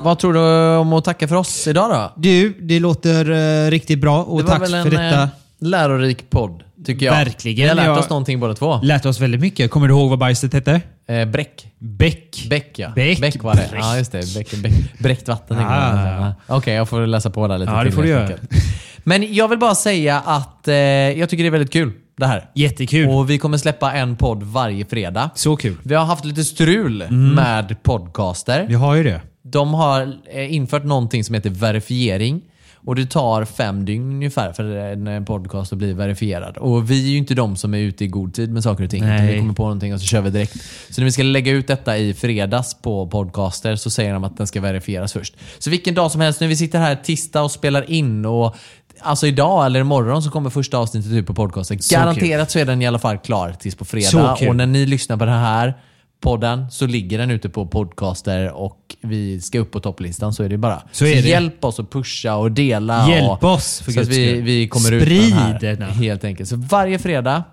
Vad 0.03 0.19
tror 0.19 0.33
du 0.33 0.75
om 0.77 0.93
att 0.93 1.05
tacka 1.05 1.27
för 1.27 1.35
oss 1.35 1.67
idag 1.67 1.89
då? 1.89 2.13
Du, 2.21 2.53
det 2.61 2.79
låter 2.79 3.31
eh, 3.65 3.69
riktigt 3.71 3.99
bra 3.99 4.23
och 4.23 4.47
tack 4.47 4.67
för 4.69 4.89
detta. 4.89 5.21
eh, 5.23 5.27
lärorik 5.59 6.29
podd, 6.29 6.63
tycker 6.85 7.05
jag. 7.05 7.13
Verkligen, 7.13 7.63
Vi 7.63 7.67
har 7.67 7.75
lärt 7.75 7.85
ja. 7.85 7.99
oss 7.99 8.09
någonting 8.09 8.39
båda 8.39 8.53
två. 8.53 8.79
Lärt 8.83 9.05
oss 9.05 9.19
väldigt 9.19 9.41
mycket. 9.41 9.71
Kommer 9.71 9.87
du 9.87 9.93
ihåg 9.93 10.09
vad 10.09 10.19
bajset 10.19 10.53
hette? 10.53 10.81
Eh, 11.07 11.25
bräck. 11.25 11.67
Bäck. 11.79 12.45
Bäck 12.49 12.71
ja. 12.79 12.89
Bäck. 12.95 13.43
var 13.43 13.55
det. 13.55 13.69
Ja, 13.73 13.97
just 13.97 14.11
det. 14.11 14.33
Bäck, 14.35 14.51
bäck, 14.63 14.73
bräckt 14.99 15.27
vatten. 15.27 15.57
tänker 15.57 15.73
jag. 15.73 15.83
Ah. 15.83 16.33
Ja. 16.47 16.55
Okej, 16.57 16.73
jag 16.73 16.89
får 16.89 17.07
läsa 17.07 17.29
på 17.29 17.47
där 17.47 17.57
lite 17.57 17.71
Ja, 17.71 17.77
det 17.77 17.83
till 17.83 17.93
får 17.93 18.03
du 18.03 18.07
helt 18.13 18.29
göra. 18.29 18.39
enkelt. 18.39 18.63
Men 19.03 19.33
jag 19.33 19.47
vill 19.47 19.59
bara 19.59 19.75
säga 19.75 20.19
att 20.25 20.67
eh, 20.67 20.75
jag 20.75 21.29
tycker 21.29 21.43
det 21.43 21.47
är 21.49 21.51
väldigt 21.51 21.73
kul 21.73 21.91
det 22.17 22.25
här. 22.25 22.45
Jättekul. 22.55 23.09
Och 23.09 23.29
vi 23.29 23.37
kommer 23.37 23.57
släppa 23.57 23.91
en 23.93 24.15
podd 24.15 24.43
varje 24.43 24.85
fredag. 24.85 25.29
Så 25.35 25.55
kul. 25.55 25.75
Vi 25.83 25.95
har 25.95 26.05
haft 26.05 26.25
lite 26.25 26.43
strul 26.43 27.11
med 27.11 27.83
podcaster. 27.83 28.65
Vi 28.67 28.73
har 28.75 28.95
ju 28.95 29.03
det. 29.03 29.21
De 29.41 29.73
har 29.73 30.17
eh, 30.31 30.53
infört 30.53 30.83
någonting 30.83 31.23
som 31.23 31.35
heter 31.35 31.49
verifiering. 31.49 32.41
Och 32.85 32.95
det 32.95 33.05
tar 33.05 33.45
fem 33.45 33.85
dygn 33.85 34.11
ungefär 34.11 34.53
för 34.53 34.63
en 34.63 35.07
eh, 35.07 35.23
podcast 35.23 35.73
att 35.73 35.77
bli 35.77 35.93
verifierad. 35.93 36.57
Och 36.57 36.91
vi 36.91 37.05
är 37.05 37.11
ju 37.11 37.17
inte 37.17 37.33
de 37.33 37.55
som 37.55 37.73
är 37.73 37.77
ute 37.77 38.03
i 38.03 38.07
god 38.07 38.33
tid 38.33 38.51
med 38.51 38.63
saker 38.63 38.83
och 38.83 38.89
ting. 38.89 39.03
Vi 39.05 39.39
kommer 39.39 39.53
på 39.53 39.63
någonting 39.63 39.93
och 39.93 39.99
så 39.99 40.05
kör 40.05 40.21
vi 40.21 40.29
direkt. 40.29 40.55
Så 40.89 41.01
när 41.01 41.05
vi 41.05 41.11
ska 41.11 41.23
lägga 41.23 41.51
ut 41.51 41.67
detta 41.67 41.97
i 41.97 42.13
fredags 42.13 42.81
på 42.81 43.07
podcaster 43.07 43.75
så 43.75 43.89
säger 43.89 44.13
de 44.13 44.23
att 44.23 44.37
den 44.37 44.47
ska 44.47 44.61
verifieras 44.61 45.13
först. 45.13 45.35
Så 45.59 45.69
vilken 45.69 45.93
dag 45.93 46.11
som 46.11 46.21
helst, 46.21 46.41
när 46.41 46.47
vi 46.47 46.55
sitter 46.55 46.79
här 46.79 46.95
tisdag 46.95 47.41
och 47.41 47.51
spelar 47.51 47.91
in 47.91 48.25
och 48.25 48.55
Alltså 49.03 49.27
idag 49.27 49.65
eller 49.65 49.79
imorgon 49.79 50.23
så 50.23 50.29
kommer 50.29 50.49
första 50.49 50.77
avsnittet 50.77 51.11
ut 51.11 51.27
på 51.27 51.33
podcasten. 51.33 51.81
Så 51.81 51.95
Garanterat 51.95 52.51
så 52.51 52.59
är 52.59 52.65
den 52.65 52.81
i 52.81 52.87
alla 52.87 52.99
fall 52.99 53.17
klar 53.17 53.55
tills 53.59 53.75
på 53.75 53.85
Så 53.85 53.89
fredag. 53.89 54.37
Och 54.49 54.55
när 54.55 54.65
ni 54.65 54.85
lyssnar 54.85 55.17
på 55.17 55.25
den 55.25 55.39
här 55.39 55.73
podden 56.21 56.71
så 56.71 56.87
ligger 56.87 57.17
den 57.17 57.31
ute 57.31 57.49
på 57.49 57.65
podcaster 57.67 58.51
och 58.51 58.95
vi 59.01 59.41
ska 59.41 59.59
upp 59.59 59.71
på 59.71 59.79
topplistan. 59.79 60.33
Så 60.33 60.43
är 60.43 60.49
det 60.49 60.57
bara. 60.57 60.81
Så 60.91 61.05
är 61.05 61.21
det. 61.21 61.27
hjälp 61.29 61.65
oss 61.65 61.79
att 61.79 61.89
pusha 61.91 62.35
och 62.35 62.51
dela. 62.51 63.09
Hjälp 63.09 63.43
och, 63.43 63.53
oss, 63.53 63.81
för 63.81 63.91
Så 63.91 64.01
att 64.01 64.07
vi, 64.07 64.41
vi 64.41 64.67
kommer 64.67 64.91
ut 64.91 65.01
Sprid 65.03 65.35
med 65.35 65.57
den 65.61 65.81
här. 65.81 65.89
Helt 65.91 66.23
enkelt. 66.23 66.49
Så 66.49 66.55
varje 66.55 66.99
fredag 66.99 67.43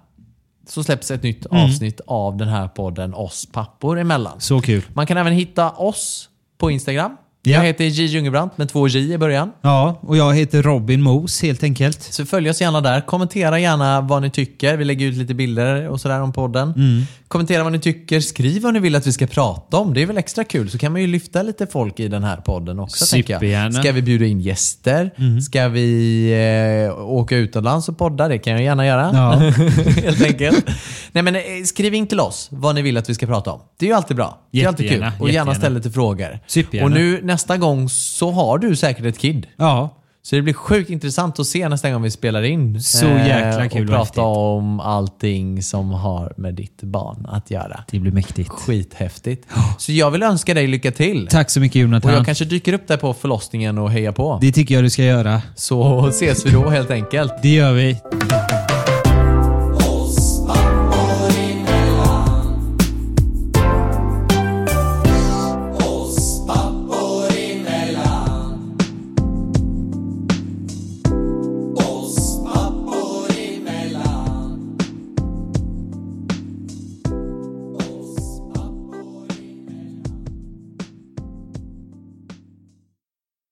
så 0.68 0.84
släpps 0.84 1.10
ett 1.10 1.22
nytt 1.22 1.46
Mm. 1.46 1.64
avsnitt 1.64 2.00
av 2.06 2.36
den 2.36 2.48
här 2.48 2.68
podden 2.68 3.14
Oss 3.14 3.46
pappor 3.52 3.98
emellan. 3.98 4.40
Så 4.40 4.60
kul. 4.60 4.82
Man 4.92 5.06
kan 5.06 5.16
även 5.16 5.32
hitta 5.32 5.70
oss 5.70 6.28
på 6.58 6.70
Instagram. 6.70 7.16
Ja. 7.42 7.52
Jag 7.52 7.64
heter 7.64 7.84
J 7.84 8.06
Jungebrant 8.06 8.58
med 8.58 8.68
två 8.68 8.88
J 8.88 9.12
i 9.12 9.18
början. 9.18 9.52
Ja, 9.62 10.00
och 10.02 10.16
jag 10.16 10.34
heter 10.34 10.62
Robin 10.62 11.02
Mos 11.02 11.42
helt 11.42 11.62
enkelt. 11.62 12.02
Så 12.02 12.26
följ 12.26 12.50
oss 12.50 12.60
gärna 12.60 12.80
där. 12.80 13.00
Kommentera 13.00 13.58
gärna 13.58 14.00
vad 14.00 14.22
ni 14.22 14.30
tycker. 14.30 14.76
Vi 14.76 14.84
lägger 14.84 15.06
ut 15.06 15.14
lite 15.14 15.34
bilder 15.34 15.88
och 15.88 16.00
sådär 16.00 16.20
om 16.20 16.32
podden. 16.32 16.72
Mm. 16.76 17.02
Kommentera 17.28 17.62
vad 17.62 17.72
ni 17.72 17.78
tycker. 17.78 18.20
Skriv 18.20 18.62
vad 18.62 18.74
ni 18.74 18.80
vill 18.80 18.96
att 18.96 19.06
vi 19.06 19.12
ska 19.12 19.26
prata 19.26 19.76
om. 19.76 19.94
Det 19.94 20.02
är 20.02 20.06
väl 20.06 20.18
extra 20.18 20.44
kul. 20.44 20.70
Så 20.70 20.78
kan 20.78 20.92
man 20.92 21.00
ju 21.00 21.06
lyfta 21.06 21.42
lite 21.42 21.66
folk 21.66 22.00
i 22.00 22.08
den 22.08 22.24
här 22.24 22.36
podden 22.36 22.78
också. 22.78 23.06
Supergärna. 23.06 23.66
Mm. 23.66 23.82
Ska 23.82 23.92
vi 23.92 24.02
bjuda 24.02 24.24
in 24.24 24.40
gäster? 24.40 25.10
Ska 25.40 25.68
vi 25.68 26.88
eh, 26.88 27.00
åka 27.00 27.36
utomlands 27.36 27.88
och 27.88 27.98
podda? 27.98 28.28
Det 28.28 28.38
kan 28.38 28.52
jag 28.52 28.62
gärna 28.62 28.86
göra. 28.86 29.10
Ja. 29.12 29.32
Helt 30.02 30.22
enkelt. 30.22 30.66
Nej, 31.12 31.22
men, 31.24 31.36
eh, 31.36 31.42
skriv 31.64 31.94
in 31.94 32.06
till 32.06 32.20
oss 32.20 32.48
vad 32.52 32.74
ni 32.74 32.82
vill 32.82 32.96
att 32.96 33.10
vi 33.10 33.14
ska 33.14 33.26
prata 33.26 33.52
om. 33.52 33.60
Det 33.78 33.86
är 33.86 33.90
ju 33.90 33.96
alltid 33.96 34.16
bra. 34.16 34.38
Det 34.52 34.62
är 34.62 34.68
alltid 34.68 34.90
kul. 34.90 35.06
Och 35.20 35.30
gärna 35.30 35.54
ställa 35.54 35.74
lite 35.74 35.90
frågor. 35.90 36.38
Supergärna. 36.46 36.86
Och 36.86 36.92
nu 36.92 37.20
nästa 37.38 37.56
gång 37.56 37.88
så 37.88 38.30
har 38.30 38.58
du 38.58 38.76
säkert 38.76 39.04
ett 39.06 39.18
kid. 39.18 39.46
Ja, 39.56 39.94
Så 40.22 40.36
det 40.36 40.42
blir 40.42 40.54
sjukt 40.54 40.90
intressant 40.90 41.38
att 41.38 41.46
se 41.46 41.68
nästa 41.68 41.90
gång 41.90 42.02
vi 42.02 42.10
spelar 42.10 42.42
in. 42.42 42.74
Eh, 42.76 42.80
Så 42.80 43.06
jäkla 43.06 43.68
kul 43.68 43.80
Och 43.82 43.84
och 43.84 43.88
prata 43.88 43.98
häftigt. 44.02 44.18
om 44.18 44.80
allting 44.80 45.62
som 45.62 45.90
har 45.90 46.32
med 46.36 46.54
ditt 46.54 46.82
barn 46.82 47.26
att 47.28 47.50
göra. 47.50 47.84
det 47.90 47.98
blir 47.98 48.12
mäktigt. 48.12 48.48
Skithäftigt. 48.50 49.46
Så 49.78 49.92
jag 49.92 50.10
vill 50.10 50.22
önska 50.22 50.54
dig 50.54 50.66
lycka 50.66 50.90
till. 50.90 51.26
Tack 51.30 51.50
så 51.50 51.60
mycket 51.60 51.76
Och 51.76 51.80
Jonathan. 51.82 52.12
jag 52.12 52.24
kanske 52.26 52.44
dyker 52.44 52.72
upp 52.72 52.86
där 52.88 52.96
på 52.96 53.14
förlossningen 53.14 53.78
och 53.78 53.90
hejar 53.90 54.12
på. 54.12 54.38
Det 54.40 54.52
tycker 54.52 54.74
jag 54.74 54.84
du 54.84 54.90
ska 54.90 55.02
göra. 55.04 55.42
Så 55.54 56.06
ses 56.08 56.46
vi 56.46 56.50
då 56.50 56.68
helt 56.68 56.90
enkelt. 56.90 57.32
Det 57.42 57.48
gör 57.54 57.72
vi. 57.72 57.96